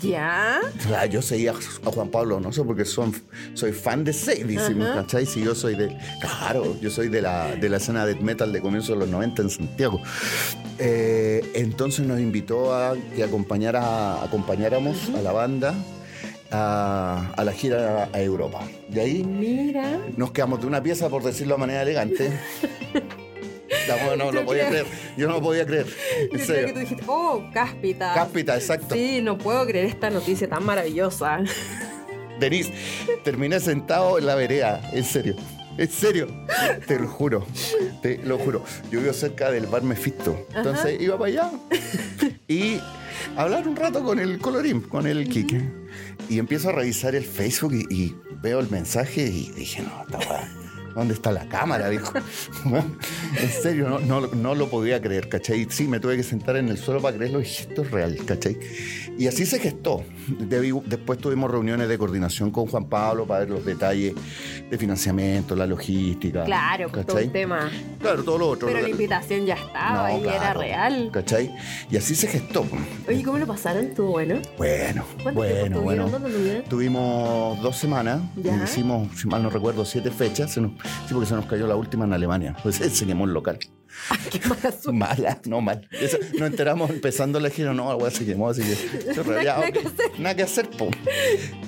¿Ya? 0.00 0.60
Claro, 0.86 1.10
yo 1.10 1.22
seguía 1.22 1.52
a 1.52 1.90
Juan 1.90 2.08
Pablo 2.08 2.36
Donoso 2.36 2.64
porque 2.64 2.84
son, 2.84 3.14
soy 3.54 3.72
fan 3.72 4.04
de 4.04 4.12
Ajá. 4.12 4.94
¿cachai? 5.02 5.26
Si 5.26 5.42
yo 5.42 5.54
soy 5.54 5.74
de. 5.76 5.96
Claro, 6.20 6.76
yo 6.80 6.90
soy 6.90 7.08
de 7.08 7.20
la, 7.20 7.54
de 7.56 7.68
la 7.68 7.76
escena 7.76 8.06
death 8.06 8.20
metal 8.20 8.52
de 8.52 8.60
comienzo 8.60 8.92
de 8.92 9.00
los 9.00 9.08
90 9.08 9.42
en 9.42 9.50
Santiago. 9.50 10.00
Eh, 10.78 11.50
entonces 11.54 12.06
nos 12.06 12.18
invitó 12.18 12.74
a 12.74 12.94
que 13.14 13.22
acompañara, 13.22 14.22
acompañáramos 14.22 15.10
a 15.10 15.20
la 15.20 15.32
banda 15.32 15.74
a, 16.50 17.32
a 17.36 17.44
la 17.44 17.52
gira 17.52 18.08
a 18.12 18.20
Europa. 18.22 18.60
De 18.88 19.00
ahí 19.02 19.22
Mira. 19.24 19.98
nos 20.16 20.30
quedamos 20.30 20.60
de 20.60 20.66
una 20.66 20.82
pieza, 20.82 21.08
por 21.10 21.22
decirlo 21.22 21.56
de 21.56 21.60
manera 21.60 21.82
elegante. 21.82 22.32
No, 23.96 24.16
no, 24.16 24.32
no 24.32 24.40
Yo 24.40 24.46
podía 24.46 24.68
creo- 24.68 24.84
creer. 24.84 24.98
Yo 25.16 25.26
no 25.28 25.34
lo 25.34 25.42
podía 25.42 25.66
creer. 25.66 25.86
En 26.32 26.38
Yo 26.38 26.44
creo 26.46 26.66
que 26.66 26.72
tú 26.72 26.78
dijiste, 26.80 27.04
oh, 27.06 27.42
cáspita. 27.52 28.14
Cáspita, 28.14 28.54
exacto. 28.56 28.94
Sí, 28.94 29.20
no 29.22 29.38
puedo 29.38 29.66
creer 29.66 29.86
esta 29.86 30.10
noticia 30.10 30.48
tan 30.48 30.64
maravillosa. 30.64 31.40
Denise, 32.38 32.72
terminé 33.24 33.60
sentado 33.60 34.18
en 34.18 34.26
la 34.26 34.34
vereda, 34.34 34.80
en 34.92 35.04
serio. 35.04 35.36
En 35.78 35.88
serio, 35.90 36.26
te 36.86 36.98
lo 36.98 37.06
juro, 37.08 37.46
te 38.02 38.18
lo 38.18 38.38
juro. 38.38 38.62
Yo 38.90 39.00
vivo 39.00 39.12
cerca 39.14 39.50
del 39.50 39.66
bar 39.66 39.82
Mefisto, 39.82 40.46
entonces 40.54 41.00
iba 41.00 41.16
para 41.16 41.30
allá 41.30 41.50
y 42.48 42.78
hablar 43.36 43.66
un 43.66 43.76
rato 43.76 44.02
con 44.02 44.18
el 44.18 44.38
colorín, 44.40 44.80
con 44.82 45.06
el 45.06 45.28
Kike. 45.28 45.62
Y 46.28 46.38
empiezo 46.38 46.68
a 46.68 46.72
revisar 46.72 47.14
el 47.14 47.24
Facebook 47.24 47.72
y, 47.72 47.94
y 47.94 48.16
veo 48.42 48.60
el 48.60 48.68
mensaje 48.68 49.22
y 49.22 49.50
dije, 49.52 49.82
no, 49.82 50.02
esta 50.02 50.18
weá, 50.30 50.48
¿Dónde 50.94 51.14
está 51.14 51.32
la 51.32 51.48
cámara? 51.48 51.88
Dijo. 51.88 52.12
en 52.64 53.48
serio, 53.50 53.88
no, 53.88 54.00
no, 54.00 54.26
no 54.28 54.54
lo 54.54 54.68
podía 54.68 55.00
creer, 55.00 55.28
¿cachai? 55.28 55.66
Sí, 55.70 55.86
me 55.86 56.00
tuve 56.00 56.16
que 56.16 56.22
sentar 56.22 56.56
en 56.56 56.68
el 56.68 56.78
suelo 56.78 57.00
para 57.00 57.16
creerlo 57.16 57.40
y 57.40 57.44
esto 57.44 57.82
es 57.82 57.90
real, 57.90 58.16
¿cachai? 58.26 58.58
Y 59.18 59.26
así 59.26 59.44
se 59.46 59.58
gestó. 59.58 60.02
Después 60.86 61.18
tuvimos 61.18 61.50
reuniones 61.50 61.88
de 61.88 61.98
coordinación 61.98 62.50
con 62.50 62.66
Juan 62.66 62.86
Pablo 62.86 63.26
para 63.26 63.40
ver 63.40 63.50
los 63.50 63.64
detalles 63.64 64.14
de 64.70 64.78
financiamiento, 64.78 65.54
la 65.56 65.66
logística. 65.66 66.44
Claro, 66.44 66.88
pues, 66.90 67.06
todo 67.06 67.16
¿cachai? 67.16 67.26
el 67.26 67.32
tema. 67.32 67.70
Claro, 68.00 68.22
todo 68.24 68.38
lo 68.38 68.48
otro. 68.48 68.66
Pero 68.68 68.80
Lo- 68.80 68.84
la 68.86 68.90
invitación 68.90 69.46
ya 69.46 69.54
estaba 69.54 70.10
No, 70.10 70.24
y 70.24 70.28
era 70.28 70.54
real. 70.54 71.10
¿Cachai? 71.12 71.50
Y 71.90 71.96
así 71.96 72.14
se 72.14 72.28
gestó. 72.28 72.64
Oye, 73.08 73.22
¿cómo 73.22 73.38
lo 73.38 73.46
pasaron? 73.46 73.86
¿Estuvo 73.86 74.10
bueno? 74.12 74.36
Bueno, 74.56 75.04
¿Cuánto 75.22 75.42
tiempo 75.42 75.80
bueno, 75.82 76.08
bueno. 76.08 76.62
Tuvimos 76.68 77.60
dos 77.62 77.76
semanas, 77.76 78.20
Ya. 78.36 78.62
hicimos, 78.64 79.08
si 79.20 79.26
mal 79.28 79.42
no 79.42 79.50
recuerdo, 79.50 79.84
siete 79.84 80.10
fechas. 80.10 80.52
Se 80.52 80.60
nos- 80.60 80.72
sí, 81.06 81.12
porque 81.14 81.26
se 81.28 81.34
nos 81.34 81.46
cayó 81.46 81.66
la 81.66 81.76
última 81.76 82.04
en 82.04 82.12
Alemania. 82.12 82.56
Pues 82.62 82.76
se 82.92 83.06
quemó 83.06 83.24
el 83.24 83.32
local. 83.32 83.58
Qué 84.30 84.40
mala. 84.48 84.72
Mala, 84.92 85.40
no 85.46 85.60
mal. 85.60 85.88
Esa- 85.90 86.18
nos 86.38 86.48
enteramos 86.50 86.90
empezando 86.90 87.38
la 87.40 87.50
gira, 87.50 87.74
no, 87.74 87.94
weá 87.96 88.10
se 88.10 88.24
quemó, 88.24 88.48
así 88.48 88.62
que. 88.62 89.10
eso 89.10 89.22
realidad, 89.26 89.56
Nada 89.58 89.72
que 89.72 89.78
hacer. 89.80 90.20
Nada 90.20 90.34
que 90.36 90.42
hacer, 90.42 90.70
po. 90.70 90.88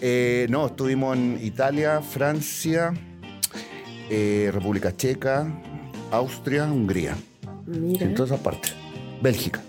Eh, 0.01 0.46
no, 0.48 0.66
estuvimos 0.66 1.16
en 1.16 1.38
Italia, 1.42 2.01
Francia, 2.01 2.94
eh, 4.11 4.51
República 4.53 4.96
Checa, 4.96 5.46
Austria, 6.11 6.64
Hungría. 6.64 7.16
Mira. 7.66 8.07
En 8.07 8.14
todas 8.14 8.31
esas 8.33 8.40
partes. 8.42 8.72
Bélgica 9.20 9.61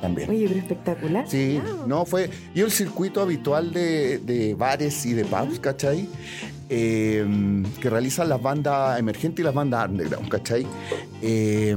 también. 0.00 0.28
Oye, 0.30 0.46
pero 0.48 0.60
espectacular. 0.60 1.28
Sí, 1.28 1.60
Wow. 1.64 1.86
no, 1.86 2.04
fue. 2.04 2.28
Y 2.54 2.60
el 2.60 2.70
circuito 2.70 3.20
habitual 3.22 3.72
de, 3.72 4.18
de 4.18 4.54
bares 4.54 5.04
y 5.06 5.14
de 5.14 5.24
pubs, 5.24 5.58
¿cachai? 5.60 6.08
Eh, 6.68 7.26
que 7.80 7.90
realizan 7.90 8.28
las 8.28 8.40
bandas 8.40 8.98
emergentes 8.98 9.42
y 9.42 9.44
las 9.44 9.54
bandas 9.54 9.88
underground, 9.88 10.28
¿cachai? 10.28 10.66
Eh, 11.22 11.76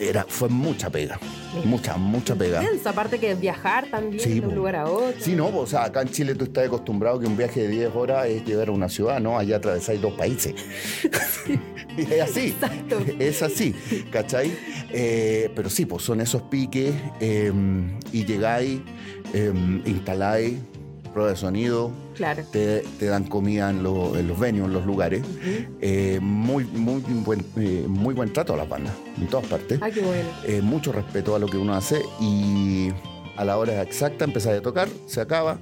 era, 0.00 0.24
fue 0.28 0.48
mucha 0.48 0.90
pega. 0.90 1.18
Mucha, 1.64 1.96
mucha 1.96 2.34
pega. 2.34 2.60
Intensa, 2.62 2.90
aparte 2.90 3.20
que 3.20 3.34
viajar 3.36 3.86
también 3.90 4.20
Sí, 4.20 4.34
de 4.34 4.40
un 4.40 4.48
po. 4.50 4.56
lugar 4.56 4.74
a 4.76 4.86
otro. 4.86 5.14
Sí, 5.20 5.36
no, 5.36 5.56
o 5.56 5.66
sea, 5.66 5.84
acá 5.84 6.02
en 6.02 6.08
Chile 6.08 6.34
tú 6.34 6.44
estás 6.44 6.66
acostumbrado 6.66 7.20
que 7.20 7.26
un 7.26 7.36
viaje 7.36 7.60
de 7.62 7.68
10 7.68 7.94
horas 7.94 8.26
es 8.26 8.44
llegar 8.44 8.68
a 8.68 8.72
una 8.72 8.88
ciudad, 8.88 9.20
¿no? 9.20 9.38
Allá 9.38 9.56
atravesáis 9.58 10.00
dos 10.02 10.14
países. 10.14 10.52
y 11.96 12.02
es 12.12 12.20
así. 12.22 12.46
Exacto. 12.48 12.98
Es 13.20 13.42
así, 13.42 13.72
¿cachai? 14.10 14.52
Eh, 14.90 15.50
pero 15.54 15.70
sí, 15.70 15.86
pues 15.86 16.02
son 16.02 16.20
esos 16.20 16.42
piques 16.42 16.92
eh, 17.20 17.52
y 18.10 18.24
llegáis, 18.24 18.80
eh, 19.32 19.52
instaláis, 19.86 20.54
prueba 21.12 21.30
de 21.30 21.36
sonido, 21.36 21.92
Claro. 22.14 22.42
te, 22.50 22.82
te 22.98 23.06
dan 23.06 23.24
comida 23.24 23.70
en, 23.70 23.82
lo- 23.82 24.16
en 24.16 24.28
los 24.28 24.38
venues, 24.38 24.66
en 24.68 24.72
los 24.72 24.86
lugares. 24.86 25.22
Eh, 25.80 26.18
muy, 26.22 26.64
muy, 26.64 27.00
buen, 27.02 27.44
eh, 27.56 27.84
muy 27.88 28.14
buen 28.14 28.32
trato 28.32 28.54
a 28.54 28.56
las 28.56 28.68
bandas, 28.68 28.94
en 29.20 29.26
todas 29.28 29.46
partes. 29.46 29.78
Ah, 29.82 29.90
qué 29.90 30.00
bueno. 30.00 30.28
Eh, 30.44 30.60
mucho 30.62 30.92
respeto 30.92 31.34
a 31.34 31.38
lo 31.38 31.46
que 31.46 31.56
uno 31.58 31.74
hace 31.74 32.02
y 32.20 32.90
a 33.36 33.44
la 33.44 33.56
hora 33.58 33.82
exacta 33.82 34.24
empezáis 34.24 34.58
a 34.58 34.62
tocar, 34.62 34.88
se 35.06 35.20
acaba, 35.20 35.58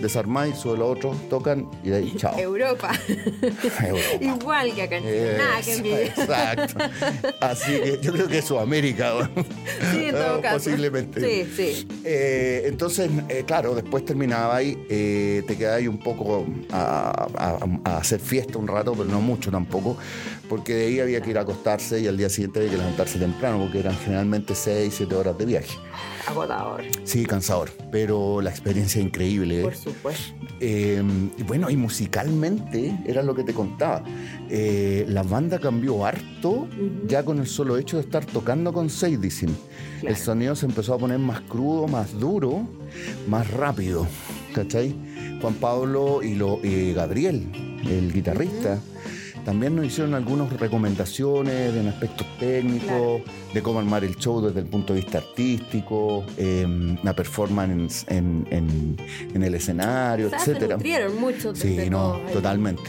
desarmáis, 0.00 0.56
sube 0.56 0.78
lo 0.78 0.88
otro, 0.88 1.14
tocan 1.28 1.68
y 1.84 1.90
de 1.90 1.96
ahí, 1.96 2.14
chao. 2.16 2.38
Europa. 2.38 2.90
Europa. 3.08 4.00
Igual 4.20 4.74
que 4.74 4.82
acá 4.82 4.96
en 4.96 5.02
Chile. 5.04 5.38
Nada 5.38 5.60
que. 5.62 6.04
Exacto. 6.06 6.74
Así 7.40 7.72
que 7.72 7.98
yo 8.02 8.12
creo 8.12 8.28
que 8.28 8.38
es 8.38 8.44
Sudamérica. 8.44 9.12
¿no? 9.34 9.42
Sí, 9.92 10.04
en 10.06 10.12
todo 10.12 10.38
Eh, 10.38 10.40
caso. 10.42 10.56
Posiblemente. 10.56 11.20
Sí, 11.46 11.52
sí. 11.56 11.88
Eh, 12.04 12.62
entonces, 12.66 13.10
eh, 13.28 13.44
claro, 13.46 13.74
después 13.74 14.04
terminaba 14.04 14.56
ahí, 14.56 14.76
eh, 14.88 15.42
te 15.46 15.56
quedabas 15.56 15.78
ahí 15.78 15.88
un 15.88 15.98
poco 15.98 16.46
a, 16.72 17.26
a- 17.36 17.58
a 17.84 17.96
hacer 17.98 18.20
fiesta 18.20 18.58
un 18.58 18.66
rato, 18.68 18.92
pero 18.92 19.04
no 19.04 19.20
mucho 19.20 19.50
tampoco, 19.50 19.96
porque 20.50 20.74
de 20.74 20.86
ahí 20.86 21.00
había 21.00 21.22
que 21.22 21.30
ir 21.30 21.38
a 21.38 21.42
acostarse 21.42 22.00
y 22.00 22.08
al 22.08 22.16
día 22.16 22.28
siguiente 22.28 22.58
había 22.58 22.72
que 22.72 22.76
levantarse 22.78 23.20
temprano, 23.20 23.60
porque 23.60 23.78
eran 23.78 23.96
generalmente 23.96 24.56
6, 24.56 24.92
7 24.94 25.14
horas 25.14 25.38
de 25.38 25.46
viaje. 25.46 25.78
Agotador. 26.26 26.82
Sí, 27.04 27.24
cansador, 27.24 27.70
pero 27.92 28.40
la 28.40 28.50
experiencia 28.50 29.00
increíble. 29.00 29.60
¿eh? 29.60 29.62
Por 29.62 29.76
supuesto. 29.76 30.34
Eh, 30.58 31.02
y 31.38 31.42
bueno, 31.44 31.70
y 31.70 31.76
musicalmente 31.76 32.98
era 33.06 33.22
lo 33.22 33.32
que 33.36 33.44
te 33.44 33.54
contaba. 33.54 34.02
Eh, 34.48 35.06
la 35.08 35.22
banda 35.22 35.60
cambió 35.60 36.04
harto 36.04 36.66
ya 37.06 37.24
con 37.24 37.38
el 37.38 37.46
solo 37.46 37.78
hecho 37.78 37.98
de 37.98 38.02
estar 38.02 38.26
tocando 38.26 38.72
con 38.72 38.90
Seidicin. 38.90 39.56
Claro. 40.00 40.16
El 40.16 40.20
sonido 40.20 40.56
se 40.56 40.66
empezó 40.66 40.94
a 40.94 40.98
poner 40.98 41.20
más 41.20 41.42
crudo, 41.42 41.86
más 41.86 42.18
duro, 42.18 42.66
más 43.28 43.48
rápido. 43.52 44.04
¿Cachai? 44.52 44.96
Juan 45.40 45.54
Pablo 45.54 46.24
y, 46.24 46.34
lo, 46.34 46.58
y 46.60 46.92
Gabriel, 46.92 47.46
el 47.88 48.12
guitarrista. 48.12 48.80
También 49.44 49.74
nos 49.74 49.86
hicieron 49.86 50.14
algunas 50.14 50.52
recomendaciones 50.58 51.74
en 51.74 51.88
aspectos 51.88 52.26
técnicos, 52.38 52.86
Claro. 52.86 53.20
de 53.54 53.62
cómo 53.62 53.78
armar 53.78 54.04
el 54.04 54.16
show 54.16 54.40
desde 54.40 54.60
el 54.60 54.66
punto 54.66 54.92
de 54.92 55.00
vista 55.00 55.18
artístico, 55.18 56.24
eh, 56.36 56.66
la 57.02 57.14
performance 57.14 58.04
en, 58.08 58.46
en- 58.50 58.96
en 59.34 59.42
el 59.42 59.54
escenario, 59.54 60.26
O 60.26 60.30
sea, 60.30 60.38
se 60.40 60.50
etcétera. 60.52 60.76
nutrieron 60.76 61.18
mucho. 61.20 61.54
Sí, 61.54 61.74
de 61.76 61.88
no, 61.90 62.20
totalmente. 62.32 62.82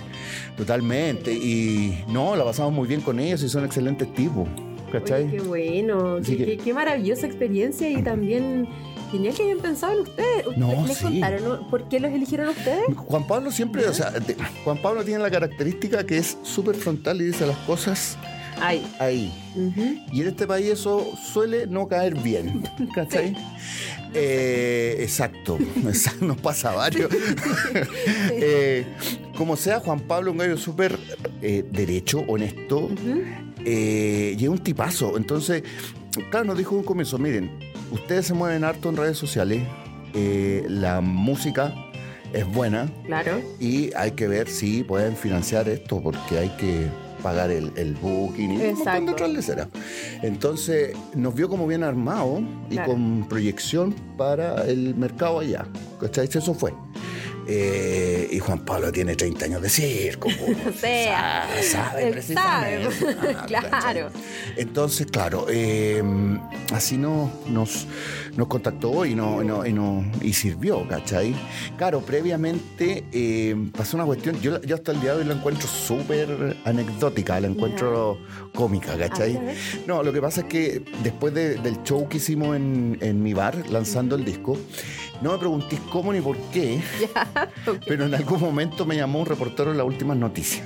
Totalmente. 0.58 1.34
Y 1.34 2.04
no, 2.10 2.36
la 2.36 2.44
pasamos 2.44 2.74
muy 2.74 2.88
bien 2.88 3.02
con 3.02 3.20
ellos 3.20 3.42
y 3.44 3.50
son 3.50 3.66
excelentes 3.66 4.14
tipos. 4.14 4.48
¿Cachai? 4.92 5.24
Oye, 5.24 5.38
qué 5.38 5.42
bueno, 5.42 6.18
Así 6.18 6.36
qué, 6.36 6.46
que- 6.46 6.58
qué- 6.58 6.64
qué 6.66 6.74
maravillosa 6.74 7.26
experiencia 7.26 7.90
y 7.90 8.02
también 8.04 8.68
genial 9.12 9.34
que 9.36 9.44
hayan 9.44 9.60
pensado 9.60 9.94
en 9.94 10.00
ustedes. 10.02 10.58
No, 10.58 10.86
¿Les 10.88 10.98
sí. 10.98 11.04
contaron 11.04 11.68
por 11.70 11.88
qué 11.90 12.00
los 12.00 12.12
eligieron 12.12 12.50
ustedes? 12.50 12.84
Juan 12.96 13.28
Pablo 13.28 13.52
siempre, 13.52 13.86
o 13.88 13.94
sea, 13.94 14.12
de- 14.12 14.36
Juan 14.64 14.78
Pablo 14.82 15.04
tiene 15.04 15.22
la 15.22 15.30
característica 15.32 16.06
que 16.06 16.18
es 16.18 16.38
súper 16.44 16.76
frontal 16.76 17.22
y 17.22 17.26
dice 17.26 17.46
las 17.46 17.58
cosas 17.60 18.18
Ahí. 18.60 18.86
ahí. 19.00 19.34
Ujú. 19.56 19.82
Y 20.12 20.22
en 20.22 20.28
este 20.28 20.46
país 20.46 20.68
eso 20.68 21.06
suele 21.32 21.66
no 21.68 21.88
caer 21.88 22.16
bien. 22.16 22.64
¿Cachai? 22.96 23.36
Eh, 24.14 24.98
exacto, 25.00 25.58
nos 26.22 26.38
pasa 26.38 26.72
varios. 26.74 27.10
Eh, 28.34 28.86
como 29.38 29.56
sea, 29.56 29.80
Juan 29.80 30.00
Pablo, 30.02 30.32
un 30.32 30.38
gallo 30.38 30.58
súper 30.58 30.98
eh, 31.42 31.66
derecho, 31.72 32.24
honesto, 32.28 32.80
Ujú. 32.86 33.22
eh, 33.66 34.36
y 34.38 34.44
es 34.44 34.50
un 34.50 34.60
tipazo. 34.60 35.18
Entonces, 35.18 35.64
claro, 36.30 36.46
nos 36.46 36.58
dijo 36.58 36.76
un 36.76 36.84
comienzo, 36.84 37.18
miren, 37.18 37.52
ustedes 37.92 38.26
se 38.28 38.34
mueven 38.34 38.64
harto 38.64 38.90
en 38.90 38.98
redes 38.98 39.18
sociales, 39.18 39.64
eh, 40.14 40.66
la 40.68 41.02
música 41.02 41.74
es 42.34 42.46
buena 42.46 42.90
Claro. 43.06 43.42
y 43.60 43.94
hay 43.96 44.12
que 44.12 44.28
ver 44.28 44.48
si 44.50 44.84
pueden 44.84 45.16
financiar 45.16 45.68
esto 45.70 46.02
porque 46.02 46.40
hay 46.40 46.50
que 46.58 46.88
pagar 47.22 47.52
el, 47.52 47.72
el 47.76 47.94
booking 47.96 48.52
y 48.52 48.56
un 48.56 48.76
montón 48.78 48.78
Exacto. 48.80 49.16
de 49.28 49.40
otras. 49.40 49.68
Entonces 50.24 50.96
nos 51.14 51.36
vio 51.36 51.50
como 51.50 51.68
bien 51.68 51.84
armado 51.84 52.42
y 52.70 52.74
Claro. 52.76 52.94
con 52.94 53.28
proyección 53.30 53.94
para 54.18 54.64
el 54.66 54.96
mercado 54.96 55.40
allá. 55.40 55.66
¿Cachai? 56.00 56.28
Eso 56.34 56.54
fue. 56.54 56.74
Eh, 57.48 58.30
y 58.32 58.40
Juan 58.40 58.60
Pablo 58.60 58.92
tiene 58.92 59.16
30 59.16 59.46
años 59.46 59.62
de 59.62 59.70
circo. 59.70 60.30
O 60.70 60.74
sea, 60.74 61.48
Sa- 61.62 61.90
sabe 61.90 62.12
precisamente. 62.12 62.92
sabe. 62.96 63.16
Ah, 63.40 63.46
Claro. 63.48 64.10
Entonces, 64.58 65.08
claro, 65.08 65.48
eh, 65.50 66.02
así 66.74 66.98
no, 66.98 67.32
nos, 67.48 67.88
nos 68.38 68.48
contactó 68.48 69.06
y, 69.06 69.14
no, 69.16 69.42
y, 69.42 69.46
no- 69.46 69.66
y 69.66 69.74
no- 69.74 70.06
y 70.22 70.34
sirvió, 70.34 70.88
¿cachai? 70.88 71.36
Claro, 71.78 72.02
previamente 72.02 73.04
eh, 73.12 73.56
pasó 73.76 73.98
una 73.98 74.06
cuestión, 74.06 74.40
yo, 74.42 74.62
yo 74.62 74.76
hasta 74.76 74.92
el 74.92 75.02
día 75.02 75.14
de 75.14 75.20
hoy 75.22 75.26
la 75.26 75.34
encuentro 75.34 75.68
súper 75.68 76.58
anecdótica, 76.66 77.40
la 77.40 77.48
encuentro 77.48 78.18
cómica, 78.56 78.98
¿cachai? 78.98 79.40
No, 79.88 80.02
lo 80.04 80.14
que 80.14 80.22
pasa 80.22 80.42
es 80.42 80.48
que 80.48 80.84
después 81.04 81.34
de- 81.34 81.56
del 81.56 81.84
show 81.84 82.08
que 82.08 82.18
hicimos 82.18 82.56
en, 82.56 82.98
en 83.02 83.22
mi 83.22 83.34
bar, 83.34 83.56
lanzando 83.70 84.16
el 84.16 84.24
disco, 84.26 84.58
no 85.22 85.34
me 85.34 85.38
preguntéis 85.38 85.82
cómo 85.92 86.12
ni 86.14 86.22
por 86.22 86.38
qué, 86.52 86.82
pero 87.88 88.06
en 88.06 88.14
algún 88.16 88.40
momento 88.40 88.86
me 88.86 88.96
llamó 88.96 89.20
un 89.20 89.26
reportero 89.26 89.72
de 89.72 89.78
las 89.78 89.86
últimas 89.86 90.18
noticias. 90.18 90.66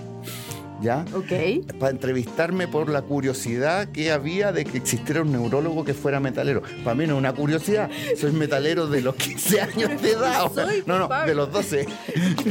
¿Ya? 0.86 1.04
Ok. 1.16 1.76
para 1.80 1.92
entrevistarme 1.92 2.68
por 2.68 2.90
la 2.90 3.02
curiosidad 3.02 3.88
que 3.92 4.12
había 4.12 4.52
de 4.52 4.66
que 4.66 4.78
existiera 4.78 5.24
un 5.24 5.32
neurólogo 5.32 5.84
que 5.84 5.96
fuera 5.96 6.20
metalero. 6.20 6.62
Para 6.84 6.94
mí 6.96 7.08
no 7.08 7.14
es 7.14 7.20
una 7.20 7.34
curiosidad, 7.34 7.90
soy 8.16 8.32
metalero 8.34 8.86
de 8.86 9.02
los 9.02 9.16
15 9.16 9.62
años 9.62 10.00
de 10.02 10.12
edad. 10.12 10.52
Soy, 10.54 10.84
no, 10.86 11.00
no, 11.00 11.10
Pablo. 11.10 11.28
de 11.28 11.36
los 11.36 11.52
12. 11.52 11.88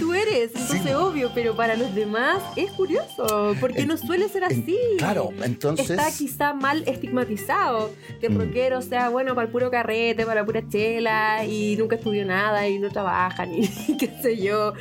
Tú 0.00 0.12
eres, 0.14 0.50
entonces 0.54 0.82
Sí. 0.82 0.92
obvio, 0.92 1.30
pero 1.32 1.54
para 1.54 1.76
los 1.76 1.94
demás 1.94 2.42
es 2.56 2.72
curioso, 2.72 3.54
porque 3.60 3.86
no 3.86 3.96
suele 3.96 4.28
ser 4.28 4.42
así. 4.44 4.76
claro, 4.98 5.30
entonces- 5.44 5.90
Está 5.90 6.10
quizá 6.10 6.54
mal 6.54 6.82
estigmatizado, 6.88 7.92
que 8.20 8.26
el 8.26 8.32
Mm. 8.34 8.38
rockero 8.40 8.82
sea 8.82 9.10
bueno 9.10 9.34
para 9.36 9.46
el 9.46 9.52
puro 9.52 9.70
carrete, 9.70 10.26
para 10.26 10.40
la 10.40 10.44
pura 10.46 10.62
chela, 10.68 11.44
y 11.44 11.76
nunca 11.76 11.94
estudió 11.96 12.24
nada, 12.24 12.66
y 12.68 12.78
no 12.80 12.90
trabaja, 12.90 13.46
ni 13.46 13.68
qué 13.96 14.10
sé 14.20 14.36
yo. 14.42 14.72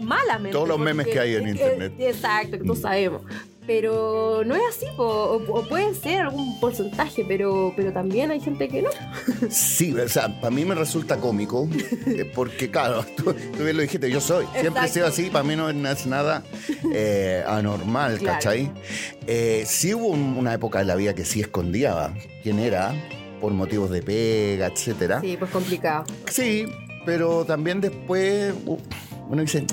Malamente. 0.00 0.52
Todos 0.52 0.68
los 0.68 0.78
memes 0.78 1.06
que 1.06 1.18
hay 1.18 1.34
en 1.36 1.46
eh, 1.46 1.50
internet. 1.52 1.92
exacto, 1.98 2.58
que 2.58 2.64
todos 2.64 2.78
Mm. 2.80 2.82
Sabemos. 3.06 3.22
Pero 3.66 4.44
no 4.46 4.54
es 4.56 4.62
así, 4.70 4.86
po, 4.96 5.02
o, 5.04 5.58
o 5.58 5.68
puede 5.68 5.94
ser 5.94 6.22
algún 6.22 6.58
porcentaje, 6.58 7.22
pero, 7.28 7.74
pero 7.76 7.92
también 7.92 8.30
hay 8.30 8.40
gente 8.40 8.66
que 8.66 8.80
no. 8.80 8.88
Sí, 9.50 9.92
o 9.92 10.08
sea, 10.08 10.40
para 10.40 10.50
mí 10.50 10.64
me 10.64 10.74
resulta 10.74 11.18
cómico, 11.18 11.68
eh, 12.06 12.24
porque 12.34 12.70
claro, 12.70 13.04
tú, 13.16 13.24
tú 13.34 13.62
bien 13.64 13.76
lo 13.76 13.82
dijiste, 13.82 14.10
yo 14.10 14.22
soy, 14.22 14.46
siempre 14.58 14.86
he 14.86 14.88
sido 14.88 15.06
así, 15.06 15.28
para 15.28 15.44
mí 15.44 15.54
no 15.54 15.68
es 15.68 16.06
nada 16.06 16.42
eh, 16.94 17.44
anormal, 17.46 18.16
Claro. 18.18 18.36
¿cachai? 18.38 18.70
Eh, 19.26 19.64
sí 19.66 19.92
hubo 19.92 20.06
un- 20.08 20.38
una 20.38 20.54
época 20.54 20.78
de 20.78 20.86
la 20.86 20.94
vida 20.96 21.14
que 21.14 21.26
sí 21.26 21.42
escondía 21.42 22.14
quién 22.42 22.58
era, 22.60 22.94
por 23.38 23.52
motivos 23.52 23.90
de 23.90 24.00
pega, 24.00 24.68
etcétera. 24.68 25.20
Sí, 25.20 25.36
pues 25.38 25.50
complicado. 25.50 26.04
Sí, 26.30 26.64
pero 27.04 27.44
también 27.44 27.82
después 27.82 28.54
uno 29.28 29.42
dice, 29.42 29.66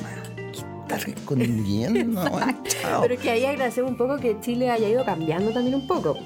¿qué 0.88 0.94
estás 0.96 1.08
escondiendo? 1.08 2.22
Chao. 2.68 3.02
Pero 3.02 3.14
es 3.14 3.20
que 3.20 3.30
ahí 3.30 3.46
agradecemos 3.46 3.92
un 3.92 3.98
poco 3.98 4.18
que 4.18 4.40
Chile 4.42 4.70
haya 4.70 4.88
ido 4.90 5.04
cambiando 5.06 5.52
también 5.52 5.76
un 5.76 5.88
poco. 5.88 6.18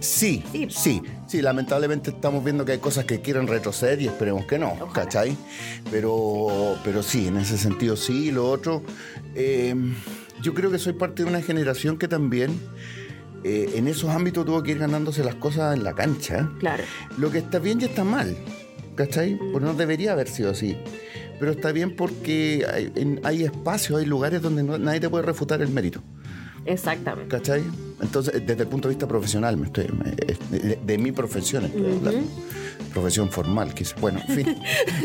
Sí, 0.00 0.42
Sí. 0.52 0.66
sí, 0.70 1.02
sí, 1.26 1.42
lamentablemente 1.42 2.10
estamos 2.10 2.42
viendo 2.44 2.64
que 2.64 2.72
hay 2.72 2.78
cosas 2.78 3.04
que 3.04 3.20
quieren 3.20 3.46
retroceder 3.46 4.00
y 4.00 4.06
esperemos 4.06 4.46
que 4.46 4.58
no, 4.58 4.72
Ojalá. 4.72 4.92
¿cachai? 4.92 5.36
Pero, 5.90 6.76
pero 6.84 7.02
sí, 7.02 7.28
en 7.28 7.36
ese 7.38 7.58
sentido 7.58 7.96
sí, 7.96 8.30
lo 8.30 8.48
otro, 8.50 8.82
eh, 9.34 9.74
yo 10.42 10.54
creo 10.54 10.70
que 10.70 10.78
soy 10.78 10.92
parte 10.94 11.22
de 11.24 11.28
una 11.30 11.42
generación 11.42 11.98
que 11.98 12.08
también 12.08 12.58
eh, 13.44 13.72
en 13.76 13.86
esos 13.88 14.10
ámbitos 14.10 14.44
tuvo 14.44 14.62
que 14.62 14.72
ir 14.72 14.78
ganándose 14.78 15.22
las 15.24 15.34
cosas 15.36 15.76
en 15.76 15.84
la 15.84 15.94
cancha. 15.94 16.50
Claro. 16.58 16.84
Lo 17.18 17.30
que 17.30 17.38
está 17.38 17.58
bien 17.58 17.80
y 17.80 17.84
está 17.84 18.04
mal, 18.04 18.36
¿cachai? 18.94 19.38
Porque 19.52 19.66
no 19.66 19.74
debería 19.74 20.12
haber 20.12 20.28
sido 20.28 20.50
así. 20.50 20.76
Pero 21.38 21.52
está 21.52 21.72
bien 21.72 21.94
porque 21.96 22.66
hay, 22.72 22.92
en- 22.94 23.20
hay 23.24 23.44
espacios, 23.44 23.98
hay 24.00 24.06
lugares 24.06 24.40
donde 24.42 24.62
no- 24.62 24.78
nadie 24.78 25.00
te 25.00 25.08
puede 25.10 25.24
refutar 25.24 25.60
el 25.62 25.68
mérito, 25.68 26.02
Exactamente. 26.64 27.28
¿cachai? 27.36 27.62
Entonces, 28.00 28.42
desde 28.46 28.62
el 28.62 28.68
punto 28.68 28.88
de 28.88 28.94
vista 28.94 29.06
profesional, 29.06 29.56
me 29.56 29.66
estoy, 29.66 29.86
me- 29.88 30.10
de, 30.58 30.78
de 30.84 30.98
mi 30.98 31.12
profesión 31.12 31.64
estoy 31.66 31.96
hablando. 31.96 32.28
Profesión 32.92 33.30
formal, 33.30 33.74
que 33.74 33.82
es- 33.84 33.94
bueno, 34.00 34.20
en 34.28 34.34
fin. 34.34 34.56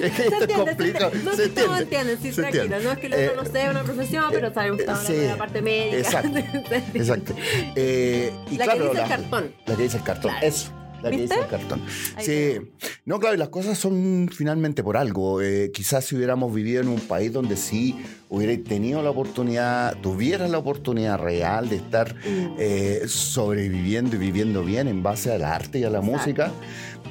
es 0.01 0.11
que 0.15 0.23
esto 0.27 0.35
es 0.45 0.51
se 0.51 0.53
complicado. 0.57 1.11
entiende. 1.13 1.23
No, 1.29 1.35
se 1.35 1.43
entiende. 1.83 2.17
sí, 2.21 2.31
se 2.31 2.41
entiende. 2.45 2.79
No 2.83 2.91
es 2.91 2.97
que 2.97 3.07
Eh, 3.07 3.31
no 3.35 3.45
sea 3.45 3.71
una 3.71 3.83
profesión, 3.83 4.25
pero 4.31 4.53
sabemos 4.53 4.77
que 4.77 4.83
estamos 4.83 5.03
sí, 5.05 5.07
hablando 5.13 5.23
de 5.27 5.31
la 5.33 5.37
parte 5.37 5.61
médica. 5.61 5.97
exacto, 5.97 6.37
Exacto. 6.93 7.35
Eh, 7.75 8.31
y 8.49 8.57
La 8.57 8.67
que 8.67 8.79
dice 8.79 9.01
el 9.01 9.07
cartón. 9.07 9.51
La 9.65 9.75
que 9.75 9.83
dice 9.83 9.97
el 9.97 10.03
cartón, 10.03 10.31
Claro. 10.31 10.47
eso. 10.47 10.71
La 11.03 11.09
que 11.11 11.17
dice 11.17 11.35
el 11.39 11.47
cartón. 11.47 11.81
Ahí 12.15 12.25
Sí. 12.25 12.87
No, 13.05 13.19
claro, 13.19 13.35
y 13.35 13.39
las 13.39 13.49
cosas 13.49 13.77
son 13.77 14.29
finalmente 14.33 14.83
por 14.83 14.97
algo. 14.97 15.41
Eh, 15.41 15.71
quizás 15.73 16.05
si 16.05 16.15
hubiéramos 16.15 16.53
vivido 16.53 16.81
en 16.81 16.87
un 16.87 16.99
país 16.99 17.33
donde 17.33 17.55
sí 17.57 17.95
hubierais 18.29 18.63
tenido 18.63 19.01
la 19.01 19.09
oportunidad, 19.09 19.97
tuvieras 20.01 20.49
la 20.49 20.59
oportunidad 20.59 21.17
real 21.19 21.67
de 21.69 21.77
estar 21.77 22.13
Mm. 22.15 22.55
eh, 22.59 23.01
sobreviviendo 23.07 24.15
y 24.15 24.19
viviendo 24.19 24.63
bien 24.63 24.87
en 24.87 25.01
base 25.03 25.31
al 25.33 25.43
arte 25.43 25.79
y 25.79 25.83
a 25.83 25.89
la 25.89 25.97
Exacto. 25.99 26.17
música, 26.17 26.51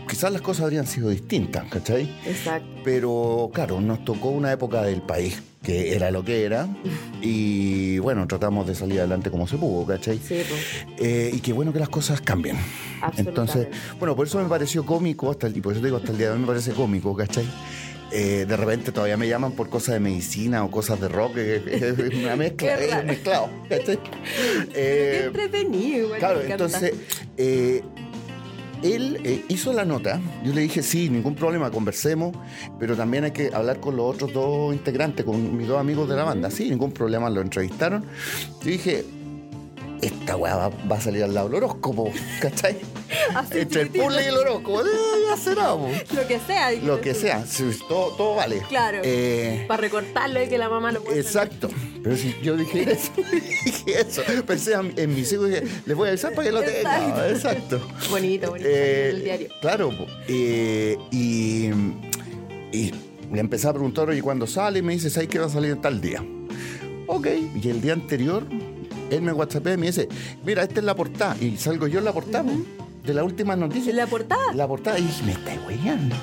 quizás 0.09 0.33
las 0.33 0.43
cosas 0.43 0.65
habrían 0.65 0.87
sido 0.87 1.09
distintas, 1.11 1.65
¿cachai? 1.69 2.11
Exacto. 2.27 2.69
Pero 2.85 3.51
claro, 3.53 3.81
nos 3.81 4.05
tocó 4.05 4.29
una 4.31 4.53
época 4.53 4.83
del 4.83 5.03
país 5.03 5.43
que 5.63 5.95
era 5.95 6.11
lo 6.11 6.25
que 6.25 6.45
era 6.45 6.69
y 7.21 7.99
bueno, 7.99 8.27
tratamos 8.27 8.67
de 8.67 8.75
salir 8.75 8.99
adelante 9.01 9.31
como 9.31 9.47
se 9.47 9.57
pudo, 9.59 9.87
¿cachai? 9.87 10.19
Sí, 10.19 10.43
pues, 10.49 10.87
Eh, 10.99 11.31
y 11.35 11.41
qué 11.41 11.53
bueno 11.53 11.73
que 11.73 11.79
las 11.79 11.89
cosas 11.91 12.21
cambien. 12.21 12.57
Entonces, 13.17 13.69
bueno, 13.99 14.17
por 14.17 14.27
eso 14.27 14.43
me 14.43 14.49
pareció 14.49 14.85
cómico, 14.87 15.31
hasta 15.31 15.47
el, 15.47 15.57
y 15.57 15.61
por 15.61 15.73
eso 15.73 15.81
te 15.81 15.89
digo, 15.89 15.99
hasta 15.99 16.13
el 16.13 16.19
día 16.19 16.29
de 16.29 16.35
hoy 16.35 16.41
me 16.41 16.47
parece 16.47 16.73
cómico, 16.73 17.15
¿cachai? 17.15 17.45
Eh, 18.13 18.45
de 18.49 18.57
repente 18.57 18.91
todavía 18.91 19.17
me 19.17 19.29
llaman 19.29 19.53
por 19.53 19.69
cosas 19.69 19.95
de 19.95 20.01
medicina 20.01 20.65
o 20.65 20.71
cosas 20.71 21.01
de 21.01 21.09
rock, 21.09 21.37
es 21.37 22.15
una 22.15 22.35
mezcla, 22.37 22.77
Qué 22.77 22.85
es 22.99 23.05
mezclado, 23.05 23.49
¿cachai? 23.69 23.99
Qué 24.03 24.11
Eh, 24.75 25.23
entretenido, 25.27 26.07
igual. 26.07 26.19
Claro, 26.19 26.41
me 26.45 26.51
entonces, 26.51 26.93
eh, 27.37 27.83
él 28.83 29.21
eh, 29.25 29.45
hizo 29.49 29.73
la 29.73 29.85
nota. 29.85 30.21
Yo 30.45 30.53
le 30.53 30.63
dije, 30.63 30.83
sí, 30.83 31.11
ningún 31.11 31.35
problema, 31.35 31.71
conversemos, 31.71 32.37
pero 32.79 32.97
también 32.97 33.25
hay 33.25 33.33
que 33.33 33.51
hablar 33.53 33.81
con 33.81 33.97
los 33.97 34.15
otros 34.15 34.33
dos 34.33 34.75
integrantes, 34.75 35.25
con 35.25 35.57
mis 35.57 35.69
dos 35.69 35.79
amigos 35.79 36.09
de 36.09 36.17
la 36.17 36.25
banda. 36.25 36.51
Sí, 36.51 36.71
ningún 36.71 36.93
problema, 36.93 37.31
lo 37.31 37.41
entrevistaron. 37.41 38.05
Yo 38.63 38.71
dije, 38.71 39.05
esta 40.03 40.37
weá 40.37 40.57
va, 40.57 40.69
va 40.91 40.97
a 40.97 41.01
salir 41.01 41.25
al 41.25 41.35
lado 41.35 41.49
del 41.49 41.57
horóscopo, 41.57 42.11
¿cachai? 42.41 42.77
Así 43.35 43.59
Entre 43.59 43.83
el 43.83 43.91
puzzle 43.91 44.23
y 44.23 44.27
el 44.27 44.37
horóscopo, 44.37 44.83
eh, 44.83 44.87
ya 45.29 45.37
será. 45.37 45.75
Lo 45.75 46.27
que 46.29 46.41
sea. 46.41 46.73
lo 46.73 47.01
que 47.01 47.15
sea, 47.15 47.45
todo, 47.89 48.15
todo 48.17 48.35
vale. 48.37 48.63
Claro. 48.69 49.01
Eh, 49.03 49.65
Para 49.69 49.81
recortarlo 49.81 50.43
y 50.43 50.49
que 50.49 50.59
la 50.59 50.69
mamá 50.69 50.93
lo 50.93 51.03
pueda 51.03 51.19
Exacto. 51.19 51.69
Pero 52.03 52.17
si 52.17 52.35
yo 52.43 52.57
dije 52.57 52.93
eso, 52.93 53.13
dije 53.65 54.01
eso. 54.01 54.23
Pensé 54.47 54.75
en, 54.75 55.15
mis 55.15 55.33
hijos 55.33 55.49
y 55.49 55.53
dije, 55.53 55.67
les 55.87 55.97
voy 55.97 56.07
a 56.07 56.11
avisar 56.11 56.33
para 56.35 56.49
que 56.49 56.53
lo 56.53 56.63
tengan. 56.63 57.31
Exacto. 57.31 57.77
Exacto. 57.77 58.11
Bonito, 58.11 58.51
bonito. 58.51 58.69
Eh, 58.69 59.11
el 59.11 59.25
diario. 59.25 59.49
Claro. 59.61 59.91
Eh, 60.29 60.97
y, 61.11 61.71
y 62.73 62.93
le 63.33 63.41
empecé 63.41 63.69
a 63.69 63.73
preguntar, 63.73 64.09
oye, 64.09 64.23
¿cuándo 64.23 64.47
sale? 64.47 64.81
Y 64.81 64.83
me 64.83 64.93
dice, 64.93 65.11
¿sabes 65.11 65.29
que 65.29 65.39
va 65.39 65.47
a 65.47 65.51
salir 65.51 65.73
en 65.73 65.81
tal 65.81 66.01
día? 66.01 66.25
Ok. 67.07 67.27
Y 67.63 67.69
el 67.69 67.81
día 67.81 67.93
anterior, 67.93 68.45
él 69.11 69.23
me 69.23 69.33
whatsappea 69.33 69.75
y 69.75 69.77
me 69.77 69.87
dice, 69.87 70.09
mira, 70.45 70.63
esta 70.63 70.81
es 70.81 70.85
la 70.85 70.95
portada. 70.95 71.37
Y 71.41 71.57
salgo 71.57 71.87
yo 71.87 71.99
en 71.99 72.05
la 72.05 72.13
portada 72.13 72.45
po, 72.45 72.53
de 73.05 73.15
la 73.15 73.25
última 73.25 73.57
noticia. 73.57 73.91
¿En 73.91 73.97
la 73.97 74.07
portada? 74.07 74.53
La 74.55 74.67
portada. 74.69 74.99
Y 74.99 75.03
dije, 75.03 75.23
me 75.25 75.33
está 75.33 75.53
weyando. 75.67 76.17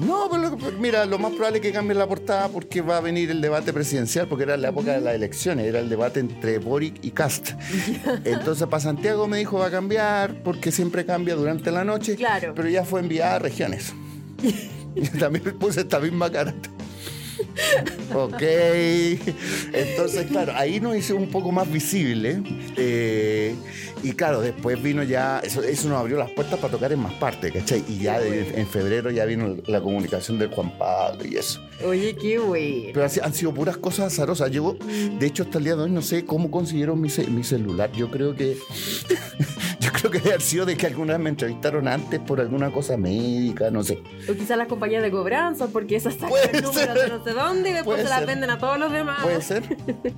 No, 0.00 0.28
pero 0.30 0.50
lo- 0.50 0.56
mira, 0.78 1.06
lo 1.06 1.18
más 1.18 1.32
probable 1.32 1.58
es 1.58 1.62
que 1.62 1.72
cambie 1.72 1.94
la 1.96 2.06
portada 2.06 2.48
porque 2.48 2.82
va 2.82 2.98
a 2.98 3.00
venir 3.00 3.30
el 3.30 3.40
debate 3.40 3.72
presidencial, 3.72 4.26
porque 4.28 4.44
era 4.44 4.56
la 4.58 4.68
época 4.68 4.92
de 4.92 5.00
las 5.00 5.14
elecciones, 5.14 5.66
era 5.66 5.78
el 5.80 5.88
debate 5.88 6.20
entre 6.20 6.58
Boric 6.58 7.02
y 7.02 7.10
Cast. 7.12 7.52
Entonces, 8.24 8.66
para 8.68 8.80
Santiago 8.80 9.26
me 9.28 9.38
dijo 9.38 9.58
va 9.58 9.66
a 9.66 9.70
cambiar 9.70 10.42
porque 10.42 10.70
siempre 10.70 11.06
cambia 11.06 11.36
durante 11.36 11.70
la 11.70 11.84
noche, 11.84 12.16
Claro. 12.16 12.52
pero 12.54 12.68
ya 12.68 12.84
fue 12.84 13.00
enviada 13.00 13.36
a 13.36 13.38
regiones. 13.38 13.94
Yo 14.94 15.18
también 15.18 15.44
puse 15.58 15.80
esta 15.80 16.00
misma 16.00 16.30
cara. 16.30 16.54
Ok. 18.14 18.42
Entonces, 19.72 20.26
claro, 20.28 20.52
ahí 20.56 20.80
nos 20.80 20.96
hizo 20.96 21.16
un 21.16 21.28
poco 21.28 21.52
más 21.52 21.70
visible. 21.70 22.42
eh, 22.76 23.54
y 24.02 24.12
claro, 24.12 24.40
después 24.40 24.82
vino 24.82 25.02
ya, 25.02 25.40
eso, 25.40 25.62
eso 25.62 25.88
nos 25.90 25.98
abrió 25.98 26.16
las 26.16 26.30
puertas 26.30 26.58
para 26.58 26.72
tocar 26.72 26.90
en 26.92 27.00
más 27.00 27.12
partes, 27.14 27.52
¿cachai? 27.52 27.84
Y 27.86 27.98
ya 27.98 28.18
de- 28.18 28.58
en 28.58 28.66
febrero 28.66 29.10
ya 29.10 29.26
vino 29.26 29.56
la 29.66 29.80
comunicación 29.82 30.38
del 30.38 30.48
Juan 30.48 30.76
Pablo 30.78 31.24
y 31.26 31.36
eso. 31.36 31.60
Oye, 31.84 32.16
qué 32.16 32.38
güey. 32.38 32.92
Pero 32.94 33.06
han 33.22 33.34
sido 33.34 33.52
puras 33.52 33.76
cosas 33.76 34.12
azarosas. 34.12 34.50
Yo, 34.50 34.76
de 35.18 35.26
hecho, 35.26 35.42
hasta 35.42 35.58
el 35.58 35.64
día 35.64 35.76
de 35.76 35.82
hoy 35.82 35.90
no 35.90 36.00
sé 36.02 36.24
cómo 36.24 36.50
consiguieron 36.50 36.98
mi, 37.00 37.10
ce- 37.10 37.26
mi 37.26 37.44
celular. 37.44 37.90
Yo 37.92 38.10
creo 38.10 38.34
que. 38.34 38.56
Yo 39.92 39.98
creo 39.98 40.10
que 40.10 40.18
debe 40.18 40.30
haber 40.30 40.42
sido 40.42 40.66
de 40.66 40.76
que 40.76 40.86
alguna 40.86 41.14
vez 41.14 41.22
me 41.22 41.30
entrevistaron 41.30 41.88
antes 41.88 42.20
por 42.20 42.40
alguna 42.40 42.70
cosa 42.70 42.96
médica, 42.96 43.70
no 43.70 43.82
sé. 43.82 44.02
O 44.28 44.34
quizás 44.34 44.56
las 44.56 44.68
compañías 44.68 45.02
de 45.02 45.10
cobranza, 45.10 45.68
porque 45.68 45.96
esas 45.96 46.14
sacan 46.14 46.54
el 46.54 46.62
número 46.62 46.94
de 46.94 47.08
no 47.08 47.24
sé 47.24 47.30
dónde 47.32 47.70
y 47.70 47.72
después 47.72 48.02
se 48.02 48.08
las 48.08 48.26
venden 48.26 48.50
a 48.50 48.58
todos 48.58 48.78
los 48.78 48.92
demás. 48.92 49.18
Puede 49.22 49.42
ser, 49.42 49.62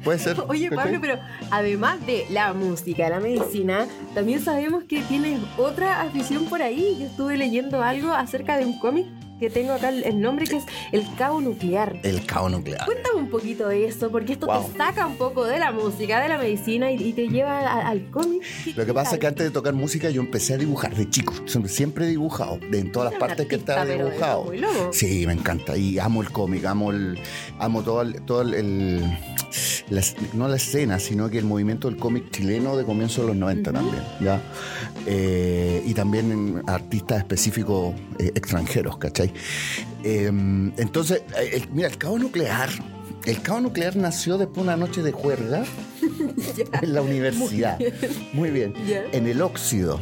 puede 0.02 0.18
ser. 0.18 0.36
Oye, 0.48 0.70
Pablo, 0.70 0.98
pero 1.00 1.18
además 1.50 2.04
de 2.06 2.26
la 2.30 2.52
música, 2.52 3.08
la 3.08 3.20
medicina, 3.20 3.86
también 4.14 4.40
sabemos 4.40 4.84
que 4.84 5.00
tienes 5.02 5.40
otra 5.56 6.02
afición 6.02 6.46
por 6.46 6.62
ahí. 6.62 6.96
Yo 6.98 7.06
estuve 7.06 7.36
leyendo 7.36 7.82
algo 7.82 8.12
acerca 8.12 8.56
de 8.56 8.66
un 8.66 8.78
cómic 8.78 9.06
que 9.42 9.50
tengo 9.50 9.72
acá 9.72 9.88
el 9.88 10.20
nombre 10.20 10.46
que 10.46 10.56
es 10.58 10.64
El 10.92 11.04
Cabo 11.16 11.40
Nuclear. 11.40 11.98
El 12.04 12.24
caos 12.26 12.50
nuclear. 12.52 12.84
Cuéntame 12.86 13.16
un 13.18 13.28
poquito 13.28 13.66
de 13.68 13.86
eso, 13.86 14.08
porque 14.10 14.34
esto 14.34 14.46
Wow. 14.46 14.70
te 14.70 14.78
saca 14.78 15.04
un 15.06 15.16
poco 15.16 15.44
de 15.44 15.58
la 15.58 15.72
música, 15.72 16.20
de 16.20 16.28
la 16.28 16.38
medicina 16.38 16.92
y, 16.92 16.94
y 17.02 17.12
te 17.12 17.28
lleva 17.28 17.58
a- 17.58 17.88
al 17.88 18.08
cómic. 18.10 18.42
¿Qué- 18.64 18.72
Lo 18.74 18.86
que 18.86 18.94
pasa 18.94 19.10
tal? 19.10 19.14
es 19.14 19.20
que 19.20 19.26
antes 19.26 19.46
de 19.46 19.50
tocar 19.50 19.72
música 19.74 20.10
yo 20.10 20.20
empecé 20.20 20.54
a 20.54 20.58
dibujar 20.58 20.94
de 20.94 21.10
chico. 21.10 21.34
Siempre- 21.66 22.04
he 22.04 22.08
dibujado, 22.08 22.58
de, 22.70 22.78
en 22.78 22.92
todas 22.92 23.10
las 23.10 23.18
partes 23.20 23.46
que 23.48 23.56
estaba 23.56 23.84
dibujado. 23.84 24.44
muy 24.44 24.58
loco. 24.58 24.90
Sí, 24.92 25.26
me 25.26 25.32
encanta. 25.32 25.76
Y 25.76 25.98
amo 25.98 26.22
el 26.22 26.30
cómic, 26.30 26.64
amo 26.64 26.92
el, 26.92 27.18
amo 27.58 27.82
todo 27.82 28.02
el, 28.02 28.22
todo 28.22 28.42
el, 28.42 28.54
el- 28.54 29.18
la 29.90 30.02
no 30.34 30.48
la 30.48 30.56
escena, 30.56 30.98
sino 30.98 31.28
que 31.30 31.38
el 31.38 31.44
movimiento 31.44 31.88
del 31.88 31.98
cómic 31.98 32.30
chileno 32.30 32.76
de 32.76 32.84
comienzo 32.84 33.22
de 33.22 33.28
los 33.28 33.36
90 33.36 33.72
también, 33.72 34.02
¿ya? 34.20 34.40
Eh, 35.06 35.82
y 35.86 35.94
también 35.94 36.62
artistas 36.66 37.18
específicos 37.18 37.94
eh, 38.18 38.32
extranjeros, 38.34 38.96
¿cachai? 38.98 39.32
Eh, 40.04 40.26
entonces, 40.76 41.22
eh, 41.38 41.50
el- 41.54 41.68
mira, 41.72 41.88
el 41.88 41.98
cabo 41.98 42.18
nuclear, 42.18 42.68
el 43.24 43.40
cabo 43.42 43.60
nuclear 43.60 43.96
nació 43.96 44.38
después 44.38 44.56
de 44.58 44.62
una 44.62 44.76
noche 44.76 45.02
de 45.02 45.12
juerga 45.12 45.64
en 46.82 46.92
la 46.94 47.02
universidad. 47.02 47.78
Muy 48.32 48.50
bien. 48.50 48.74
En 49.12 49.26
el 49.26 49.42
óxido. 49.42 50.00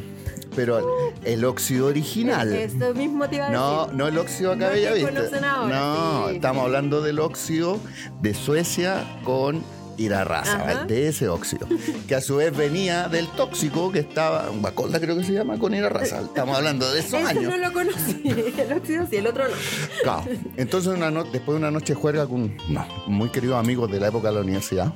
Pero 0.55 0.81
el, 1.25 1.45
óxido 1.45 1.87
original. 1.87 2.53
Eso 2.53 2.93
mismo 2.95 3.29
te 3.29 3.37
iba 3.37 3.47
a 3.47 3.51
No, 3.51 3.81
decir. 3.83 3.95
no 3.97 4.09
el 4.09 4.19
óxido 4.19 4.53
acá 4.53 4.71
No 4.71 5.07
conocen 5.07 5.45
ahora, 5.45 5.79
No, 5.79 6.29
sí. 6.29 6.35
estamos 6.37 6.65
hablando 6.65 7.03
del 7.03 7.19
óxido 7.21 7.79
de 8.21 8.35
Suecia 8.35 9.05
con 9.25 9.63
Irarraza, 10.01 10.57
Ajá. 10.57 10.85
de 10.87 11.09
ese 11.09 11.29
óxido, 11.29 11.67
que 12.09 12.15
a 12.15 12.21
su 12.21 12.37
vez 12.37 12.57
venía 12.57 13.09
del 13.09 13.27
tóxico 13.29 13.93
que 13.93 13.99
estaba, 14.01 14.51
Bacolda 14.61 14.99
creo 14.99 15.17
que 15.17 15.25
se 15.25 15.33
llama, 15.33 15.59
con 15.59 15.75
Irarraza. 15.75 16.21
Estamos 16.23 16.57
hablando 16.57 16.91
de 16.91 17.01
esos 17.01 17.21
Ese 17.21 17.29
años. 17.29 17.45
no 17.45 17.57
lo 17.59 17.73
conocí. 17.73 18.23
El 18.59 18.73
óxido 18.73 19.07
sí, 19.11 19.17
el 19.17 19.27
otro 19.27 19.45
no. 19.47 19.55
Claro. 20.03 20.25
Entonces, 20.57 20.93
una 20.95 21.11
no- 21.11 21.25
después 21.25 21.49
de 21.49 21.57
una 21.57 21.71
noche 21.71 21.95
de 21.95 22.01
juerga 22.01 22.27
con 22.27 22.57
no, 22.69 22.87
muy 23.07 23.29
queridos 23.29 23.59
amigos 23.59 23.91
de 23.91 24.01
la 24.01 24.09
época 24.09 24.29
de 24.29 24.35
la 24.37 24.41
universidad, 24.41 24.93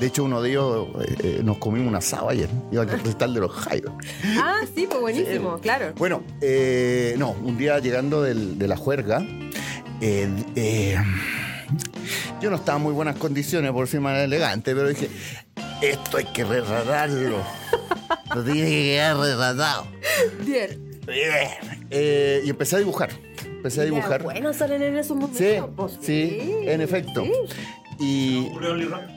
de 0.00 0.06
hecho, 0.06 0.24
uno 0.24 0.40
de 0.40 0.50
ellos 0.50 0.86
eh, 1.00 1.14
eh, 1.22 1.40
nos 1.44 1.58
comimos 1.58 1.88
un 1.88 1.96
asado 1.96 2.28
ayer, 2.30 2.48
iba 2.72 2.82
al 2.82 2.88
recital 2.88 3.34
de 3.34 3.40
los 3.40 3.52
Jairo. 3.52 3.96
Ah, 4.38 4.60
sí, 4.74 4.86
pues 4.88 5.00
buenísimo, 5.00 5.58
claro. 5.58 5.92
Bueno, 5.96 6.22
eh, 6.40 7.14
no, 7.18 7.30
un 7.32 7.56
día 7.58 7.78
llegando 7.78 8.22
del- 8.22 8.58
de 8.58 8.68
la 8.68 8.76
juerga, 8.76 9.22
eh, 10.00 10.96
yo 12.44 12.50
no 12.50 12.56
estaba 12.56 12.76
en 12.76 12.82
muy 12.82 12.92
buenas 12.92 13.16
condiciones, 13.16 13.72
por 13.72 13.88
ser 13.88 14.02
más 14.02 14.18
elegante, 14.18 14.74
pero 14.74 14.86
dije, 14.86 15.08
esto 15.80 16.18
hay 16.18 16.26
que 16.26 16.44
retratarlo. 16.44 17.42
Lo 18.34 18.44
tiene 18.44 18.60
que 18.60 18.82
quedar 18.82 19.16
retratado. 19.16 19.86
Bien. 20.44 21.00
Eh, 21.90 22.42
y 22.44 22.50
empecé 22.50 22.76
a 22.76 22.80
dibujar. 22.80 23.08
Empecé 23.46 23.80
a 23.80 23.84
dibujar. 23.84 24.20
Ya, 24.20 24.24
bueno, 24.24 24.52
salen 24.52 24.82
en 24.82 24.98
esos 24.98 25.16
momentos. 25.16 25.38
Sí, 25.38 25.56
pues, 25.74 25.98
sí, 26.02 26.38
en 26.66 26.82
efecto. 26.82 27.24
sí. 27.24 27.30
Y. 27.98 28.50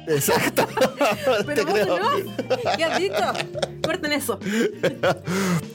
Exacto. 0.08 0.66
Pero 1.46 1.66
vos 1.66 2.00
no. 2.00 2.78
¿Qué 2.78 2.84
has 2.86 3.00
dicho? 3.00 3.24
Corten 3.84 4.14
eso. 4.14 4.40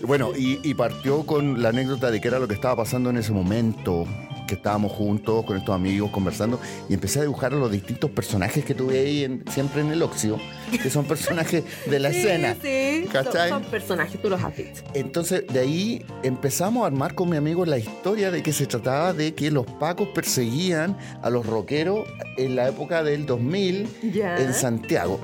Bueno, 0.03 0.32
y, 0.36 0.59
y 0.62 0.74
partió 0.74 1.24
con 1.24 1.62
la 1.62 1.68
anécdota 1.68 2.11
de 2.11 2.20
qué 2.20 2.28
era 2.28 2.38
lo 2.38 2.48
que 2.48 2.55
estaba 2.55 2.76
pasando 2.76 3.11
en 3.11 3.18
ese 3.18 3.32
momento, 3.32 4.05
que 4.47 4.55
estábamos 4.55 4.93
juntos 4.93 5.45
con 5.45 5.57
estos 5.57 5.74
amigos 5.74 6.11
conversando, 6.11 6.61
y 6.88 6.95
empecé 6.95 7.20
a 7.20 7.22
dibujar 7.22 7.53
los 7.53 7.70
distintos 7.70 8.11
personajes 8.11 8.64
que 8.64 8.74
tuve 8.74 8.99
ahí 9.01 9.24
en- 9.24 9.45
siempre 9.51 9.80
en 9.82 9.90
el 9.93 10.03
óxido, 10.03 10.38
que 10.70 10.90
son 10.90 11.05
personajes 11.05 11.64
de 11.86 11.99
la 11.99 12.11
Sí, 12.12 12.18
escena. 12.18 12.57
Sí, 12.61 13.07
son, 13.49 13.62
personajes, 13.64 14.20
tú 14.20 14.28
los 14.30 14.43
has 14.43 14.57
dicho. 14.57 14.82
Entonces, 14.95 15.45
de 15.53 15.61
ahí 15.61 16.05
empezamos 16.22 16.84
a 16.84 16.86
armar 16.86 17.14
con 17.14 17.28
mi 17.30 17.36
amigo 17.36 17.64
la 17.66 17.78
historia 17.78 18.30
de 18.30 18.43
que 18.43 18.53
se 18.53 18.66
trataba 18.66 19.12
de 19.12 19.34
que 19.34 19.51
los 19.51 19.66
pacos 19.66 20.09
perseguían 20.09 20.97
a 21.22 21.30
los 21.30 21.47
rockeros 21.47 22.07
en 22.36 22.57
la 22.57 22.68
época 22.68 23.03
del 23.03 23.26
2000 23.26 23.88
Ya. 24.12 24.36
en 24.36 24.53
Santiago. 24.55 25.20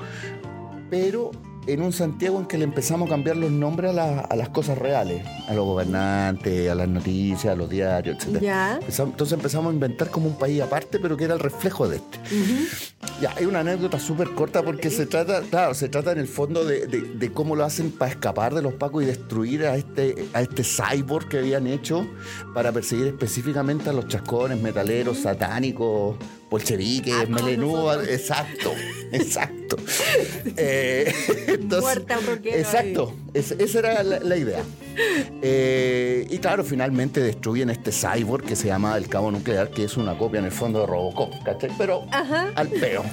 Pero 0.89 1.31
en 1.67 1.81
un 1.83 1.93
Santiago 1.93 2.39
en 2.39 2.45
que 2.45 2.57
le 2.57 2.63
empezamos 2.63 3.07
a 3.07 3.11
cambiar 3.11 3.37
los 3.37 3.51
nombres 3.51 3.91
a, 3.91 3.93
la- 3.93 4.19
a 4.21 4.35
las 4.35 4.49
cosas 4.49 4.77
reales, 4.77 5.23
a 5.47 5.53
los 5.53 5.65
gobernantes, 5.65 6.69
a 6.69 6.73
las 6.75 6.87
noticias, 6.87 7.53
a 7.53 7.55
los 7.55 7.69
diarios, 7.69 8.17
etc. 8.25 8.41
Ya. 8.41 8.79
Entonces 8.87 9.33
empezamos 9.33 9.69
a 9.71 9.73
inventar 9.73 10.09
como 10.09 10.27
un 10.27 10.37
país 10.37 10.61
aparte, 10.61 10.97
pero 10.99 11.15
que 11.15 11.25
era 11.25 11.33
el 11.35 11.39
reflejo 11.39 11.87
de 11.87 11.97
este. 11.97 12.17
Ya, 13.21 13.33
hay 13.37 13.45
una 13.45 13.59
anécdota 13.59 13.99
súper 13.99 14.29
corta 14.31 14.63
porque 14.63 14.89
se 14.89 15.05
trata, 15.05 15.41
claro, 15.41 15.73
se 15.73 15.89
trata 15.89 16.11
en 16.11 16.19
el 16.19 16.27
fondo 16.27 16.65
de, 16.65 16.87
de- 16.87 17.01
de 17.01 17.31
cómo 17.31 17.55
lo 17.55 17.63
hacen 17.65 17.91
para 17.91 18.11
escapar 18.11 18.55
de 18.55 18.61
los 18.61 18.73
pacos 18.73 19.03
y 19.03 19.05
destruir 19.05 19.65
a 19.65 19.75
este, 19.75 20.27
a 20.33 20.41
este 20.41 20.63
cyborg 20.63 21.27
que 21.29 21.37
habían 21.39 21.67
hecho 21.67 22.07
para 22.53 22.71
perseguir 22.71 23.07
específicamente 23.07 23.89
a 23.89 23.93
los 23.93 24.07
chascones, 24.07 24.59
metaleros, 24.61 25.19
satánicos, 25.19 26.17
bolcheviques, 26.49 27.13
A 27.13 27.25
todos 27.25 27.41
melenudos. 27.41 27.97
nosotros. 27.97 28.09
Exacto, 28.19 28.73
exacto. 29.11 29.75
Eh, 30.57 31.13
entonces- 31.47 31.95
rockero 32.25 32.57
Exacto, 32.57 33.13
es- 33.33 33.51
esa 33.51 33.79
era 33.79 34.03
la, 34.03 34.19
la 34.19 34.37
idea. 34.37 34.63
Eh, 35.41 36.27
y 36.29 36.37
claro, 36.39 36.63
finalmente 36.63 37.21
destruyen 37.21 37.69
este 37.69 37.91
cyborg 37.91 38.43
que 38.43 38.55
se 38.55 38.67
llama 38.67 38.97
el 38.97 39.07
cabo 39.07 39.31
nuclear, 39.31 39.69
que 39.69 39.83
es 39.85 39.95
una 39.95 40.17
copia 40.17 40.39
en 40.39 40.45
el 40.45 40.51
fondo 40.51 40.81
de 40.81 40.87
Robocop, 40.87 41.41
¿cachai? 41.43 41.69
Pero 41.77 42.03
Ajá. 42.11 42.51
al 42.55 42.67
peo. 42.67 43.03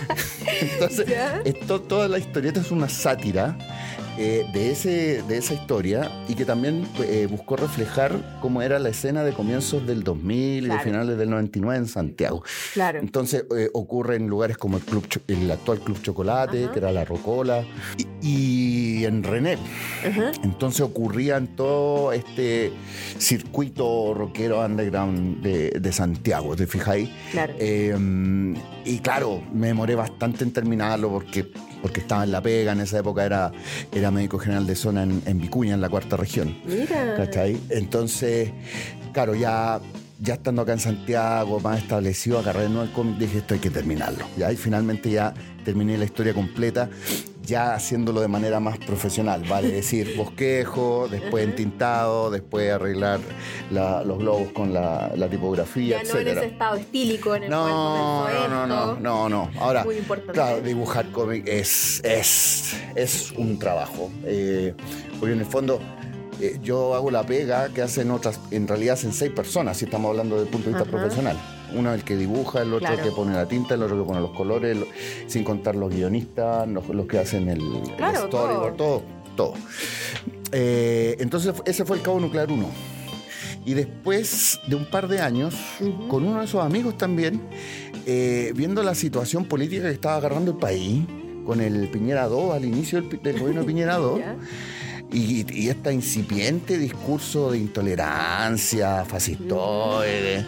Entonces, 0.60 1.06
esto, 1.44 1.80
toda 1.82 2.08
la 2.08 2.18
historieta 2.18 2.60
es 2.60 2.70
una 2.70 2.88
sátira 2.88 3.56
eh, 4.22 4.44
de, 4.52 4.70
ese, 4.70 5.22
de 5.22 5.38
esa 5.38 5.54
historia 5.54 6.10
y 6.28 6.34
que 6.34 6.44
también 6.44 6.86
eh, 7.02 7.26
buscó 7.30 7.56
reflejar 7.56 8.38
cómo 8.42 8.60
era 8.60 8.78
la 8.78 8.90
escena 8.90 9.24
de 9.24 9.32
comienzos 9.32 9.86
del 9.86 10.04
2000 10.04 10.64
y 10.64 10.66
Claro. 10.66 10.78
de 10.78 10.84
finales 10.84 11.16
del 11.18 11.30
99 11.30 11.78
en 11.78 11.88
Santiago. 11.88 12.42
Claro. 12.74 12.98
Entonces 13.00 13.44
eh, 13.56 13.70
ocurre 13.72 14.16
en 14.16 14.26
lugares 14.28 14.58
como 14.58 14.76
el, 14.76 14.82
club, 14.82 15.06
el 15.26 15.50
actual 15.50 15.80
Club 15.80 16.02
Chocolate, 16.02 16.64
Ajá. 16.64 16.72
que 16.72 16.78
era 16.78 16.92
la 16.92 17.04
Rocola, 17.06 17.64
y, 17.96 19.00
y 19.00 19.04
en 19.06 19.22
René. 19.22 19.56
Ajá. 20.06 20.32
Entonces 20.44 20.82
ocurría 20.82 21.38
en 21.38 21.48
todo 21.56 22.12
este 22.12 22.72
circuito 23.18 24.12
rockero 24.14 24.64
underground 24.64 25.42
de, 25.42 25.70
de 25.70 25.92
Santiago, 25.92 26.54
¿te 26.56 26.66
fijáis? 26.66 27.08
Claro. 27.32 27.54
Eh, 27.58 27.96
y 28.84 28.98
claro, 28.98 29.42
me 29.52 29.68
demoré 29.68 29.94
bastante 29.94 30.44
en 30.44 30.52
terminarlo 30.52 31.08
porque, 31.10 31.44
porque 31.82 32.00
estaba 32.00 32.24
en 32.24 32.32
La 32.32 32.42
Pega, 32.42 32.72
en 32.72 32.80
esa 32.80 32.98
época 32.98 33.24
era, 33.24 33.52
era 33.92 34.09
médico 34.10 34.38
general 34.38 34.66
de 34.66 34.74
zona 34.74 35.02
en, 35.02 35.22
en 35.26 35.40
Vicuña, 35.40 35.74
en 35.74 35.80
la 35.80 35.88
cuarta 35.88 36.16
región. 36.16 36.56
Mira. 36.64 37.14
¿Cachai? 37.16 37.58
Entonces, 37.68 38.50
claro, 39.12 39.34
ya, 39.34 39.80
ya 40.20 40.34
estando 40.34 40.62
acá 40.62 40.72
en 40.72 40.80
Santiago, 40.80 41.60
más 41.60 41.78
establecido, 41.78 42.38
agarré 42.38 42.62
de 42.62 42.68
nuevo 42.68 42.84
el 42.84 42.92
cómic, 42.92 43.18
dije, 43.18 43.38
esto 43.38 43.54
hay 43.54 43.60
que 43.60 43.70
terminarlo. 43.70 44.24
¿ya? 44.36 44.52
Y 44.52 44.56
finalmente 44.56 45.10
ya 45.10 45.34
terminé 45.64 45.96
la 45.98 46.04
historia 46.04 46.34
completa, 46.34 46.88
ya 47.42 47.74
haciéndolo 47.74 48.20
de 48.20 48.28
manera 48.28 48.60
más 48.60 48.78
profesional, 48.78 49.42
¿vale? 49.48 49.68
Es 49.68 49.74
decir, 49.90 50.16
bosquejo, 50.16 51.08
después 51.10 51.44
entintado, 51.44 52.30
después 52.30 52.70
arreglar 52.72 53.20
la- 53.70 54.02
los 54.04 54.18
globos 54.18 54.52
con 54.52 54.72
la, 54.72 55.10
la 55.16 55.28
tipografía, 55.28 55.98
Ya 55.98 56.02
no 56.04 56.10
en 56.18 56.26
etcétera. 56.28 56.40
ese 56.40 56.52
estado 56.52 56.76
estílico 56.76 57.34
en 57.34 57.44
el 57.44 57.50
No, 57.50 57.62
comenzó 57.62 58.48
no, 58.48 58.66
no, 58.66 58.74
esto. 58.90 59.00
no, 59.00 59.28
no, 59.28 59.28
no. 59.28 59.60
Ahora, 59.60 59.84
Muy 59.84 59.96
claro, 60.32 60.60
dibujar 60.60 61.10
cómic 61.10 61.46
es, 61.48 62.00
es, 62.04 62.76
es 62.94 63.32
un 63.32 63.58
trabajo. 63.58 64.10
Eh, 64.24 64.74
porque 65.18 65.32
en 65.34 65.40
el 65.40 65.46
fondo 65.46 65.80
eh, 66.40 66.58
yo 66.62 66.94
hago 66.94 67.10
la 67.10 67.24
pega 67.24 67.68
que 67.68 67.82
hacen 67.82 68.10
otras, 68.10 68.38
en 68.50 68.66
realidad 68.68 68.94
hacen 68.94 69.12
seis 69.12 69.30
personas, 69.32 69.76
si 69.76 69.84
estamos 69.86 70.08
hablando 70.10 70.36
desde 70.36 70.46
el 70.46 70.52
punto 70.52 70.70
de 70.70 70.74
vista 70.76 70.88
Ajá. 70.88 70.98
profesional. 70.98 71.36
Uno 71.74 71.92
el 71.94 72.02
que 72.04 72.16
dibuja, 72.16 72.62
el 72.62 72.72
otro 72.74 72.86
Claro. 72.88 73.02
que 73.04 73.10
pone 73.10 73.32
la 73.34 73.46
tinta, 73.46 73.74
el 73.74 73.82
otro 73.82 73.98
que 74.00 74.04
pone 74.08 74.20
los 74.20 74.30
colores, 74.32 74.76
lo- 74.76 74.86
sin 75.26 75.44
contar 75.44 75.76
los 75.76 75.92
guionistas, 75.94 76.66
los, 76.68 76.88
los 76.88 77.06
que 77.06 77.18
hacen 77.18 77.48
el, 77.48 77.60
el 77.60 77.96
Claro, 77.96 78.26
storyboard, 78.26 78.76
todo, 78.76 79.02
todo. 79.36 79.54
Eh, 80.52 81.16
entonces 81.20 81.54
ese 81.64 81.84
fue 81.84 81.96
el 81.96 82.02
Cabo 82.02 82.18
Nuclear 82.20 82.50
1. 82.50 82.66
Y 83.64 83.74
después 83.74 84.58
de 84.68 84.74
un 84.76 84.86
par 84.86 85.06
de 85.06 85.20
años, 85.20 85.54
con 86.08 86.24
uno 86.24 86.38
de 86.40 86.46
esos 86.46 86.64
amigos 86.64 86.96
también, 86.96 87.40
eh, 88.06 88.52
viendo 88.56 88.82
la 88.82 88.94
situación 88.94 89.44
política 89.44 89.82
que 89.84 89.90
estaba 89.92 90.16
agarrando 90.16 90.52
el 90.52 90.56
país, 90.56 91.04
con 91.44 91.60
el 91.60 91.88
Piñera 91.88 92.26
2, 92.26 92.54
al 92.54 92.64
inicio 92.64 93.00
del, 93.02 93.22
del 93.22 93.34
gobierno 93.38 93.60
de 93.60 93.66
Piñera 93.66 93.96
2, 93.98 94.18
Ya. 94.18 94.36
y, 95.12 95.44
y 95.52 95.68
este 95.68 95.92
incipiente 95.92 96.78
discurso 96.78 97.50
de 97.52 97.58
intolerancia, 97.58 99.04
fascistoide, 99.04 100.44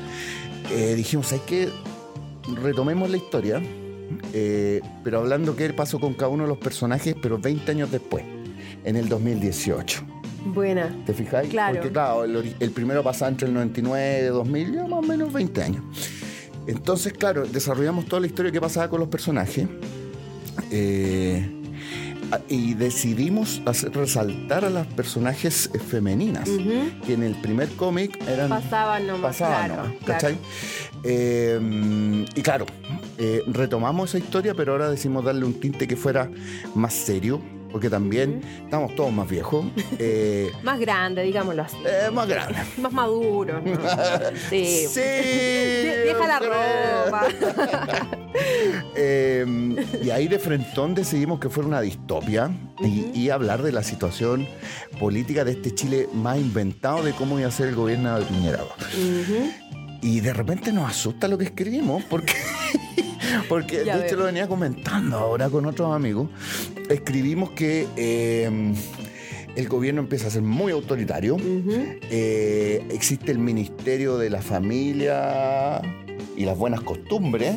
eh, 0.70 0.94
dijimos, 0.94 1.32
hay 1.32 1.40
que 1.40 1.68
retomemos 2.62 3.10
la 3.10 3.16
historia, 3.16 3.62
eh, 4.32 4.80
pero 5.04 5.20
hablando 5.20 5.56
qué 5.56 5.72
pasó 5.72 6.00
con 6.00 6.14
cada 6.14 6.28
uno 6.28 6.44
de 6.44 6.48
los 6.48 6.58
personajes, 6.58 7.14
pero 7.20 7.38
20 7.38 7.70
años 7.70 7.90
después, 7.90 8.24
en 8.84 8.96
el 8.96 9.08
2018. 9.08 10.02
Buena. 10.46 10.96
¿Te 11.06 11.14
fijáis? 11.14 11.50
Claro. 11.50 11.74
Porque 11.74 11.92
claro, 11.92 12.24
el, 12.24 12.70
primero 12.72 13.02
pasaba 13.02 13.30
entre 13.30 13.48
el 13.48 13.54
99 13.54 14.20
y 14.22 14.26
2000, 14.26 14.74
ya 14.74 14.82
más 14.86 14.98
o 14.98 15.02
menos 15.02 15.32
20 15.32 15.62
años. 15.62 15.84
Entonces, 16.66 17.12
claro, 17.12 17.46
desarrollamos 17.46 18.06
toda 18.06 18.20
la 18.20 18.26
historia 18.26 18.50
que 18.50 18.60
pasaba 18.60 18.88
con 18.88 19.00
los 19.00 19.08
personajes. 19.08 19.66
eh, 20.70 21.61
y 22.48 22.74
decidimos 22.74 23.62
hacer 23.66 23.92
resaltar 23.92 24.64
a 24.64 24.70
las 24.70 24.86
personajes 24.86 25.70
eh, 25.74 25.78
femeninas, 25.78 26.48
que 27.06 27.14
en 27.14 27.22
el 27.22 27.34
primer 27.36 27.68
cómic 27.70 28.18
eran 28.26 28.48
Pasaban 28.48 29.06
nomás, 29.06 29.36
pasaban 29.36 29.66
claro, 29.66 29.82
nomás, 29.82 29.98
claro. 30.04 30.12
¿cachai? 30.12 30.38
Eh, 31.04 32.26
y 32.34 32.42
claro, 32.42 32.66
eh, 33.18 33.42
retomamos 33.46 34.10
esa 34.10 34.18
historia, 34.18 34.54
pero 34.54 34.72
ahora 34.72 34.90
decimos 34.90 35.24
darle 35.24 35.44
un 35.44 35.58
tinte 35.58 35.86
que 35.88 35.96
fuera 35.96 36.30
más 36.74 36.94
serio, 36.94 37.40
porque 37.72 37.88
también 37.90 38.40
estamos 38.64 38.94
todos 38.94 39.12
más 39.12 39.28
viejos, 39.28 39.64
eh, 39.98 40.52
Más 40.62 40.78
grande, 40.78 41.22
digámoslo 41.22 41.62
así. 41.62 41.76
eh, 41.86 42.10
más 42.12 42.28
grandes. 42.28 42.78
Más 42.78 42.92
maduro. 42.92 43.60
¿no? 43.60 43.72
Sí. 44.50 44.86
Sí. 44.88 45.00
Vie- 45.00 46.02
Vieja 46.04 46.26
la 46.26 46.38
ropa. 46.38 47.26
Eh, 48.94 49.76
y 50.02 50.10
ahí 50.10 50.28
de 50.28 50.38
frentón 50.38 50.94
decidimos 50.94 51.40
que 51.40 51.48
fuera 51.48 51.68
una 51.68 51.80
distopia 51.80 52.50
y, 52.80 53.10
y 53.18 53.30
hablar 53.30 53.62
de 53.62 53.72
la 53.72 53.82
situación 53.82 54.46
política 55.00 55.44
de 55.44 55.52
este 55.52 55.74
Chile 55.74 56.08
más 56.12 56.38
inventado 56.38 57.02
de 57.02 57.12
cómo 57.12 57.38
iba 57.38 57.48
a 57.48 57.52
ser 57.52 57.68
el 57.68 57.74
gobierno 57.74 58.18
de 58.18 58.24
Piñera. 58.26 58.60
Ujú. 58.62 59.50
Y 60.02 60.20
de 60.20 60.32
repente 60.32 60.72
nos 60.72 60.90
asusta 60.90 61.28
lo 61.28 61.38
que 61.38 61.44
escribimos, 61.44 62.02
porque, 62.04 62.34
porque 63.48 63.84
Ya 63.84 63.96
de 63.98 64.06
hecho 64.06 64.16
veo. 64.16 64.20
lo 64.20 64.24
venía 64.26 64.48
comentando 64.48 65.16
ahora 65.18 65.48
con 65.48 65.66
otros 65.66 65.94
amigos. 65.94 66.28
Escribimos 66.88 67.50
que 67.50 67.86
eh, 67.96 68.50
el 69.56 69.68
gobierno 69.68 70.00
empieza 70.00 70.28
a 70.28 70.30
ser 70.30 70.42
muy 70.42 70.72
autoritario. 70.72 71.36
Eh, 72.10 72.84
existe 72.90 73.30
el 73.32 73.38
Ministerio 73.38 74.16
de 74.18 74.30
la 74.30 74.42
Familia 74.42 75.80
y 76.36 76.44
las 76.46 76.56
buenas 76.56 76.80
costumbres. 76.80 77.54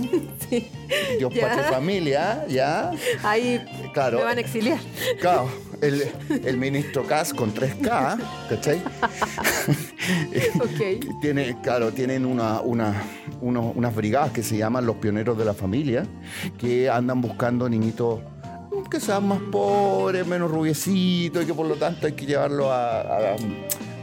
Dios, 1.18 1.34
Ya. 1.34 1.48
patria 1.48 1.66
y 1.70 1.74
familia, 1.74 2.46
ya. 2.50 2.92
Ahí 3.24 3.64
Claro. 3.94 4.18
me 4.20 4.24
van 4.26 4.38
a 4.38 4.42
exiliar. 4.42 4.78
Claro, 5.22 5.50
el, 5.82 6.04
el 6.44 6.58
ministro 6.58 7.06
Cas 7.08 7.34
con 7.34 7.54
3K, 7.54 8.20
¿cachai? 8.50 8.82
Ok. 10.60 11.20
Tiene, 11.22 11.58
claro, 11.62 11.92
tienen 11.92 12.26
una, 12.26 12.62
una- 12.62 13.02
unos- 13.42 13.76
unas 13.76 13.96
brigadas 13.96 14.32
que 14.32 14.44
se 14.44 14.58
llaman 14.58 14.86
los 14.86 14.98
pioneros 14.98 15.38
de 15.38 15.46
la 15.46 15.54
familia, 15.54 16.06
que 16.58 16.90
andan 16.90 17.22
buscando 17.22 17.68
niñitos 17.70 18.20
que 18.92 19.00
sean 19.00 19.28
más 19.28 19.40
pobres, 19.52 20.28
menos 20.28 20.52
rubiecitos, 20.52 21.44
y 21.44 21.46
que 21.48 21.54
por 21.54 21.66
lo 21.66 21.76
tanto 21.76 22.06
hay 22.08 22.14
que 22.14 22.26
llevarlos 22.26 22.68
a, 22.68 23.02
a- 23.02 23.36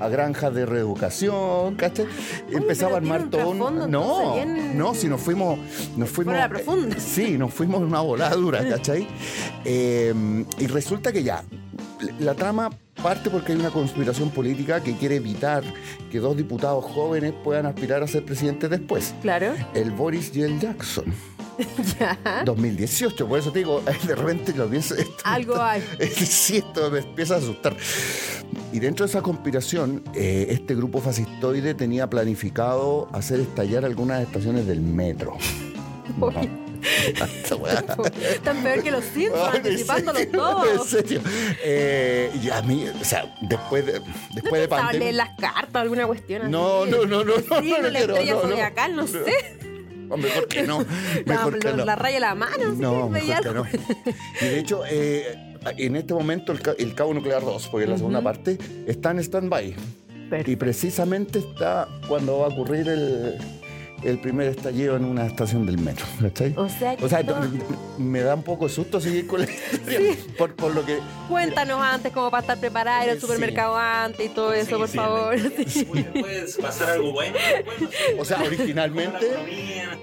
a 0.00 0.08
granjas 0.08 0.52
de 0.52 0.66
reeducación, 0.66 1.76
¿cachai? 1.76 2.06
Empezaba 2.50 2.94
a 2.94 2.96
armar 2.96 3.30
todo 3.30 3.50
un- 3.50 3.58
trasfondo, 3.58 3.86
No, 3.86 4.34
no, 4.74 4.94
si 4.94 5.06
nos 5.08 5.20
fuimos... 5.20 5.56
Nos 5.96 6.08
fuimos 6.10 6.34
profunda. 6.48 6.96
Sí, 6.98 7.38
nos 7.38 7.54
fuimos 7.54 7.80
en 7.82 7.86
una 7.86 8.00
volada 8.00 8.34
dura, 8.34 8.66
¿cachai? 8.68 9.06
Eh, 9.64 10.12
y 10.58 10.66
resulta 10.66 11.12
que 11.12 11.22
ya, 11.22 11.44
la 12.18 12.34
trama 12.34 12.70
parte 13.02 13.30
porque 13.30 13.52
hay 13.52 13.58
una 13.58 13.70
conspiración 13.70 14.30
política 14.30 14.82
que 14.82 14.96
quiere 14.96 15.16
evitar 15.16 15.62
que 16.10 16.18
dos 16.18 16.36
diputados 16.36 16.84
jóvenes 16.84 17.32
puedan 17.42 17.66
aspirar 17.66 18.02
a 18.02 18.06
ser 18.06 18.24
presidentes 18.24 18.70
después. 18.70 19.14
Claro. 19.22 19.54
El 19.74 19.90
Boris 19.90 20.34
y 20.36 20.42
el 20.42 20.58
Jackson. 20.60 21.04
Ya. 22.00 22.42
2018, 22.46 23.28
por 23.28 23.38
eso 23.38 23.52
te 23.52 23.58
digo, 23.60 23.82
de 24.06 24.14
repente 24.14 24.54
lo 24.54 24.68
pienso. 24.68 24.94
esto 24.94 25.14
Algo 25.22 25.60
hay. 25.60 25.82
Sí, 26.16 26.56
esto 26.56 26.90
me 26.90 27.00
empieza 27.00 27.34
a 27.34 27.38
asustar. 27.38 27.76
Y 28.72 28.80
dentro 28.80 29.04
de 29.04 29.10
esa 29.10 29.20
conspiración, 29.20 30.02
eh, 30.14 30.46
este 30.48 30.74
grupo 30.74 31.00
fascistoide 31.00 31.74
tenía 31.74 32.08
planificado 32.08 33.08
hacer 33.12 33.38
estallar 33.40 33.84
algunas 33.84 34.22
estaciones 34.22 34.66
del 34.66 34.80
metro. 34.80 35.36
Uy. 36.18 36.61
Tan 38.44 38.62
peor 38.62 38.82
que 38.82 38.90
los 38.90 39.04
Simpsons, 39.04 39.40
Ay, 39.52 39.60
¿en 39.60 39.66
anticipándolo 39.66 40.18
serio? 40.18 40.32
todo. 40.38 40.64
En 40.72 40.80
serio. 40.88 41.20
Eh, 41.64 42.30
y 42.42 42.50
a 42.50 42.62
mí, 42.62 42.86
o 43.00 43.04
sea, 43.04 43.34
después 43.42 43.86
de, 43.86 43.92
después 44.34 44.60
de 44.62 44.68
Pensaba 44.68 44.82
pandemia. 44.82 44.98
leer 45.00 45.14
las 45.14 45.30
cartas, 45.38 45.74
alguna 45.82 46.06
cuestión 46.06 46.42
así. 46.42 46.50
No, 46.50 46.86
no, 46.86 47.04
no, 47.06 47.24
no, 47.24 47.34
no, 47.36 47.60
Sí, 47.62 47.70
no, 47.70 47.78
no, 47.78 47.82
no 47.82 47.88
la 47.90 47.98
quiero, 47.98 48.14
estrella 48.14 48.32
no, 48.34 48.42
no. 48.42 48.48
zodiacal, 48.48 48.96
no, 48.96 49.06
sé. 49.06 49.20
Mejor 50.16 50.46
que 50.48 50.62
no. 50.64 50.84
La, 51.24 51.34
Mejor 51.36 51.58
que 51.58 51.70
lo- 51.70 51.76
no. 51.78 51.84
la 51.86 51.96
raya 51.96 52.16
de 52.16 52.20
la 52.20 52.34
mano, 52.34 52.72
No, 52.76 53.08
mejor 53.08 53.40
que 53.42 53.50
no. 53.54 53.64
Y 54.42 54.44
de 54.44 54.58
hecho, 54.58 54.82
eh, 54.86 55.56
en 55.78 55.96
este 55.96 56.12
momento 56.12 56.52
el, 56.52 56.60
el 56.78 56.94
cabo 56.94 57.14
nuclear 57.14 57.40
2, 57.42 57.68
porque 57.68 57.84
es 57.84 57.90
la 57.90 57.96
segunda 57.96 58.20
parte, 58.20 58.58
está 58.86 59.10
en 59.12 59.20
stand-by. 59.20 59.74
Y 60.46 60.56
precisamente 60.56 61.38
está 61.38 61.88
cuando 62.08 62.38
va 62.40 62.46
a 62.46 62.48
ocurrir 62.48 62.88
el, 62.88 63.36
el 64.04 64.18
primer 64.18 64.48
estallido 64.48 64.96
en 64.96 65.04
una 65.04 65.26
estación 65.26 65.64
del 65.66 65.78
metro. 65.78 66.04
¿cachai? 66.20 66.54
O 66.56 66.68
sea, 66.68 66.96
que 66.96 67.04
O 67.04 67.08
sea, 67.08 67.24
todo- 67.24 67.40
me 67.98 68.20
da 68.20 68.34
un 68.34 68.42
poco 68.42 68.66
de 68.68 68.74
susto 68.74 69.00
seguir 69.00 69.26
con 69.26 69.40
la 69.40 69.46
historia. 69.50 70.16
Por, 70.38 70.54
por 70.54 70.74
lo 70.74 70.84
que. 70.84 70.98
Cuéntanos 71.28 71.80
antes 71.80 72.12
cómo 72.12 72.30
para 72.30 72.40
estar 72.42 72.58
preparada, 72.60 73.04
ir 73.04 73.10
al 73.10 73.16
Sí. 73.16 73.22
supermercado 73.22 73.76
antes 73.76 74.26
y 74.26 74.28
todo 74.30 74.52
eso, 74.52 74.78
por 74.78 74.88
sí, 74.88 74.96
favor. 74.96 75.36
Sí. 75.66 75.84
¿Puedes 76.20 76.56
pasar 76.56 76.90
algo 76.90 77.12
bueno? 77.12 77.36
O 78.18 78.24
sea, 78.24 78.42
originalmente. 78.42 79.26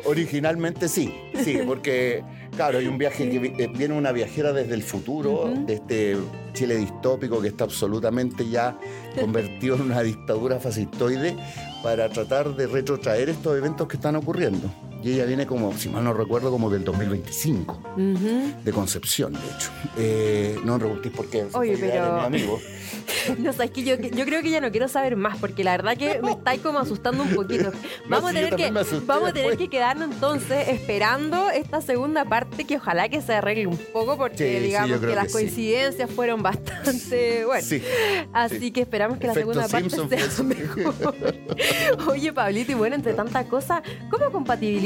Originalmente 0.05 0.87
sí, 0.87 1.13
sí, 1.43 1.59
porque 1.65 2.23
claro, 2.55 2.77
hay 2.79 2.87
un 2.87 2.97
viaje 2.97 3.29
que 3.29 3.63
eh, 3.63 3.67
viene 3.75 3.93
una 3.95 4.11
viajera 4.11 4.53
desde 4.53 4.73
el 4.73 4.83
futuro, 4.83 5.51
de 5.65 5.73
este 5.73 6.17
Chile 6.53 6.77
distópico 6.77 7.41
que 7.41 7.49
está 7.49 7.63
absolutamente 7.65 8.47
ya 8.49 8.77
convertido 9.19 9.75
en 9.75 9.81
una 9.83 10.01
dictadura 10.01 10.59
fascistoide 10.59 11.35
para 11.83 12.09
tratar 12.09 12.55
de 12.55 12.67
retrotraer 12.67 13.29
estos 13.29 13.57
eventos 13.57 13.87
que 13.87 13.97
están 13.97 14.15
ocurriendo. 14.15 14.69
Y 15.01 15.13
ella 15.13 15.25
viene 15.25 15.45
como, 15.47 15.75
si 15.77 15.87
mal 15.89 16.03
no 16.03 16.13
recuerdo, 16.13 16.51
como 16.51 16.69
del 16.69 16.83
2025, 16.83 17.93
Ujú. 17.95 18.53
de 18.63 18.71
Concepción, 18.73 19.33
de 19.33 19.39
hecho. 19.39 19.71
Eh, 19.97 20.59
no 20.65 20.73
me 20.73 20.79
preguntéis 20.79 21.15
por 21.15 21.29
qué. 21.29 21.45
Oye, 21.53 21.77
pero- 21.79 22.15
mi 22.19 22.25
amigo. 22.25 22.59
No, 23.37 23.53
sabes 23.53 23.71
que 23.71 23.83
yo, 23.83 23.95
yo 23.97 24.25
creo 24.25 24.41
que 24.41 24.49
ya 24.49 24.61
no 24.61 24.71
quiero 24.71 24.87
saber 24.87 25.15
más, 25.15 25.37
porque 25.37 25.63
la 25.63 25.71
verdad 25.71 25.95
que 25.97 26.19
me 26.21 26.31
estáis 26.31 26.61
como 26.61 26.79
asustando 26.79 27.23
un 27.23 27.29
poquito. 27.35 27.71
Vamos, 28.09 28.31
a, 28.31 28.33
tener 28.33 28.55
que, 28.55 28.71
vamos 29.05 29.29
a 29.29 29.33
tener 29.33 29.57
que 29.57 29.67
quedarnos 29.69 30.11
entonces 30.11 30.67
esperando 30.69 31.49
esta 31.49 31.81
segunda 31.81 32.25
parte 32.25 32.65
que 32.65 32.77
ojalá 32.77 33.09
que 33.09 33.21
se 33.21 33.33
arregle 33.33 33.67
un 33.67 33.77
poco, 33.77 34.17
porque 34.17 34.57
Sí, 34.59 34.65
digamos 34.65 34.99
que 34.99 35.07
las 35.07 35.23
que 35.25 35.29
sí. 35.29 35.33
coincidencias 35.33 36.09
fueron 36.09 36.41
bastante 36.41 37.45
buenas. 37.45 37.65
Sí. 37.65 37.83
Así 38.33 38.59
sí. 38.59 38.71
que 38.71 38.81
esperamos 38.81 39.17
que 39.19 39.27
Efecto 39.27 39.53
la 39.53 39.67
segunda 39.67 39.79
Simpson 39.79 40.09
parte 40.09 40.29
sea 40.31 40.43
mejor. 40.43 41.15
Oye, 42.07 42.33
Pablito, 42.33 42.71
y 42.71 42.75
bueno, 42.75 42.95
entre 42.95 43.13
tantas 43.13 43.45
cosas, 43.45 43.81
¿cómo 44.09 44.31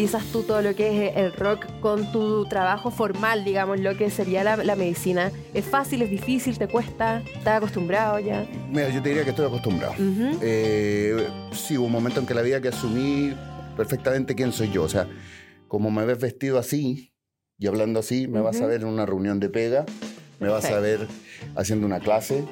compatibilizas 0.03 0.25
tú 0.31 0.43
todo 0.43 0.61
lo 0.61 0.75
que 0.75 1.07
es 1.07 1.17
el 1.17 1.33
rock 1.33 1.65
con 1.79 2.11
tu 2.11 2.45
trabajo 2.45 2.91
formal, 2.91 3.43
digamos, 3.43 3.79
lo 3.79 3.95
que 3.97 4.09
sería 4.09 4.43
la, 4.43 4.57
la 4.57 4.75
medicina? 4.75 5.31
¿Es 5.53 5.65
fácil, 5.65 6.01
es 6.01 6.09
difícil, 6.09 6.57
te 6.57 6.67
cuesta? 6.67 7.21
¿Estás 7.35 7.57
acostumbrado 7.57 8.19
ya? 8.19 8.45
Mira, 8.69 8.89
yo 8.89 9.01
te 9.01 9.09
diría 9.09 9.23
que 9.23 9.29
estoy 9.31 9.45
acostumbrado. 9.45 9.93
Ujú. 9.93 10.39
Eh, 10.41 11.27
sí, 11.53 11.77
hubo 11.77 11.85
un 11.85 11.91
momento 11.91 12.19
en 12.19 12.25
que 12.25 12.33
la 12.33 12.41
vida 12.41 12.61
que 12.61 12.69
asumí 12.69 13.33
perfectamente 13.77 14.35
quién 14.35 14.51
soy 14.51 14.71
yo. 14.71 14.83
O 14.83 14.89
sea, 14.89 15.07
como 15.67 15.89
me 15.91 16.05
ves 16.05 16.19
vestido 16.19 16.59
así 16.59 17.13
y 17.57 17.67
hablando 17.67 17.99
así, 17.99 18.27
me 18.27 18.41
vas 18.41 18.61
a 18.61 18.65
ver 18.65 18.81
en 18.81 18.87
una 18.87 19.05
reunión 19.05 19.39
de 19.39 19.49
pega, 19.49 19.85
me 20.39 20.49
vas 20.49 20.65
a 20.65 20.79
ver 20.79 21.07
haciendo 21.55 21.85
una 21.85 21.99
clase. 21.99 22.43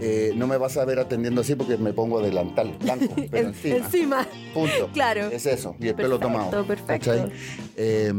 Eh, 0.00 0.32
no 0.36 0.46
me 0.46 0.56
vas 0.56 0.76
a 0.76 0.84
ver 0.84 0.98
atendiendo 0.98 1.40
así 1.42 1.54
porque 1.54 1.76
me 1.76 1.92
pongo 1.92 2.20
delantal 2.20 2.76
blanco, 2.80 3.14
pero 3.30 3.48
En- 3.48 3.54
encima. 3.54 3.76
encima, 3.76 4.26
Punto. 4.52 4.90
claro. 4.92 5.28
Es 5.28 5.46
eso, 5.46 5.76
y 5.80 5.88
el 5.88 5.94
pelo 5.94 6.18
Perfecto, 6.18 6.50
tomado. 6.50 6.66
perfecto. 6.66 7.10
¿cachai? 7.10 7.32
Eh, 7.76 8.12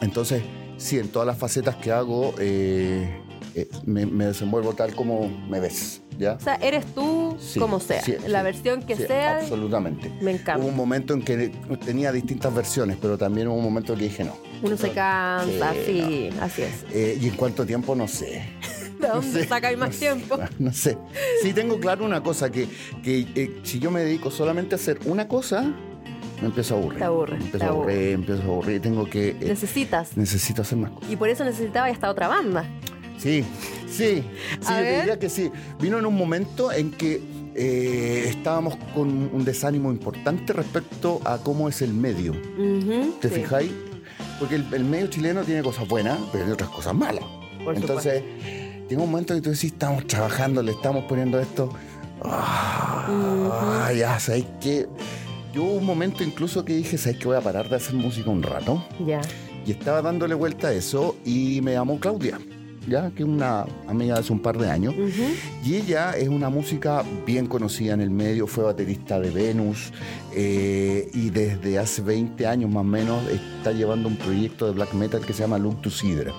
entonces, 0.00 0.42
sí, 0.76 0.98
en 0.98 1.08
todas 1.08 1.26
las 1.26 1.38
facetas 1.38 1.76
que 1.76 1.92
hago, 1.92 2.34
eh, 2.38 3.20
eh, 3.54 3.68
me, 3.84 4.04
me 4.06 4.26
desenvuelvo 4.26 4.74
tal 4.74 4.94
como 4.94 5.28
me 5.48 5.60
ves, 5.60 6.02
¿ya? 6.18 6.34
O 6.34 6.40
sea, 6.40 6.56
eres 6.56 6.84
tú 6.94 7.36
Sí, 7.38 7.58
como 7.58 7.80
sea. 7.80 8.02
sí, 8.02 8.14
la 8.26 8.40
sí, 8.40 8.44
versión 8.44 8.82
que 8.82 8.96
sea, 8.96 9.38
Absolutamente. 9.38 10.10
me 10.20 10.32
Hubo 10.32 10.40
encanta. 10.40 10.66
un 10.66 10.76
momento 10.76 11.14
en 11.14 11.22
que 11.22 11.50
tenía 11.84 12.12
distintas 12.12 12.54
versiones, 12.54 12.98
pero 13.00 13.16
también 13.16 13.48
hubo 13.48 13.56
un 13.56 13.64
momento 13.64 13.92
en 13.94 13.98
que 13.98 14.04
dije 14.06 14.24
no. 14.24 14.34
Uno 14.62 14.76
se 14.76 14.90
cansa, 14.92 15.72
Sí, 15.72 15.78
sí, 15.86 16.28
así 16.40 16.62
es. 16.62 16.84
Eh, 16.92 17.18
y 17.20 17.28
en 17.28 17.34
cuánto 17.36 17.64
tiempo, 17.66 17.94
no 17.94 18.06
sé. 18.08 18.42
¿De 19.00 19.08
dónde 19.08 19.42
sé, 19.42 19.48
sacáis 19.48 19.76
más 19.78 19.88
no 19.88 19.92
sé, 19.94 19.98
tiempo? 20.00 20.38
No 20.58 20.72
sé. 20.72 20.96
Sí 21.42 21.52
tengo 21.52 21.78
claro 21.80 22.04
una 22.04 22.22
cosa, 22.22 22.50
que, 22.50 22.68
que 23.02 23.26
eh, 23.34 23.60
si 23.62 23.78
yo 23.78 23.90
me 23.90 24.00
dedico 24.00 24.30
solamente 24.30 24.74
a 24.74 24.78
hacer 24.78 24.98
una 25.04 25.28
cosa, 25.28 25.62
me 26.40 26.46
empiezo 26.48 26.74
a 26.74 26.78
aburrir. 26.78 26.98
Te 26.98 27.04
aburre, 27.04 27.32
Me 27.38 27.44
empiezo 27.44 27.58
te 27.58 27.64
a 27.64 27.68
aburre. 27.68 27.92
aburrir, 27.92 28.12
empiezo 28.14 28.42
a 28.42 28.44
aburrir. 28.46 28.80
Tengo 28.82 29.04
que... 29.08 29.28
eh, 29.30 29.36
Necesitas. 29.40 30.16
necesito 30.16 30.62
hacer 30.62 30.78
más 30.78 30.90
cosas. 30.92 31.10
Y 31.10 31.16
por 31.16 31.28
eso 31.28 31.44
necesitaba 31.44 31.88
esta 31.90 32.10
otra 32.10 32.28
banda. 32.28 32.64
Sí, 33.18 33.44
sí, 33.88 34.22
sí, 34.60 34.66
A 34.66 34.78
yo 34.78 34.84
ver. 34.84 34.98
diría 35.00 35.18
que 35.18 35.30
sí. 35.30 35.50
Vino 35.80 35.98
en 35.98 36.04
un 36.06 36.14
momento 36.14 36.70
en 36.70 36.90
que 36.90 37.22
eh, 37.54 38.24
estábamos 38.28 38.76
con 38.94 39.08
un 39.32 39.44
desánimo 39.44 39.90
importante 39.90 40.52
respecto 40.52 41.20
a 41.24 41.38
cómo 41.38 41.68
es 41.70 41.80
el 41.80 41.94
medio. 41.94 42.32
¿Te 43.20 43.28
sí. 43.30 43.34
fijáis? 43.36 43.72
Porque 44.38 44.56
el, 44.56 44.66
el 44.74 44.84
medio 44.84 45.06
chileno 45.06 45.42
tiene 45.44 45.62
cosas 45.62 45.88
buenas, 45.88 46.18
pero 46.30 46.44
tiene 46.44 46.52
otras 46.52 46.68
cosas 46.68 46.94
malas. 46.94 47.24
Por 47.64 47.74
Entonces, 47.74 48.22
llega 48.88 49.02
un 49.02 49.10
momento 49.10 49.32
en 49.32 49.40
que 49.40 49.44
tú 49.44 49.50
decís, 49.50 49.72
estamos 49.72 50.06
trabajando, 50.06 50.62
le 50.62 50.72
estamos 50.72 51.04
poniendo 51.04 51.40
esto. 51.40 51.70
Ah, 52.22 53.90
ya, 53.96 54.18
¿sabes 54.18 54.44
qué? 54.60 54.86
Yo 55.52 55.64
hubo 55.64 55.74
un 55.74 55.86
momento 55.86 56.22
incluso 56.22 56.64
que 56.64 56.74
dije, 56.74 56.98
¿sabes 56.98 57.18
qué? 57.18 57.26
Voy 57.26 57.36
a 57.36 57.40
parar 57.40 57.68
de 57.68 57.76
hacer 57.76 57.94
música 57.94 58.30
un 58.30 58.42
rato. 58.42 58.84
Ya. 59.06 59.20
Y 59.66 59.72
estaba 59.72 60.02
dándole 60.02 60.34
vuelta 60.34 60.68
a 60.68 60.72
eso 60.72 61.16
y 61.24 61.60
me 61.62 61.72
llamó 61.72 61.98
Claudia, 61.98 62.38
ya 62.86 63.10
que 63.10 63.22
es 63.24 63.28
una 63.28 63.66
amiga 63.88 64.14
de 64.14 64.20
hace 64.20 64.32
un 64.32 64.40
par 64.40 64.58
de 64.58 64.70
años. 64.70 64.94
Y 65.64 65.74
ella 65.74 66.12
es 66.12 66.28
una 66.28 66.50
música 66.50 67.02
bien 67.26 67.46
conocida 67.46 67.94
en 67.94 68.00
el 68.00 68.10
medio, 68.10 68.46
fue 68.46 68.64
baterista 68.64 69.18
de 69.18 69.30
Venus 69.30 69.92
eh, 70.34 71.10
y 71.12 71.30
desde 71.30 71.78
hace 71.78 72.02
20 72.02 72.46
años 72.46 72.70
más 72.70 72.82
o 72.82 72.84
menos 72.84 73.28
está 73.28 73.72
llevando 73.72 74.08
un 74.08 74.16
proyecto 74.16 74.66
de 74.66 74.72
black 74.72 74.92
metal 74.94 75.24
que 75.24 75.32
se 75.32 75.42
llama 75.42 75.58
Look 75.58 75.82
to 75.82 75.90
Sidra. 75.90 76.32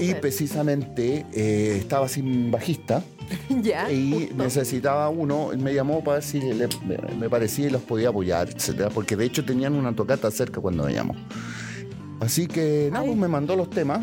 Y 0.00 0.14
precisamente 0.14 1.24
eh, 1.32 1.76
estaba 1.78 2.08
sin 2.08 2.50
bajista 2.50 3.02
ya. 3.62 3.90
y 3.90 4.12
justo. 4.28 4.42
necesitaba 4.42 5.08
uno, 5.08 5.50
me 5.58 5.74
llamó 5.74 6.02
para 6.04 6.16
ver 6.16 6.24
si 6.24 6.40
le- 6.40 6.68
me, 6.86 6.96
me 7.18 7.28
parecía 7.30 7.66
y 7.66 7.70
los 7.70 7.82
podía 7.82 8.08
apoyar, 8.10 8.48
etcétera, 8.48 8.90
porque 8.90 9.16
de 9.16 9.24
hecho 9.26 9.44
tenían 9.44 9.74
una 9.74 9.94
tocata 9.94 10.30
cerca 10.30 10.60
cuando 10.60 10.84
me 10.84 10.92
llamó. 10.94 11.14
Así 12.20 12.46
que 12.46 12.88
nada, 12.92 13.04
pues 13.04 13.16
me 13.16 13.28
mandó 13.28 13.54
los 13.54 13.70
temas, 13.70 14.00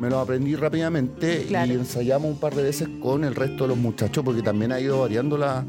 me 0.00 0.08
los 0.10 0.18
aprendí 0.22 0.54
rápidamente 0.56 1.44
Claro. 1.48 1.72
y 1.72 1.74
ensayamos 1.76 2.30
un 2.32 2.38
par 2.38 2.54
de 2.54 2.62
veces 2.64 2.88
con 3.00 3.24
el 3.24 3.34
resto 3.34 3.64
de 3.64 3.68
los 3.68 3.78
muchachos, 3.78 4.24
porque 4.24 4.42
también 4.42 4.72
ha 4.72 4.80
ido 4.80 5.00
variando 5.00 5.38
la, 5.38 5.64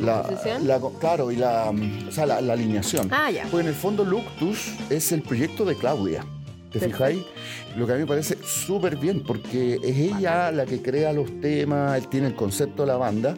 ¿La 0.00 0.28
la- 0.62 0.80
claro, 1.00 1.30
y 1.30 1.36
la, 1.36 1.70
o 2.08 2.12
sea, 2.12 2.26
la, 2.26 2.40
la 2.40 2.52
alineación. 2.54 3.08
Ah, 3.12 3.30
ya. 3.30 3.42
Porque 3.50 3.62
en 3.62 3.68
el 3.68 3.74
fondo 3.74 4.04
Luctus 4.04 4.72
es 4.90 5.12
el 5.12 5.22
proyecto 5.22 5.64
de 5.64 5.76
Claudia. 5.76 6.24
¿Te 6.74 6.80
Perfecto. 6.80 6.96
fijáis? 6.96 7.22
Lo 7.76 7.86
que 7.86 7.92
a 7.92 7.94
mí 7.94 8.00
me 8.02 8.06
parece 8.08 8.36
súper 8.44 8.96
bien, 8.96 9.22
porque 9.22 9.78
es 9.82 9.96
ella 9.96 10.50
la 10.50 10.66
que 10.66 10.82
crea 10.82 11.12
los 11.12 11.40
temas, 11.40 11.96
él 11.96 12.08
tiene 12.08 12.26
el 12.26 12.34
concepto 12.34 12.82
de 12.82 12.88
la 12.88 12.96
banda, 12.96 13.36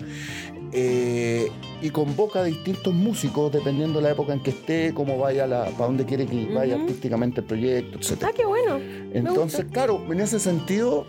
eh, 0.73 1.51
y 1.83 1.91
convoca 1.91 2.41
a 2.41 2.45
distintos 2.45 2.95
músicos 2.95 3.53
dependiendo 3.53 3.99
de 3.99 4.05
la 4.05 4.11
época 4.13 4.33
en 4.33 4.43
que 4.43 4.51
esté, 4.51 4.93
cómo 4.95 5.19
vaya, 5.19 5.47
la, 5.47 5.67
para 5.67 5.85
dónde 5.87 6.07
quiere 6.07 6.27
que 6.27 6.47
vaya 6.55 6.77
Ujú. 6.77 6.85
artísticamente 6.85 7.41
el 7.43 7.47
proyecto, 7.47 7.99
etc. 7.99 8.25
Ah, 8.25 8.31
qué 8.35 8.47
bueno. 8.47 8.79
Entonces, 9.13 9.67
claro, 9.71 10.03
en 10.11 10.21
ese 10.21 10.41
sentido, 10.41 11.07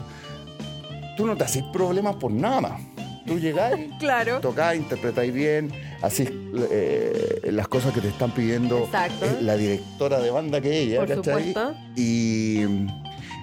tú 1.15 1.25
no 1.25 1.37
te 1.37 1.45
haces 1.45 1.63
problemas 1.71 2.17
por 2.17 2.31
nada 2.31 2.59
más. 2.59 2.81
Tú 3.25 3.39
llegáis, 3.39 3.89
Claro. 3.99 4.41
tocáis, 4.41 4.81
interpretáis 4.81 5.33
bien, 5.33 5.71
así 6.01 6.27
las 7.43 7.67
cosas 7.67 7.93
que 7.93 8.01
te 8.01 8.09
están 8.09 8.31
pidiendo 8.31 8.79
Exacto. 8.85 9.25
la 9.41 9.55
directora 9.57 10.19
de 10.19 10.29
banda 10.31 10.61
que 10.61 10.79
ella, 10.81 10.99
Por 10.99 11.07
¿cachai? 11.07 11.23
supuesto. 11.23 11.75
Y, 11.95 12.61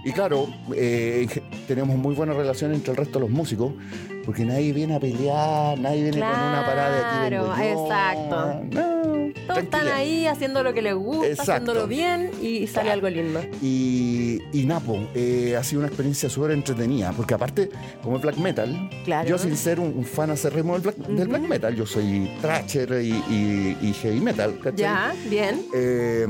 y 0.04 0.12
claro, 0.14 0.48
eh, 0.74 1.26
tenemos 1.66 1.96
muy 1.96 2.14
buena 2.14 2.32
relación 2.34 2.72
entre 2.74 2.90
el 2.92 2.96
resto 2.96 3.18
de 3.18 3.24
los 3.24 3.30
músicos, 3.30 3.72
porque 4.24 4.44
nadie 4.44 4.72
viene 4.72 4.94
a 4.96 5.00
pelear, 5.00 5.78
nadie 5.78 6.02
viene 6.02 6.18
con 6.20 6.28
una 6.28 6.62
parada 6.66 6.96
de 6.96 7.04
aquí 7.04 7.30
vengo 7.34 7.46
Claro, 7.54 7.62
yo. 7.62 7.84
exacto. 7.86 8.64
No, 8.72 8.93
Todos 9.46 9.62
están 9.62 9.88
ahí 9.88 10.26
haciendo 10.26 10.62
lo 10.62 10.72
que 10.72 10.82
les 10.82 10.94
gusta, 10.94 11.26
Exacto. 11.26 11.52
haciéndolo 11.52 11.86
bien 11.86 12.30
y 12.40 12.66
sale 12.66 12.90
algo 12.90 13.08
lindo. 13.08 13.40
Y, 13.62 14.40
y 14.52 14.64
Napo, 14.64 15.08
eh, 15.14 15.56
ha 15.58 15.62
sido 15.64 15.80
una 15.80 15.88
experiencia 15.88 16.28
súper 16.30 16.52
entretenida, 16.52 17.12
porque 17.12 17.34
aparte, 17.34 17.68
como 18.02 18.16
es 18.16 18.22
black 18.22 18.36
metal, 18.38 18.90
Claro. 19.04 19.28
yo 19.28 19.38
sin 19.38 19.56
ser 19.56 19.80
un, 19.80 19.92
un 19.96 20.04
fan 20.04 20.30
acérrimo 20.30 20.72
del 20.74 20.82
black, 20.82 20.96
del 20.96 21.28
black 21.28 21.42
metal, 21.42 21.74
yo 21.74 21.86
soy 21.86 22.30
thrasher 22.40 22.92
y, 23.02 23.10
y- 23.30 23.76
y 23.82 23.92
heavy 24.02 24.20
metal, 24.20 24.58
¿cachai? 24.62 24.76
Ya, 24.78 25.14
bien. 25.28 25.62
Eh, 25.74 26.26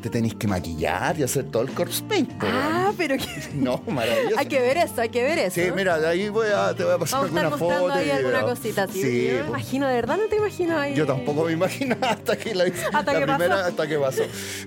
te 0.00 0.10
tenéis 0.10 0.34
que 0.34 0.46
maquillar 0.46 1.18
y 1.18 1.22
hacer 1.22 1.44
todo 1.44 1.62
el 1.62 1.70
corpse 1.72 2.02
paint. 2.04 2.30
Ah, 2.40 2.92
pero 2.96 3.16
que- 3.16 3.26
No, 3.54 3.82
maravilloso. 3.86 4.38
hay 4.38 4.46
que 4.46 4.60
ver 4.60 4.76
eso, 4.78 5.00
hay 5.00 5.08
que 5.10 5.22
ver 5.22 5.38
eso. 5.38 5.54
Sí, 5.60 5.70
mira, 5.74 5.98
de 5.98 6.06
ahí 6.08 6.28
voy 6.28 6.48
a, 6.54 6.74
te 6.74 6.84
voy 6.84 6.94
a 6.94 6.98
pasar 6.98 7.20
Vamos 7.22 7.36
alguna 7.36 7.56
foto. 7.58 7.92
ahí 7.92 8.06
y 8.08 8.10
alguna 8.10 8.42
cosita. 8.42 8.86
Sí, 8.88 9.02
Sí, 9.02 9.26
yo 9.28 9.32
me 9.34 9.42
po. 9.44 9.48
imagino, 9.50 9.86
de 9.88 9.94
verdad 9.94 10.16
no 10.16 10.24
te 10.28 10.36
imagino 10.36 10.78
ahí. 10.78 10.94
Yo 10.94 11.06
tampoco 11.06 11.44
me 11.44 11.52
imagino 11.52 11.96
hasta 12.00 12.36
que 12.36 12.54
la, 12.54 12.64
Hasta 12.64 13.12
la 13.12 13.18
que 13.20 13.26
primera, 13.26 13.54
pasó. 13.56 13.68
hasta 13.68 13.86
que 13.86 13.98
pasó. 13.98 14.22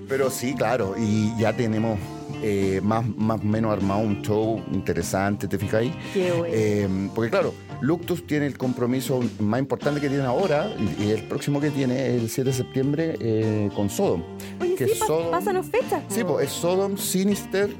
Pero 0.08 0.30
sí, 0.30 0.54
claro, 0.54 0.94
y 0.98 1.32
ya 1.38 1.52
tenemos 1.52 1.98
eh, 2.46 2.80
más 2.82 3.06
más 3.16 3.40
o 3.40 3.44
menos 3.44 3.72
armado 3.72 4.00
un 4.00 4.20
show 4.22 4.62
interesante, 4.72 5.48
¿te 5.48 5.56
fijáis? 5.58 5.92
Qué 6.12 6.30
bueno. 6.32 6.46
Eh, 6.54 7.08
porque 7.14 7.30
claro, 7.30 7.54
Luctus 7.80 8.26
tiene 8.26 8.46
el 8.46 8.58
compromiso 8.58 9.20
más 9.40 9.60
importante 9.60 9.98
que 10.00 10.08
tiene 10.08 10.24
ahora, 10.24 10.70
y 10.98 11.08
el 11.10 11.22
próximo 11.24 11.58
que 11.60 11.70
tiene 11.70 12.14
el 12.16 12.28
7 12.28 12.50
de 12.50 12.54
septiembre 12.56 13.16
eh, 13.18 13.70
con 13.74 13.88
Sodom. 13.88 14.22
Oye, 14.60 14.74
que 14.74 14.88
sí, 14.88 15.00
Sodom- 15.06 15.30
pásanos 15.30 15.66
fechas. 15.66 16.02
Sí, 16.08 16.22
pues 16.22 16.46
es 16.46 16.52
Sodom, 16.52 16.96
Sinister. 16.98 17.70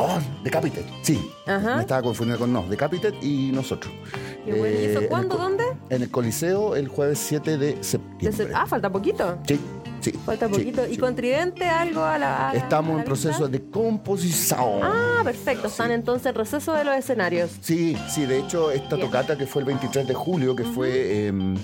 Oh, 0.00 0.18
Decapitated, 0.44 0.84
sí. 1.02 1.18
Ajá. 1.46 1.74
Me 1.74 1.80
estaba 1.80 2.02
confundiendo 2.02 2.38
con 2.38 2.52
no, 2.52 2.62
Decapitated 2.68 3.20
y 3.20 3.50
nosotros. 3.52 3.92
Qué 4.44 4.52
bueno. 4.54 4.78
¿Y 4.80 4.84
eso 4.84 4.98
en 4.98 5.02
el 5.04 5.08
cuándo? 5.08 5.36
¿Dónde? 5.36 5.64
En 5.90 6.02
el 6.02 6.10
Coliseo 6.10 6.76
el 6.76 6.86
jueves 6.86 7.18
7 7.18 7.58
de 7.58 7.74
De 7.74 7.82
septiembre. 7.82 8.46
se- 8.46 8.54
Ah, 8.54 8.64
falta 8.64 8.90
poquito. 8.92 9.38
Sí, 9.46 9.58
sí. 10.12 10.18
Falta 10.24 10.46
sí, 10.46 10.52
poquito. 10.52 10.86
¿Y 10.86 10.94
sí. 10.94 10.98
con 10.98 11.14
Tridente 11.14 11.64
algo 11.64 12.04
a 12.04 12.18
la. 12.18 12.50
a 12.50 12.54
Estamos 12.54 12.90
a 12.90 12.94
la 12.94 12.98
en 13.00 13.04
proceso 13.04 13.48
vista? 13.48 13.48
de 13.48 13.70
composición. 13.70 14.80
Ah, 14.82 15.20
perfecto. 15.24 15.68
Están 15.68 15.90
entonces 15.92 16.26
en 16.26 16.34
receso 16.34 16.72
de 16.72 16.84
los 16.84 16.96
escenarios. 16.96 17.50
Sí, 17.60 17.96
sí, 18.08 18.26
de 18.26 18.38
hecho, 18.40 18.70
esta 18.70 18.96
Bien. 18.96 19.06
tocata 19.08 19.36
que 19.36 19.46
fue 19.46 19.62
el 19.62 19.66
23 19.66 20.06
de 20.06 20.14
julio, 20.14 20.54
que 20.56 20.64
fue, 20.64 21.26
em, 21.26 21.56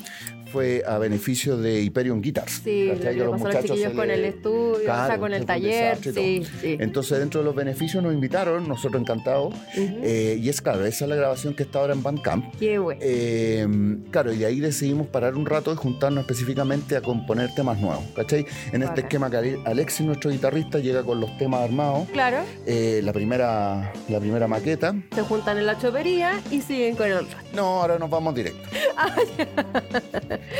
fue 0.54 0.84
a 0.86 0.98
beneficio 0.98 1.56
de 1.56 1.82
Hyperion 1.82 2.22
Guitars. 2.22 2.60
Sí, 2.62 2.84
lo 2.86 2.94
que 3.00 3.24
pasó 3.32 3.44
los 3.48 3.56
chiquillos 3.64 3.90
se 3.90 3.96
con 3.96 4.06
le- 4.06 4.14
el 4.14 4.24
estudio, 4.26 4.72
o 4.74 4.76
sea, 4.76 4.84
Claro, 5.06 5.20
con 5.20 5.34
el 5.34 5.44
taller. 5.46 5.98
Sí, 6.00 6.44
sí. 6.60 6.76
Entonces, 6.78 7.18
dentro 7.18 7.40
de 7.40 7.44
los 7.46 7.56
beneficios 7.56 8.00
nos 8.04 8.14
invitaron, 8.14 8.68
nosotros 8.68 9.02
encantados. 9.02 9.52
Eh, 9.76 10.38
y 10.40 10.48
es 10.48 10.60
claro, 10.62 10.86
esa 10.86 11.06
es 11.06 11.08
la 11.08 11.16
grabación 11.16 11.54
que 11.54 11.64
está 11.64 11.80
ahora 11.80 11.92
en 11.94 12.04
Bandcamp. 12.04 12.54
Qué 12.60 12.78
bueno. 12.78 13.00
Eh, 13.02 13.66
claro, 14.12 14.32
y 14.32 14.36
de 14.38 14.46
ahí 14.46 14.60
decidimos 14.60 15.08
parar 15.08 15.34
un 15.34 15.44
rato 15.44 15.72
y 15.72 15.76
juntarnos 15.76 16.20
específicamente 16.22 16.96
a 16.96 17.00
componer 17.00 17.52
temas 17.56 17.80
nuevos, 17.80 18.04
¿cachai? 18.14 18.46
En 18.72 18.84
este 18.84 19.00
esquema 19.00 19.28
que 19.28 19.36
Ale- 19.38 19.58
Alexis, 19.64 20.06
nuestro 20.06 20.30
guitarrista, 20.30 20.78
llega 20.78 21.02
con 21.02 21.20
los 21.20 21.36
temas 21.36 21.62
armados. 21.62 22.08
Claro, 22.12 22.38
eh, 22.64 23.00
la, 23.02 23.12
primera, 23.12 23.92
la 24.08 24.20
primera 24.20 24.46
maqueta. 24.46 24.94
se 25.12 25.22
juntan 25.22 25.58
en 25.58 25.66
la 25.66 25.76
chopería 25.78 26.40
y 26.52 26.60
siguen 26.60 26.94
con 26.94 27.10
el. 27.10 27.26
No, 27.52 27.80
ahora 27.82 27.98
nos 27.98 28.08
vamos 28.08 28.34
directo. 28.36 28.68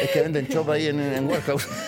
Es 0.03 0.11
que 0.13 0.21
venden 0.23 0.49
chop 0.49 0.69
ahí 0.71 0.87
en, 0.89 1.01
en 1.01 1.27
Warehouse. 1.27 1.67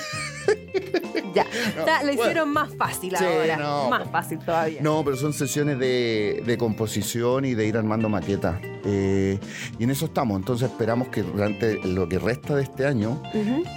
Ya. 1.34 1.44
o 1.82 1.84
sea, 1.84 1.99
lo 2.03 2.07
bueno. 2.07 2.22
hicieron 2.22 2.49
más 2.51 2.74
fácil 2.76 3.14
Sí, 3.18 3.22
ahora. 3.24 3.57
no. 3.59 3.90
Más 3.90 4.09
fácil 4.11 4.38
todavía. 4.38 4.80
No, 4.80 5.05
pero 5.05 5.16
son 5.18 5.34
sesiones 5.34 5.78
de, 5.78 6.42
de 6.47 6.57
composición 6.57 7.44
y 7.44 7.55
de 7.55 7.66
ir 7.66 7.76
armando 7.76 8.09
maquetas. 8.09 8.59
Eh, 8.84 9.38
y 9.78 9.84
en 9.84 9.90
eso 9.90 10.07
estamos. 10.07 10.38
Entonces 10.38 10.70
esperamos 10.70 11.09
que 11.09 11.22
durante 11.22 11.74
lo 11.86 12.09
que 12.09 12.18
resta 12.18 12.55
de 12.55 12.62
este 12.62 12.86
año 12.86 13.22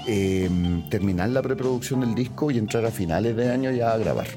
eh, 0.07 0.49
terminar 0.89 1.30
la 1.30 1.41
preproducción 1.41 1.99
del 1.99 2.15
disco 2.15 2.49
y 2.49 2.57
entrar 2.57 2.86
a 2.86 2.91
finales 2.91 3.36
de 3.36 3.51
año 3.51 3.72
ya 3.72 3.91
a 3.91 3.97
grabar. 3.97 4.28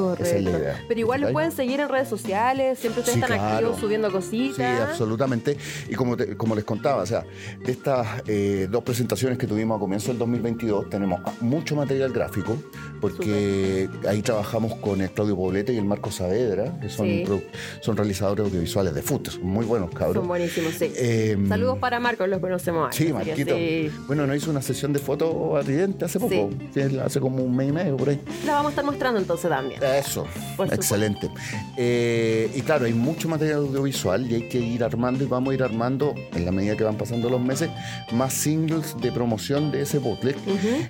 Correcto. 0.00 0.24
Esa 0.24 0.36
es 0.38 0.44
la 0.44 0.50
idea. 0.50 0.84
Pero 0.88 1.00
igual 1.00 1.20
los 1.20 1.32
pueden 1.32 1.52
seguir 1.52 1.80
en 1.80 1.88
redes 1.88 2.08
sociales, 2.08 2.78
siempre 2.78 3.00
ustedes 3.00 3.14
Sí, 3.18 3.20
están 3.22 3.38
claro. 3.38 3.54
activos 3.56 3.78
subiendo 3.80 4.10
cositas. 4.10 4.56
Sí, 4.56 4.62
absolutamente. 4.62 5.56
Y 5.88 5.94
como, 5.94 6.16
te- 6.16 6.36
como 6.36 6.54
les 6.54 6.64
contaba, 6.64 7.02
o 7.02 7.06
sea, 7.06 7.24
de 7.64 7.72
estas 7.72 8.22
eh, 8.26 8.68
dos 8.70 8.82
presentaciones 8.82 9.38
que 9.38 9.46
tuvimos 9.46 9.76
a 9.76 9.80
comienzo 9.80 10.08
del 10.08 10.18
2022, 10.18 10.88
tenemos 10.90 11.20
mucho 11.40 11.74
material 11.76 12.12
gráfico, 12.12 12.56
porque 13.00 13.88
ahí 14.08 14.22
trabajamos 14.22 14.74
con 14.76 15.00
el 15.00 15.10
Claudio 15.10 15.36
Poblete 15.36 15.72
y 15.72 15.78
el 15.78 15.84
Marco 15.84 16.10
Saavedra, 16.10 16.78
que 16.80 16.88
son, 16.88 17.06
Sí. 17.06 17.24
son 17.80 17.96
realizadores 17.96 18.46
audiovisuales 18.46 18.94
de 18.94 19.02
fútbol, 19.02 19.32
son 19.32 19.42
muy 19.46 19.64
buenos 19.66 19.90
cabros. 19.90 20.14
Son 20.16 20.28
buenísimos, 20.28 20.74
sí. 20.74 20.92
Eh, 20.96 21.36
Saludos 21.48 21.78
para 21.78 21.98
Marcos, 22.00 22.28
los 22.28 22.40
conocemos. 22.40 22.94
Sí, 22.94 23.12
Marquito. 23.12 23.54
sí. 23.56 23.90
Bueno, 24.06 24.26
nos 24.26 24.36
hizo 24.36 24.50
una 24.50 24.62
sesión 24.62 24.92
de 24.92 24.98
fotos 24.98 25.34
a 25.58 25.62
Ridente 25.62 26.04
hace 26.04 26.20
poco, 26.20 26.50
hace 27.04 27.20
como 27.20 27.42
un 27.42 27.56
mes 27.56 27.68
y 27.68 27.72
medio 27.72 27.96
por 27.96 28.10
ahí. 28.10 28.20
La 28.46 28.52
vamos 28.54 28.68
a 28.68 28.70
estar 28.70 28.84
mostrando 28.84 29.18
entonces 29.20 29.50
también. 29.50 29.80
Eso, 29.98 30.26
excelente. 30.72 31.28
Eh, 31.76 32.50
y 32.54 32.60
claro, 32.62 32.84
hay 32.86 32.92
mucho 32.94 33.28
material 33.28 33.58
audiovisual 33.58 34.30
y 34.30 34.34
hay 34.36 34.48
que 34.48 34.58
ir 34.58 34.84
armando 34.84 35.24
y 35.24 35.26
vamos 35.26 35.50
a 35.52 35.54
ir 35.54 35.62
armando, 35.62 36.14
en 36.34 36.44
la 36.44 36.52
medida 36.52 36.76
que 36.76 36.84
van 36.84 36.96
pasando 36.96 37.28
los 37.30 37.40
meses, 37.40 37.70
más 38.12 38.32
singles 38.32 38.94
de 39.00 39.10
promoción 39.12 39.70
de 39.70 39.82
ese 39.82 39.98
bootleg. 39.98 40.36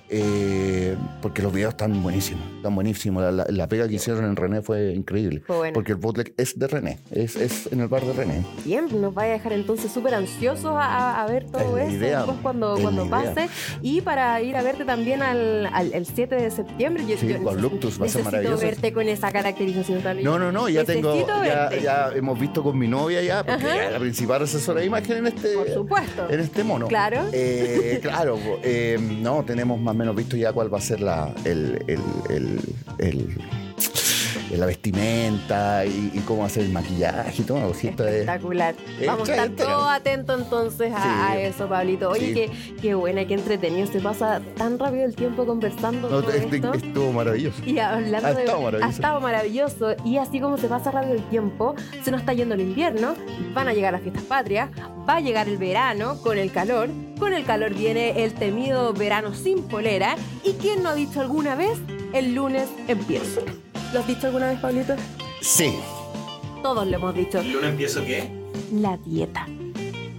Eh, 0.09 0.97
porque 1.23 1.43
los 1.43 1.53
videos 1.53 1.71
están 1.71 2.03
buenísimos, 2.03 2.45
están 2.57 2.75
buenísimos. 2.75 3.23
La, 3.23 3.31
la- 3.33 3.47
la 3.49 3.69
pega 3.69 3.89
que 3.89 3.95
hicieron 3.95 4.25
en 4.25 4.37
René 4.37 4.63
fue 4.63 4.93
increíble. 4.95 5.43
Fue. 5.47 5.73
Porque 5.73 5.93
el 5.93 5.99
bootleg 5.99 6.33
es 6.37 6.59
de 6.59 6.67
René, 6.67 6.99
es, 7.11 7.37
es 7.37 7.69
en 7.73 7.81
el 7.81 7.89
bar 7.89 8.05
de 8.05 8.13
René. 8.13 8.45
Bien, 8.65 8.87
nos 9.01 9.17
va 9.17 9.23
a 9.23 9.27
dejar 9.27 9.53
entonces 9.53 9.93
súper 9.93 10.15
ansiosos 10.15 10.73
a, 10.75 11.27
ver 11.29 11.47
todo 11.51 11.79
Es 11.79 11.89
eso 11.89 11.97
idea, 11.97 12.19
después 12.19 12.39
cuando, 12.43 12.77
es 12.77 12.83
cuando 12.83 13.09
pase. 13.09 13.49
Y 13.83 14.01
para 14.01 14.41
ir 14.43 14.57
a 14.57 14.63
verte 14.63 14.85
también 14.85 15.23
al, 15.23 15.67
al- 15.73 15.93
el 15.93 16.07
7 16.07 16.35
de 16.35 16.51
septiembre. 16.51 17.05
Yo, 17.07 17.17
Sí, 17.17 17.29
yo 17.29 17.43
con 17.43 17.61
Luctus, 17.61 18.01
va 18.01 18.07
a 18.07 18.09
ser 18.09 18.25
maravilloso. 18.25 18.57
Verte 18.81 18.93
con 18.95 19.09
esa 19.09 19.31
caracterización. 19.31 20.01
Pablo. 20.03 20.23
No, 20.23 20.39
no, 20.39 20.53
no, 20.53 20.69
ya 20.69 20.85
tengo, 20.85 21.27
ya, 21.45 21.71
ya 21.83 22.11
hemos 22.15 22.39
visto 22.39 22.63
con 22.63 22.79
mi 22.79 22.89
novia 22.89 23.23
ya, 23.23 23.45
porque 23.45 23.91
la 23.91 23.99
principal 23.99 24.43
asesora 24.43 24.81
de 24.81 24.87
imagen 24.87 25.19
en 25.19 25.27
este, 25.27 25.55
Por 25.55 25.69
supuesto. 25.71 26.31
en 26.31 26.41
este 26.41 26.65
mono. 26.65 26.87
Claro. 26.89 27.27
Eh, 27.33 27.99
claro, 28.03 28.39
eh, 28.63 28.99
no, 29.01 29.45
tenemos 29.45 29.79
más 29.81 29.95
o 29.95 29.99
menos 29.99 30.17
visto 30.17 30.37
ya 30.37 30.53
cuál 30.53 30.73
va 30.73 30.79
a 30.79 30.81
ser 30.81 31.01
la, 31.01 31.33
el, 31.45 31.83
el, 31.87 32.01
el, 32.31 32.61
el- 32.99 33.39
la 34.59 34.67
vestimenta 34.67 35.85
y, 35.87 36.11
y 36.15 36.21
cómo 36.21 36.45
hacer 36.45 36.65
el 36.65 36.73
maquillaje 36.73 37.43
y 37.43 37.45
todo. 37.45 37.71
Espectacular. 37.71 38.75
Eh, 39.01 39.07
Vamos 39.07 39.29
a 39.29 39.33
estar 39.33 39.49
todos 39.51 39.89
atentos 39.89 40.41
entonces 40.41 40.93
a, 40.95 41.39
eso, 41.39 41.69
Pablito. 41.69 42.11
Oye, 42.11 42.21
Sí. 42.29 42.35
qué, 42.35 42.51
qué 42.81 42.95
buena, 42.95 43.25
qué 43.27 43.35
entretenido. 43.35 43.87
Se 43.87 44.01
pasa 44.01 44.41
tan 44.57 44.79
rápido 44.79 45.05
el 45.05 45.15
tiempo 45.15 45.47
conversando 45.47 46.09
no, 46.11 46.21
todo 46.23 46.33
este- 46.33 46.57
esto. 46.57 46.73
estuvo 46.75 47.13
maravilloso. 47.13 47.63
Y 47.65 47.79
hablando 47.79 48.29
Ha 48.29 48.35
de. 48.35 48.41
estado 48.43 48.61
maravilloso. 48.63 48.87
Ha 48.87 48.91
estado 48.91 49.21
maravilloso. 49.21 49.97
Y 50.05 50.17
así 50.19 50.41
como 50.41 50.59
se 50.59 50.69
pasa 50.69 50.91
rápido 50.91 51.15
el 51.15 51.23
tiempo, 51.29 51.75
se 52.05 52.11
nos 52.11 52.21
está 52.21 52.33
yendo 52.33 52.55
el 52.55 52.61
invierno, 52.63 53.15
van 53.55 53.69
a 53.69 53.73
llegar 53.73 53.93
las 53.93 54.03
fiestas 54.03 54.25
patrias, 54.25 54.71
va 55.09 55.17
a 55.17 55.21
llegar 55.21 55.49
el 55.49 55.59
verano 55.59 56.19
con 56.23 56.39
el 56.39 56.51
calor. 56.53 56.89
Con 57.19 57.33
el 57.35 57.45
calor 57.45 57.75
viene 57.75 58.25
el 58.25 58.33
temido 58.35 58.93
verano 58.95 59.35
sin 59.35 59.63
polera. 59.65 60.17
¿Y 60.45 60.53
quién 60.55 60.83
no 60.83 60.91
ha 60.91 60.95
dicho 60.95 61.21
alguna 61.21 61.55
vez? 61.55 61.79
El 62.13 62.35
lunes 62.35 62.69
empiezo. 62.89 63.43
¿Lo 63.93 64.01
has 64.01 64.07
dicho 64.07 64.27
alguna 64.27 64.49
vez, 64.51 64.59
Pablito? 64.61 64.95
Sí, 65.41 65.73
Todos 66.63 66.87
lo 66.87 66.97
hemos 66.97 67.15
dicho. 67.15 67.39
¿El 67.41 67.53
lunes 67.53 67.71
empiezo 67.71 68.05
qué? 68.05 68.29
La 68.73 68.97
dieta. 68.99 69.47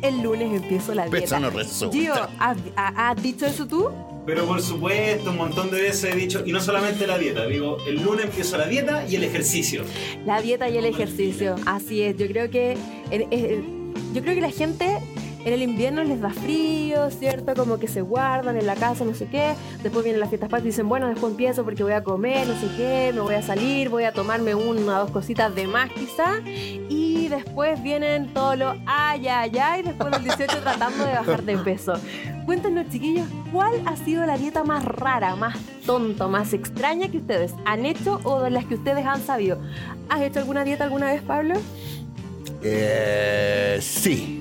El 0.01 0.21
lunes 0.23 0.51
empiezo 0.51 0.95
la 0.95 1.03
Pero 1.05 1.17
dieta. 1.19 1.37
eso 1.37 1.39
no 1.39 1.49
resulta. 1.51 1.95
Gio, 1.97 2.13
¿has, 2.39 2.57
ha- 2.75 3.09
has 3.11 3.21
dicho 3.21 3.45
eso 3.45 3.67
tú? 3.67 3.89
Pero 4.25 4.45
por 4.45 4.59
supuesto, 4.61 5.29
un 5.31 5.37
montón 5.37 5.69
de 5.69 5.81
veces 5.81 6.11
he 6.13 6.15
dicho, 6.15 6.43
y 6.45 6.51
no 6.51 6.59
solamente 6.59 7.05
la 7.07 7.17
dieta, 7.19 7.45
digo, 7.45 7.77
el 7.87 8.01
lunes 8.03 8.25
empiezo 8.25 8.57
la 8.57 8.65
dieta 8.67 9.05
y 9.07 9.15
el 9.15 9.23
ejercicio. 9.23 9.83
La 10.25 10.41
dieta 10.41 10.67
y 10.69 10.77
el 10.77 10.85
ejercicio. 10.85 11.55
Así 11.67 12.01
es. 12.01 12.17
Yo 12.17 12.27
creo 12.27 12.49
que 12.49 12.75
en- 13.11 13.93
yo 14.13 14.21
creo 14.21 14.33
que 14.35 14.41
la 14.41 14.51
gente 14.51 14.97
en 15.43 15.53
el 15.53 15.61
invierno 15.63 16.03
les 16.03 16.21
da 16.21 16.29
frío, 16.29 17.09
¿cierto? 17.09 17.55
Como 17.55 17.79
que 17.79 17.87
se 17.87 18.01
guardan 18.01 18.57
en 18.57 18.67
la 18.67 18.75
casa, 18.75 19.05
no 19.05 19.13
sé 19.13 19.27
qué. 19.27 19.53
Después 19.81 20.03
vienen 20.03 20.19
las 20.19 20.29
fiestas 20.29 20.49
patrias 20.49 20.65
y 20.65 20.69
dicen, 20.69 20.89
bueno, 20.89 21.07
después 21.07 21.31
empiezo 21.31 21.63
porque 21.63 21.83
voy 21.83 21.93
a 21.93 22.03
comer, 22.03 22.47
no 22.47 22.53
sé 22.59 22.67
qué, 22.77 23.11
me 23.13 23.21
voy 23.21 23.35
a 23.35 23.41
salir, 23.41 23.89
voy 23.89 24.03
a 24.03 24.11
tomarme 24.11 24.53
una 24.55 24.97
o 24.97 25.01
dos 25.01 25.11
cositas 25.11 25.53
de 25.55 25.67
más 25.67 25.89
quizá. 25.91 26.41
Y 26.45 27.27
después 27.29 27.81
vienen 27.81 28.33
todos 28.33 28.57
los 28.57 28.75
ay, 28.85 29.27
ay, 29.27 29.51
ay, 29.57 29.83
después 29.83 30.11
del 30.11 30.23
18 30.23 30.57
tratando 30.63 31.05
de 31.05 31.13
bajar 31.13 31.43
de 31.43 31.57
peso. 31.57 31.93
Cuéntenos, 32.45 32.89
chiquillos, 32.89 33.27
¿cuál 33.51 33.81
ha 33.85 33.95
sido 33.95 34.25
la 34.25 34.37
dieta 34.37 34.63
más 34.63 34.83
rara, 34.83 35.35
más 35.35 35.57
tonta, 35.85 36.27
más 36.27 36.53
extraña 36.53 37.09
que 37.09 37.17
ustedes 37.17 37.53
han 37.65 37.85
hecho 37.85 38.19
o 38.23 38.41
de 38.41 38.49
las 38.49 38.65
que 38.65 38.75
ustedes 38.75 39.05
han 39.05 39.21
sabido? 39.21 39.59
¿Has 40.09 40.21
hecho 40.21 40.39
alguna 40.39 40.63
dieta 40.63 40.83
alguna 40.83 41.11
vez, 41.11 41.21
Pablo? 41.21 41.55
eh, 42.63 43.79
sí. 43.81 44.40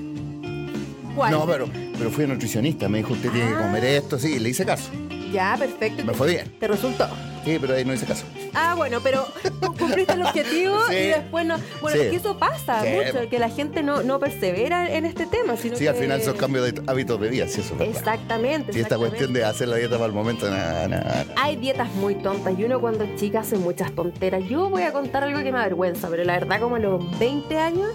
¿Cuál? 1.15 1.31
No, 1.31 1.45
pero, 1.45 1.67
pero 1.97 2.09
fui 2.09 2.25
nutricionista, 2.27 2.87
me 2.89 2.99
dijo, 2.99 3.13
usted 3.13 3.31
tiene 3.31 3.49
que 3.49 3.55
Ah. 3.55 3.61
comer 3.63 3.83
esto, 3.85 4.17
sí, 4.19 4.39
le 4.39 4.49
hice 4.49 4.65
caso. 4.65 4.89
Ya, 5.31 5.55
perfecto. 5.57 6.03
Me 6.03 6.13
fue 6.13 6.27
bien. 6.29 6.53
¿Te 6.59 6.67
resultó? 6.67 7.07
Sí, 7.45 7.57
pero 7.59 7.73
ahí 7.73 7.85
no 7.85 7.93
hice 7.93 8.05
caso. 8.05 8.25
Ah, 8.53 8.73
bueno, 8.75 8.99
pero 9.01 9.25
cumpliste 9.79 10.11
el 10.13 10.23
objetivo 10.23 10.77
Sí. 10.89 10.95
y 10.95 11.07
después 11.07 11.45
no. 11.45 11.55
Bueno, 11.81 11.97
Sí. 11.97 12.03
es 12.03 12.09
que 12.11 12.15
eso 12.17 12.37
pasa 12.37 12.83
Sí. 12.83 12.89
mucho, 12.89 13.29
que 13.29 13.39
la 13.39 13.49
gente 13.49 13.81
no, 13.81 14.03
no 14.03 14.19
persevera 14.19 14.91
en 14.93 15.05
este 15.05 15.25
tema, 15.25 15.55
sino 15.55 15.77
Sí, 15.77 15.83
que... 15.85 15.89
al 15.89 15.95
final 15.95 16.21
son 16.21 16.35
cambios 16.35 16.65
de 16.73 16.81
hábitos 16.85 17.19
de 17.21 17.29
vida, 17.29 17.47
sí, 17.47 17.61
eso 17.61 17.75
es. 17.79 17.95
Exactamente. 17.95 18.73
Sí, 18.73 18.81
esta 18.81 18.97
cuestión 18.97 19.31
de 19.31 19.45
hacer 19.45 19.69
la 19.69 19.77
dieta 19.77 19.95
para 19.95 20.07
el 20.07 20.11
momento, 20.13 20.49
nada, 20.49 20.85
nada. 20.89 21.25
Hay 21.37 21.55
dietas 21.55 21.93
muy 21.95 22.15
tontas 22.15 22.53
y 22.59 22.65
uno 22.65 22.81
cuando 22.81 23.05
es 23.05 23.15
chica 23.15 23.39
hace 23.39 23.55
muchas 23.57 23.93
tonteras. 23.93 24.43
Yo 24.49 24.69
voy 24.69 24.83
a 24.83 24.91
contar 24.91 25.23
algo 25.23 25.41
que 25.41 25.51
me 25.53 25.59
avergüenza, 25.59 26.09
pero 26.09 26.25
la 26.25 26.33
verdad 26.33 26.59
como 26.59 26.75
a 26.75 26.79
los 26.79 27.19
20 27.19 27.57
años 27.57 27.87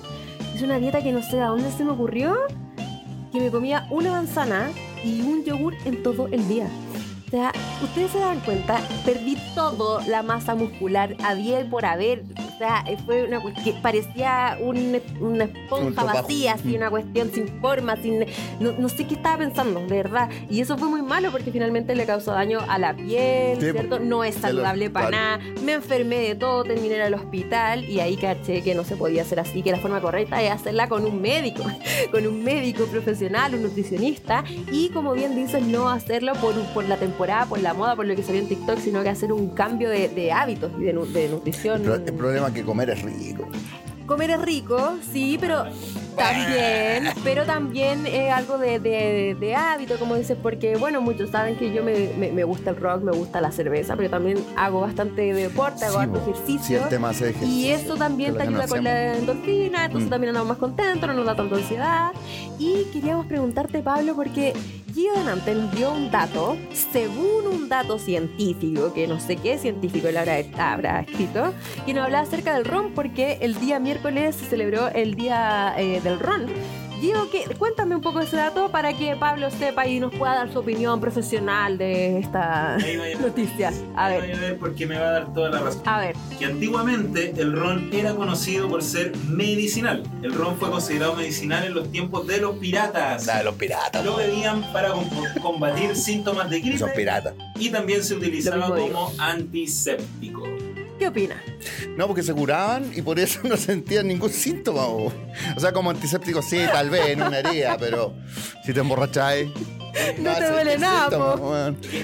es 0.54 0.62
una 0.62 0.78
dieta 0.78 1.02
que 1.02 1.12
no 1.12 1.22
sé 1.22 1.38
a 1.42 1.48
dónde 1.48 1.70
se 1.70 1.84
me 1.84 1.90
ocurrió, 1.90 2.34
que 3.36 3.42
me 3.42 3.50
comía 3.50 3.86
una 3.90 4.12
manzana 4.12 4.70
y 5.04 5.20
un 5.20 5.44
yogur 5.44 5.74
en 5.84 6.02
todo 6.02 6.26
el 6.28 6.48
día. 6.48 6.68
O 7.26 7.30
sea, 7.30 7.52
ustedes 7.82 8.12
se 8.12 8.18
dan 8.18 8.40
cuenta, 8.40 8.80
perdí 9.04 9.36
todo 9.54 10.00
la 10.06 10.22
masa 10.22 10.54
muscular 10.54 11.14
a 11.22 11.34
y 11.34 11.68
por 11.68 11.84
haber. 11.84 12.24
O 12.56 12.58
sea, 12.58 12.82
eh, 12.88 12.96
fue 13.04 13.24
una 13.24 13.38
que 13.62 13.74
parecía 13.82 14.56
un- 14.62 14.98
una 15.20 15.44
Un 15.44 15.50
esponja 15.50 16.04
vacía, 16.04 16.54
así, 16.54 16.74
una 16.74 16.88
cuestión 16.88 17.30
sin 17.30 17.48
forma, 17.60 17.96
sin 17.96 18.20
no, 18.60 18.72
no 18.72 18.88
sé 18.88 19.06
qué 19.06 19.14
estaba 19.14 19.36
pensando, 19.36 19.80
de 19.80 19.94
verdad. 20.02 20.30
Y 20.48 20.62
eso 20.62 20.78
fue 20.78 20.88
muy 20.88 21.02
malo 21.02 21.30
porque 21.30 21.52
finalmente 21.52 21.94
le 21.94 22.06
causó 22.06 22.32
daño 22.32 22.60
a 22.66 22.78
la 22.78 22.94
piel, 22.96 23.58
Sí, 23.60 23.70
¿cierto? 23.72 23.98
No 23.98 24.24
es 24.24 24.36
saludable 24.36 24.88
para 24.88 25.10
nada. 25.10 25.40
Me 25.62 25.74
enfermé 25.74 26.16
de 26.28 26.34
todo, 26.34 26.64
terminé 26.64 26.94
en 26.96 27.02
el 27.02 27.12
hospital 27.14 27.84
y 27.84 28.00
ahí 28.00 28.16
caché 28.16 28.62
que 28.62 28.74
no 28.74 28.84
se 28.84 28.96
podía 28.96 29.20
hacer 29.20 29.38
así, 29.38 29.62
que 29.62 29.70
la 29.70 29.78
forma 29.78 30.00
correcta 30.00 30.42
es 30.42 30.50
hacerla 30.50 30.88
con 30.88 31.04
un 31.04 31.20
médico, 31.20 31.62
con 32.10 32.26
un 32.26 32.42
médico 32.42 32.84
profesional, 32.86 33.54
un 33.54 33.64
nutricionista. 33.64 34.44
Y 34.72 34.88
como 34.90 35.12
bien 35.12 35.36
dices, 35.36 35.62
no 35.62 35.90
hacerlo 35.90 36.32
por, 36.40 36.54
por 36.72 36.88
la 36.88 36.96
temporada, 36.96 37.44
por 37.44 37.60
la 37.60 37.74
moda, 37.74 37.94
por 37.96 38.06
lo 38.06 38.16
que 38.16 38.22
salió 38.22 38.40
en 38.40 38.48
TikTok, 38.48 38.78
sino 38.78 39.02
que 39.02 39.10
hacer 39.10 39.30
un 39.30 39.50
cambio 39.50 39.90
de, 39.90 40.08
de 40.08 40.32
hábitos 40.32 40.72
y 40.78 40.84
de, 40.84 40.92
de 40.94 41.28
nutrición. 41.28 41.82
El, 41.82 41.82
pro- 41.82 41.94
el 41.96 42.14
problema 42.14 42.45
que 42.52 42.62
comer 42.64 42.90
es 42.90 43.02
rico. 43.02 43.48
Comer 44.06 44.30
es 44.30 44.40
rico, 44.42 44.98
sí, 45.12 45.36
pero 45.40 45.66
también, 46.16 47.08
pero 47.24 47.44
también 47.44 48.06
es 48.06 48.32
algo 48.32 48.58
de, 48.58 48.78
de- 48.80 49.36
de 49.38 49.54
hábito, 49.54 49.98
como 49.98 50.14
dices, 50.16 50.36
porque, 50.42 50.76
bueno, 50.76 51.00
muchos 51.00 51.30
saben 51.30 51.56
que 51.56 51.72
yo 51.72 51.82
me, 51.84 52.10
me- 52.18 52.32
me 52.32 52.44
gusta 52.44 52.70
el 52.70 52.76
rock, 52.76 53.02
me 53.02 53.12
gusta 53.12 53.40
la 53.40 53.52
cerveza, 53.52 53.96
pero 53.96 54.10
también 54.10 54.38
hago 54.56 54.80
bastante 54.80 55.32
deporte, 55.32 55.84
hago 55.84 55.96
Sí, 55.98 56.02
harto 56.04 56.18
ejercicio. 56.22 56.78
Sí, 56.78 56.82
el 56.82 56.88
tema 56.88 57.10
hacer 57.10 57.28
ejercicio. 57.28 57.54
Y 57.56 57.68
eso 57.70 57.96
también 57.96 58.34
te 58.36 58.42
ayuda 58.42 58.66
con 58.66 58.82
la 58.84 59.16
endorfina, 59.16 59.84
entonces 59.86 60.08
Mm. 60.08 60.10
también 60.10 60.28
andamos 60.30 60.48
más 60.48 60.58
contentos, 60.58 61.06
no 61.08 61.14
nos 61.14 61.26
da 61.26 61.36
tanta 61.36 61.56
ansiedad. 61.56 62.10
Y 62.58 62.84
queríamos 62.92 63.26
preguntarte, 63.26 63.80
Pablo, 63.82 64.14
porque 64.16 64.52
Gio 64.94 65.12
Donante 65.14 65.54
nos 65.54 65.70
dio 65.76 65.92
un 65.92 66.10
dato, 66.10 66.56
según 66.72 67.46
un 67.52 67.68
dato 67.68 67.98
científico, 67.98 68.94
que 68.94 69.06
no 69.06 69.20
sé 69.20 69.36
qué 69.36 69.58
científico 69.58 70.08
le 70.10 70.18
habrá, 70.18 70.36
habrá 70.58 71.00
escrito, 71.00 71.52
que 71.84 71.92
nos 71.92 72.04
hablaba 72.04 72.24
acerca 72.26 72.54
del 72.54 72.64
ron, 72.64 72.92
porque 72.94 73.36
el 73.42 73.58
día 73.60 73.78
miércoles 73.78 74.36
se 74.36 74.46
celebró 74.46 74.88
el 74.88 75.14
día 75.14 75.74
eh, 75.76 76.00
del 76.08 76.20
ron. 76.20 76.46
Gio, 77.00 77.28
¿qué? 77.30 77.44
cuéntame 77.58 77.94
un 77.94 78.00
poco 78.00 78.20
ese 78.20 78.36
dato 78.36 78.70
para 78.70 78.94
que 78.94 79.16
Pablo 79.16 79.50
sepa 79.50 79.86
y 79.86 80.00
nos 80.00 80.14
pueda 80.14 80.34
dar 80.34 80.50
su 80.50 80.60
opinión 80.60 80.98
profesional 80.98 81.76
de 81.76 82.18
esta 82.20 82.78
noticia. 83.20 83.70
A 83.94 84.08
ver, 84.08 84.34
a 84.34 84.40
ver 84.40 84.58
porque 84.58 84.86
me 84.86 84.98
va 84.98 85.08
a 85.08 85.10
dar 85.10 85.34
toda 85.34 85.50
la 85.50 85.58
razón. 85.60 85.82
a 85.84 86.00
ver. 86.00 86.16
que 86.38 86.46
antiguamente 86.46 87.34
el 87.36 87.52
ron 87.52 87.90
era 87.92 88.14
conocido 88.14 88.66
por 88.68 88.82
ser 88.82 89.14
medicinal. 89.28 90.04
El 90.22 90.32
ron 90.32 90.56
fue 90.56 90.70
considerado 90.70 91.14
medicinal 91.16 91.64
en 91.66 91.74
los 91.74 91.92
tiempos 91.92 92.26
de 92.26 92.38
los 92.38 92.56
piratas. 92.56 93.26
La 93.26 93.38
de 93.38 93.44
los 93.44 93.56
piratas. 93.56 94.02
Lo 94.02 94.16
bebían 94.16 94.62
para 94.72 94.92
com- 94.92 95.04
combatir 95.42 95.94
síntomas 95.96 96.48
de 96.48 96.60
Son 96.62 96.68
gripe 96.70 96.86
piratas. 96.96 97.34
y 97.58 97.68
también 97.68 98.02
se 98.02 98.14
utilizaba 98.14 98.74
como 98.74 99.12
antiséptico. 99.18 100.44
¿Qué 101.06 101.10
opinas? 101.10 101.38
No, 101.96 102.08
porque 102.08 102.24
se 102.24 102.34
curaban 102.34 102.90
y 102.92 103.00
por 103.00 103.20
eso 103.20 103.38
no 103.44 103.56
sentían 103.56 104.08
ningún 104.08 104.30
síntoma. 104.30 104.86
O, 104.86 105.06
o 105.06 105.60
sea, 105.60 105.72
como 105.72 105.90
antiséptico 105.90 106.42
sí, 106.42 106.58
tal 106.72 106.90
vez, 106.90 107.10
en 107.10 107.22
una 107.22 107.38
herida, 107.38 107.76
pero 107.78 108.12
si 108.64 108.72
te 108.72 108.80
emborracháis. 108.80 109.48
No 110.18 110.34
te 110.34 110.50
duele 110.50 110.78
nada, 110.78 111.10
po. 111.36 111.52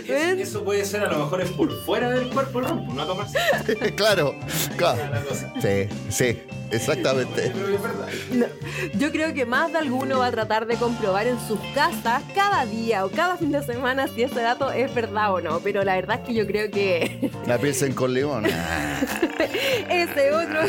¿Ven? 0.09 0.40
Eso 0.40 0.64
puede 0.64 0.84
ser, 0.84 1.03
a 1.03 1.11
lo 1.12 1.18
mejor 1.18 1.40
es 1.43 1.51
por 1.51 1.84
fuera 1.84 2.11
del 2.11 2.28
cuerpo 2.30 2.61
el 2.61 2.64
ron, 2.66 2.95
no 2.95 3.07
tomarse 3.07 3.38
claro, 3.97 4.34
claro. 4.76 5.01
Sí, 5.61 5.88
sí, 6.09 6.38
exactamente. 6.70 7.53
Yo 7.53 7.53
creo 7.55 7.66
que 7.68 7.74
es 7.74 7.82
verdad. 7.82 8.09
No, 8.32 8.47
Yo 8.99 9.12
creo 9.12 9.34
que 9.34 9.47
más 9.47 9.72
de 9.72 9.78
alguno 9.78 10.18
va 10.18 10.26
a 10.26 10.30
tratar 10.30 10.66
de 10.66 10.76
comprobar 10.76 11.26
en 11.26 11.38
sus 11.47 11.59
casas 11.74 12.22
cada 12.34 12.64
día 12.66 13.05
o 13.05 13.11
cada 13.11 13.36
fin 13.36 13.53
de 13.53 13.62
semana 13.62 14.07
si 14.09 14.22
ese 14.22 14.40
dato 14.40 14.70
es 14.72 14.93
verdad 14.95 15.32
o 15.34 15.40
no. 15.40 15.61
Pero 15.61 15.82
la 15.84 15.95
verdad 15.97 16.20
es 16.20 16.26
que 16.28 16.34
yo 16.34 16.47
creo 16.47 16.70
que 16.70 17.30
La 17.47 17.59
piensen 17.59 17.93
con 17.95 18.12
limón. 18.14 18.45
Ese 18.47 20.32
otro. 20.32 20.62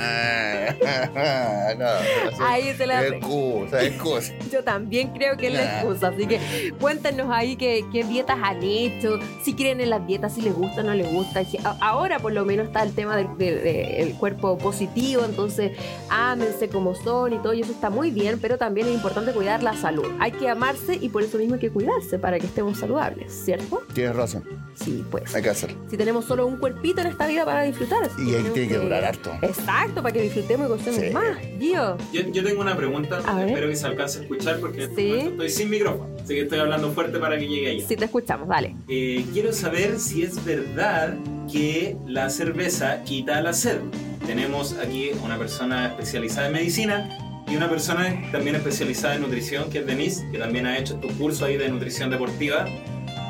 no, 1.78 2.46
Ahí 2.46 2.74
se 2.76 2.86
la- 2.88 3.06
Excusa, 3.08 3.84
excusa. 3.84 4.34
Yo 4.52 4.64
también 4.64 5.10
creo 5.14 5.38
que 5.38 5.48
es 5.48 5.54
la 5.54 5.80
excusa. 5.80 6.08
Así 6.10 6.26
que 6.28 6.40
cuéntenos 6.80 7.13
ahí 7.22 7.56
qué, 7.56 7.86
qué 7.92 8.04
dietas 8.04 8.38
han 8.42 8.62
hecho, 8.64 9.20
si 9.44 9.54
creen 9.54 9.82
en 9.82 9.90
las 9.90 10.06
dietas, 10.08 10.34
si 10.36 10.42
les 10.42 10.54
gusta 10.54 10.82
o 10.82 10.84
no 10.84 10.94
les 10.94 11.12
gusta. 11.12 11.42
Ahora 11.82 12.20
por 12.20 12.32
lo 12.34 12.46
menos 12.46 12.68
está 12.68 12.84
el 12.84 12.94
tema 12.94 13.16
del 13.18 13.28
del- 13.38 13.64
del 13.64 14.14
cuerpo 14.16 14.58
positivo, 14.58 15.24
entonces 15.26 15.78
ámense 16.10 16.70
como 16.70 16.96
son 16.96 17.34
y 17.34 17.38
todo, 17.40 17.54
y 17.54 17.62
eso 17.62 17.72
está 17.72 17.90
muy 17.90 18.12
bien, 18.12 18.40
pero 18.40 18.58
también 18.58 18.88
es 18.88 18.94
importante 18.94 19.32
cuidar 19.32 19.64
la 19.64 19.76
salud. 19.76 20.06
Hay 20.20 20.32
que 20.32 20.50
amarse 20.50 20.98
y 21.00 21.10
por 21.10 21.24
eso 21.24 21.38
mismo 21.38 21.56
hay 21.56 21.60
que 21.62 21.70
cuidarse 21.72 22.20
para 22.20 22.40
que 22.40 22.46
estemos 22.46 22.78
saludables, 22.80 23.32
¿cierto? 23.34 23.82
Tienes 23.94 24.16
razón, 24.16 24.44
Sí, 24.76 25.04
pues. 25.10 25.34
hay 25.36 25.42
que 25.44 25.50
hacerlo. 25.50 25.78
Si 25.90 25.98
tenemos 25.98 26.26
solo 26.26 26.46
un 26.48 26.58
cuerpito 26.58 27.02
en 27.02 27.08
esta 27.08 27.28
vida 27.28 27.46
para 27.46 27.64
disfrutar. 27.64 28.10
Y 28.20 28.36
ahí 28.36 28.44
tiene 28.54 28.68
que 28.70 28.78
durar 28.78 29.04
harto. 29.06 29.32
Exacto, 29.42 30.02
para 30.02 30.14
que 30.14 30.22
disfrutemos 30.22 30.68
y 30.68 30.70
gocemos 30.70 31.00
Sí. 31.02 31.10
más. 31.12 31.38
Gio. 31.60 31.98
Yo, 32.12 32.22
yo 32.32 32.44
tengo 32.44 32.62
una 32.62 32.76
pregunta, 32.76 33.20
A 33.26 33.36
ver. 33.36 33.50
espero 33.50 33.68
que 33.70 33.76
se 33.76 33.88
alcance 33.88 34.20
a 34.20 34.22
escuchar 34.24 34.60
porque 34.60 34.88
Sí. 34.96 35.12
estoy 35.12 35.50
sin 35.50 35.70
micrófono, 35.70 36.10
así 36.16 36.34
que 36.36 36.42
estoy 36.42 36.60
hablando 36.60 36.92
fuerte 36.94 37.20
para 37.20 37.38
que 37.38 37.48
llegue 37.48 37.72
allá. 37.72 37.88
Si 37.88 37.96
te 37.96 38.06
escuchamos, 38.06 38.48
dale. 38.48 38.76
Eh, 38.88 39.26
quiero 39.34 39.52
saber 39.54 40.00
si 40.00 40.24
es 40.24 40.44
verdad 40.46 41.16
que 41.52 41.98
la 42.08 42.30
cerveza 42.30 43.04
quita 43.04 43.42
la 43.42 43.54
sed. 43.54 43.80
Tenemos 44.26 44.74
aquí 44.74 45.12
una 45.24 45.38
persona 45.38 45.88
especializada 45.88 46.48
en 46.48 46.54
medicina 46.54 47.44
y 47.48 47.56
una 47.56 47.70
persona 47.70 48.22
también 48.32 48.56
especializada 48.56 49.16
en 49.16 49.22
nutrición, 49.22 49.70
que 49.70 49.80
es 49.80 49.86
Denise, 49.86 50.26
que 50.32 50.38
también 50.38 50.66
ha 50.66 50.78
hecho 50.78 50.96
tu 50.96 51.10
curso 51.18 51.46
ahí 51.46 51.58
de 51.58 51.70
nutrición 51.70 52.10
deportiva. 52.10 52.66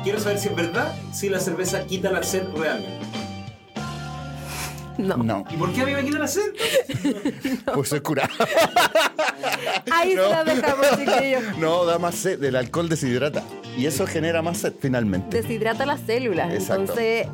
Quiero 0.04 0.20
saber 0.20 0.38
si 0.38 0.48
es 0.48 0.56
verdad 0.56 0.94
si 1.12 1.28
la 1.28 1.40
cerveza 1.40 1.84
quita 1.86 2.12
la 2.12 2.22
sed 2.22 2.44
realmente. 2.54 3.03
No. 4.98 5.16
No, 5.16 5.44
¿Y 5.50 5.56
por 5.56 5.72
qué 5.72 5.82
a 5.82 5.86
mí 5.86 5.92
me 5.92 6.04
quita 6.04 6.18
la 6.18 6.28
sed? 6.28 6.42
pues 7.74 7.88
soy 7.88 8.00
curado. 8.00 8.28
Ahí 9.92 10.14
No. 10.14 10.24
se 10.24 10.30
la 10.30 10.44
dejamos, 10.44 10.86
chiquillos. 10.98 11.58
No, 11.58 11.84
da 11.84 11.98
más 11.98 12.14
sed, 12.14 12.42
el 12.42 12.56
alcohol 12.56 12.88
deshidrata. 12.88 13.42
Y 13.76 13.86
eso 13.86 14.06
genera 14.06 14.42
más 14.42 14.58
sed 14.58 14.72
finalmente. 14.80 15.40
Deshidrata 15.42 15.84
las 15.86 16.00
células. 16.00 16.52
Exacto. 16.52 16.82
Entonces, 16.82 17.26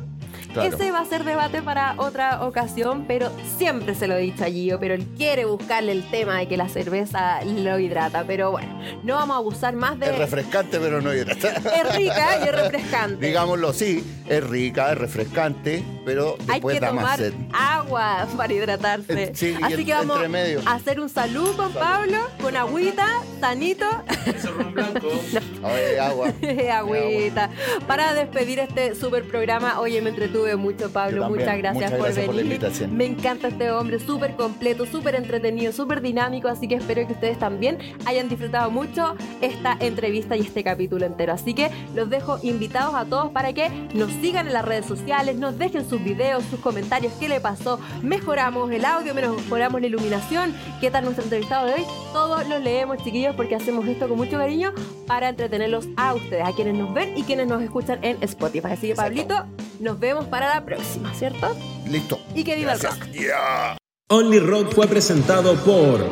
Claro. 0.53 0.75
ese 0.75 0.91
va 0.91 0.99
a 0.99 1.05
ser 1.05 1.23
debate 1.23 1.61
para 1.61 1.95
otra 1.97 2.43
ocasión, 2.45 3.05
pero 3.07 3.31
siempre 3.57 3.95
se 3.95 4.07
lo 4.07 4.15
he 4.15 4.21
dicho 4.21 4.43
a 4.43 4.47
Gio, 4.47 4.79
pero 4.79 4.93
él 4.93 5.05
quiere 5.17 5.45
buscarle 5.45 5.91
el 5.93 6.03
tema 6.09 6.37
de 6.39 6.47
que 6.47 6.57
la 6.57 6.67
cerveza 6.69 7.43
lo 7.45 7.79
hidrata. 7.79 8.23
Pero 8.27 8.51
bueno, 8.51 8.79
no 9.03 9.15
vamos 9.15 9.35
a 9.35 9.37
abusar 9.37 9.75
más 9.75 9.99
de. 9.99 10.07
Es 10.11 10.17
refrescante, 10.17 10.79
pero 10.79 11.01
no 11.01 11.13
hidrata. 11.13 11.49
Es 11.81 11.95
rica 11.95 12.39
y 12.39 12.47
es 12.47 12.51
refrescante. 12.55 13.25
Digámoslo 13.25 13.71
sí, 13.73 14.03
es 14.27 14.43
rica, 14.47 14.91
es 14.91 14.97
refrescante, 14.97 15.83
pero 16.05 16.35
Hay 16.47 16.55
después 16.55 16.75
que 16.75 16.79
da 16.85 16.91
más 16.91 17.03
tomar 17.03 17.19
sed. 17.19 17.33
agua 17.53 18.27
para 18.37 18.53
hidratarse. 18.53 19.23
Eh, 19.23 19.31
sí, 19.33 19.55
Así 19.61 19.73
el- 19.73 19.85
que 19.85 19.93
vamos 19.93 20.19
a 20.65 20.73
hacer 20.73 20.99
un 20.99 21.09
salud 21.09 21.55
con 21.55 21.71
Pablo, 21.73 22.17
con 22.41 22.55
agüita, 22.57 23.07
sanito. 23.39 23.85
Ese 24.25 24.47
ron 24.49 24.73
blanco. 24.73 25.07
Oye, 25.63 25.99
agua. 25.99 26.27
Agüita. 26.73 27.49
Para 27.87 28.13
despedir 28.13 28.59
este 28.59 28.95
super 28.95 29.23
programa, 29.27 29.79
oye, 29.79 30.01
me 30.01 30.09
entretuve 30.09 30.40
mucho, 30.57 30.89
Pablo. 30.91 31.29
Muchas 31.29 31.57
gracias, 31.57 31.73
Muchas 31.73 31.91
por 31.91 31.99
gracias 32.01 32.25
por 32.25 32.35
venir. 32.35 32.51
invitación. 32.51 32.97
Me 32.97 33.05
encanta 33.05 33.47
este 33.47 33.71
hombre, 33.71 33.99
súper 33.99 34.35
completo, 34.35 34.85
súper 34.85 35.15
entretenido, 35.15 35.71
súper 35.71 36.01
dinámico. 36.01 36.47
Así 36.47 36.67
que 36.67 36.75
espero 36.75 37.05
que 37.07 37.13
ustedes 37.13 37.39
también 37.39 37.77
hayan 38.05 38.27
disfrutado 38.29 38.71
mucho 38.71 39.15
esta 39.41 39.77
entrevista 39.79 40.35
y 40.35 40.41
este 40.41 40.63
capítulo 40.63 41.05
entero. 41.05 41.33
Así 41.33 41.53
que 41.53 41.69
los 41.95 42.09
dejo 42.09 42.39
invitados 42.43 42.95
a 42.95 43.05
todos 43.05 43.31
para 43.31 43.53
que 43.53 43.69
nos 43.93 44.11
sigan 44.13 44.47
en 44.47 44.53
las 44.53 44.65
redes 44.65 44.85
sociales, 44.85 45.37
nos 45.37 45.57
dejen 45.57 45.87
sus 45.87 46.03
videos, 46.03 46.43
sus 46.45 46.59
comentarios, 46.59 47.13
qué 47.19 47.29
le 47.29 47.39
pasó, 47.39 47.79
mejoramos 48.01 48.71
el 48.71 48.85
audio, 48.85 49.13
mejoramos 49.13 49.81
la 49.81 49.87
iluminación, 49.87 50.53
qué 50.79 50.91
tal 50.91 51.03
nuestro 51.03 51.23
entrevistado 51.23 51.67
de 51.67 51.73
hoy. 51.75 51.83
Todos 52.13 52.47
los 52.47 52.61
leemos, 52.61 52.97
chiquillos, 53.03 53.35
porque 53.35 53.55
hacemos 53.55 53.87
esto 53.87 54.07
con 54.07 54.17
mucho 54.17 54.37
cariño 54.37 54.73
para 55.07 55.29
entretenerlos 55.29 55.87
a 55.97 56.13
ustedes, 56.13 56.43
a 56.45 56.51
quienes 56.53 56.75
nos 56.75 56.93
ven 56.93 57.17
y 57.17 57.23
quienes 57.23 57.47
nos 57.47 57.61
escuchan 57.61 57.99
en 58.03 58.17
Spotify. 58.21 58.69
Así 58.71 58.87
que. 58.87 58.95
Pablito, 58.95 59.45
nos 59.81 59.99
vemos 59.99 60.25
para 60.25 60.53
la 60.53 60.63
próxima, 60.63 61.13
¿cierto? 61.13 61.55
Listo. 61.87 62.19
Y 62.35 62.43
que 62.43 62.55
viva 62.55 62.73
el 62.73 62.79
rock. 62.79 63.07
Ya. 63.11 63.77
Only 64.09 64.39
Rock 64.39 64.73
fue 64.73 64.87
presentado 64.87 65.55
por 65.55 66.05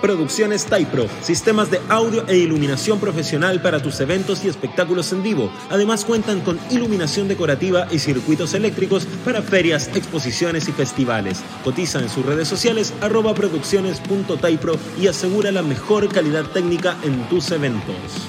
Producciones 0.00 0.66
Typro, 0.66 1.06
sistemas 1.22 1.70
de 1.70 1.80
audio 1.88 2.26
e 2.28 2.36
iluminación 2.36 3.00
profesional 3.00 3.62
para 3.62 3.82
tus 3.82 3.98
eventos 4.00 4.44
y 4.44 4.48
espectáculos 4.48 5.10
en 5.12 5.22
vivo. 5.22 5.50
Además 5.70 6.04
cuentan 6.04 6.42
con 6.42 6.60
iluminación 6.70 7.28
decorativa 7.28 7.88
y 7.90 7.98
circuitos 7.98 8.52
eléctricos 8.54 9.06
para 9.24 9.42
ferias, 9.42 9.88
exposiciones 9.96 10.68
y 10.68 10.72
festivales. 10.72 11.42
Cotiza 11.64 11.98
en 11.98 12.10
sus 12.10 12.24
redes 12.24 12.46
sociales 12.46 12.92
arroba 13.00 13.34
producciones.typro 13.34 14.76
y 15.00 15.08
asegura 15.08 15.50
la 15.50 15.62
mejor 15.62 16.08
calidad 16.12 16.44
técnica 16.44 16.96
en 17.02 17.26
tus 17.28 17.50
eventos. 17.50 18.28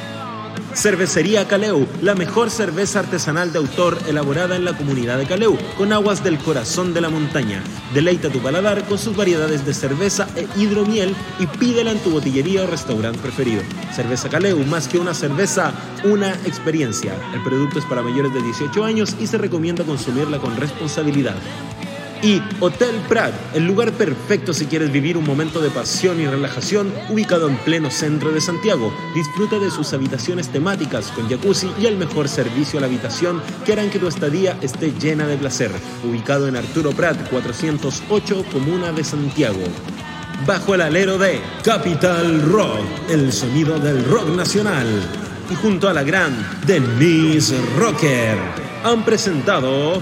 Cervecería 0.73 1.47
Caleu, 1.47 1.85
la 2.01 2.15
mejor 2.15 2.49
cerveza 2.49 2.99
artesanal 2.99 3.51
de 3.51 3.59
autor 3.59 3.97
elaborada 4.07 4.55
en 4.55 4.63
la 4.63 4.75
comunidad 4.75 5.17
de 5.17 5.25
Caleu, 5.25 5.57
con 5.77 5.91
aguas 5.91 6.23
del 6.23 6.37
corazón 6.39 6.93
de 6.93 7.01
la 7.01 7.09
montaña. 7.09 7.61
Deleita 7.93 8.29
tu 8.29 8.39
paladar 8.39 8.85
con 8.85 8.97
sus 8.97 9.15
variedades 9.15 9.65
de 9.65 9.73
cerveza 9.73 10.27
e 10.35 10.47
hidromiel 10.57 11.13
y 11.39 11.47
pídela 11.47 11.91
en 11.91 11.99
tu 11.99 12.11
botillería 12.11 12.63
o 12.63 12.67
restaurante 12.67 13.19
preferido. 13.19 13.61
Cerveza 13.93 14.29
Caleu, 14.29 14.57
más 14.65 14.87
que 14.87 14.97
una 14.97 15.13
cerveza, 15.13 15.73
una 16.05 16.33
experiencia. 16.45 17.15
El 17.33 17.43
producto 17.43 17.79
es 17.79 17.85
para 17.85 18.01
mayores 18.01 18.33
de 18.33 18.41
18 18.41 18.83
años 18.83 19.15
y 19.19 19.27
se 19.27 19.37
recomienda 19.37 19.83
consumirla 19.83 20.39
con 20.39 20.55
responsabilidad. 20.55 21.35
Y 22.23 22.39
Hotel 22.59 22.95
Prat, 23.09 23.33
el 23.55 23.65
lugar 23.65 23.91
perfecto 23.93 24.53
si 24.53 24.67
quieres 24.67 24.91
vivir 24.91 25.17
un 25.17 25.25
momento 25.25 25.59
de 25.59 25.71
pasión 25.71 26.21
y 26.21 26.27
relajación, 26.27 26.93
ubicado 27.09 27.49
en 27.49 27.57
pleno 27.57 27.89
centro 27.89 28.31
de 28.31 28.39
Santiago. 28.39 28.93
Disfruta 29.15 29.57
de 29.57 29.71
sus 29.71 29.91
habitaciones 29.93 30.49
temáticas 30.49 31.07
con 31.07 31.27
jacuzzi 31.27 31.71
y 31.79 31.87
el 31.87 31.97
mejor 31.97 32.29
servicio 32.29 32.77
a 32.77 32.81
la 32.81 32.87
habitación 32.87 33.41
que 33.65 33.73
harán 33.73 33.89
que 33.89 33.97
tu 33.97 34.07
estadía 34.07 34.55
esté 34.61 34.93
llena 34.99 35.25
de 35.25 35.37
placer. 35.37 35.71
Ubicado 36.07 36.47
en 36.47 36.57
Arturo 36.57 36.91
Prat, 36.91 37.17
408, 37.31 38.45
Comuna 38.51 38.91
de 38.91 39.03
Santiago. 39.03 39.63
Bajo 40.45 40.75
el 40.75 40.81
alero 40.81 41.17
de 41.17 41.41
Capital 41.63 42.43
Rock, 42.43 42.85
el 43.09 43.33
sonido 43.33 43.79
del 43.79 44.05
rock 44.05 44.27
nacional. 44.35 44.87
Y 45.49 45.55
junto 45.55 45.89
a 45.89 45.93
la 45.93 46.03
gran 46.03 46.33
Denise 46.67 47.55
Rocker, 47.77 48.37
han 48.83 49.03
presentado 49.03 50.01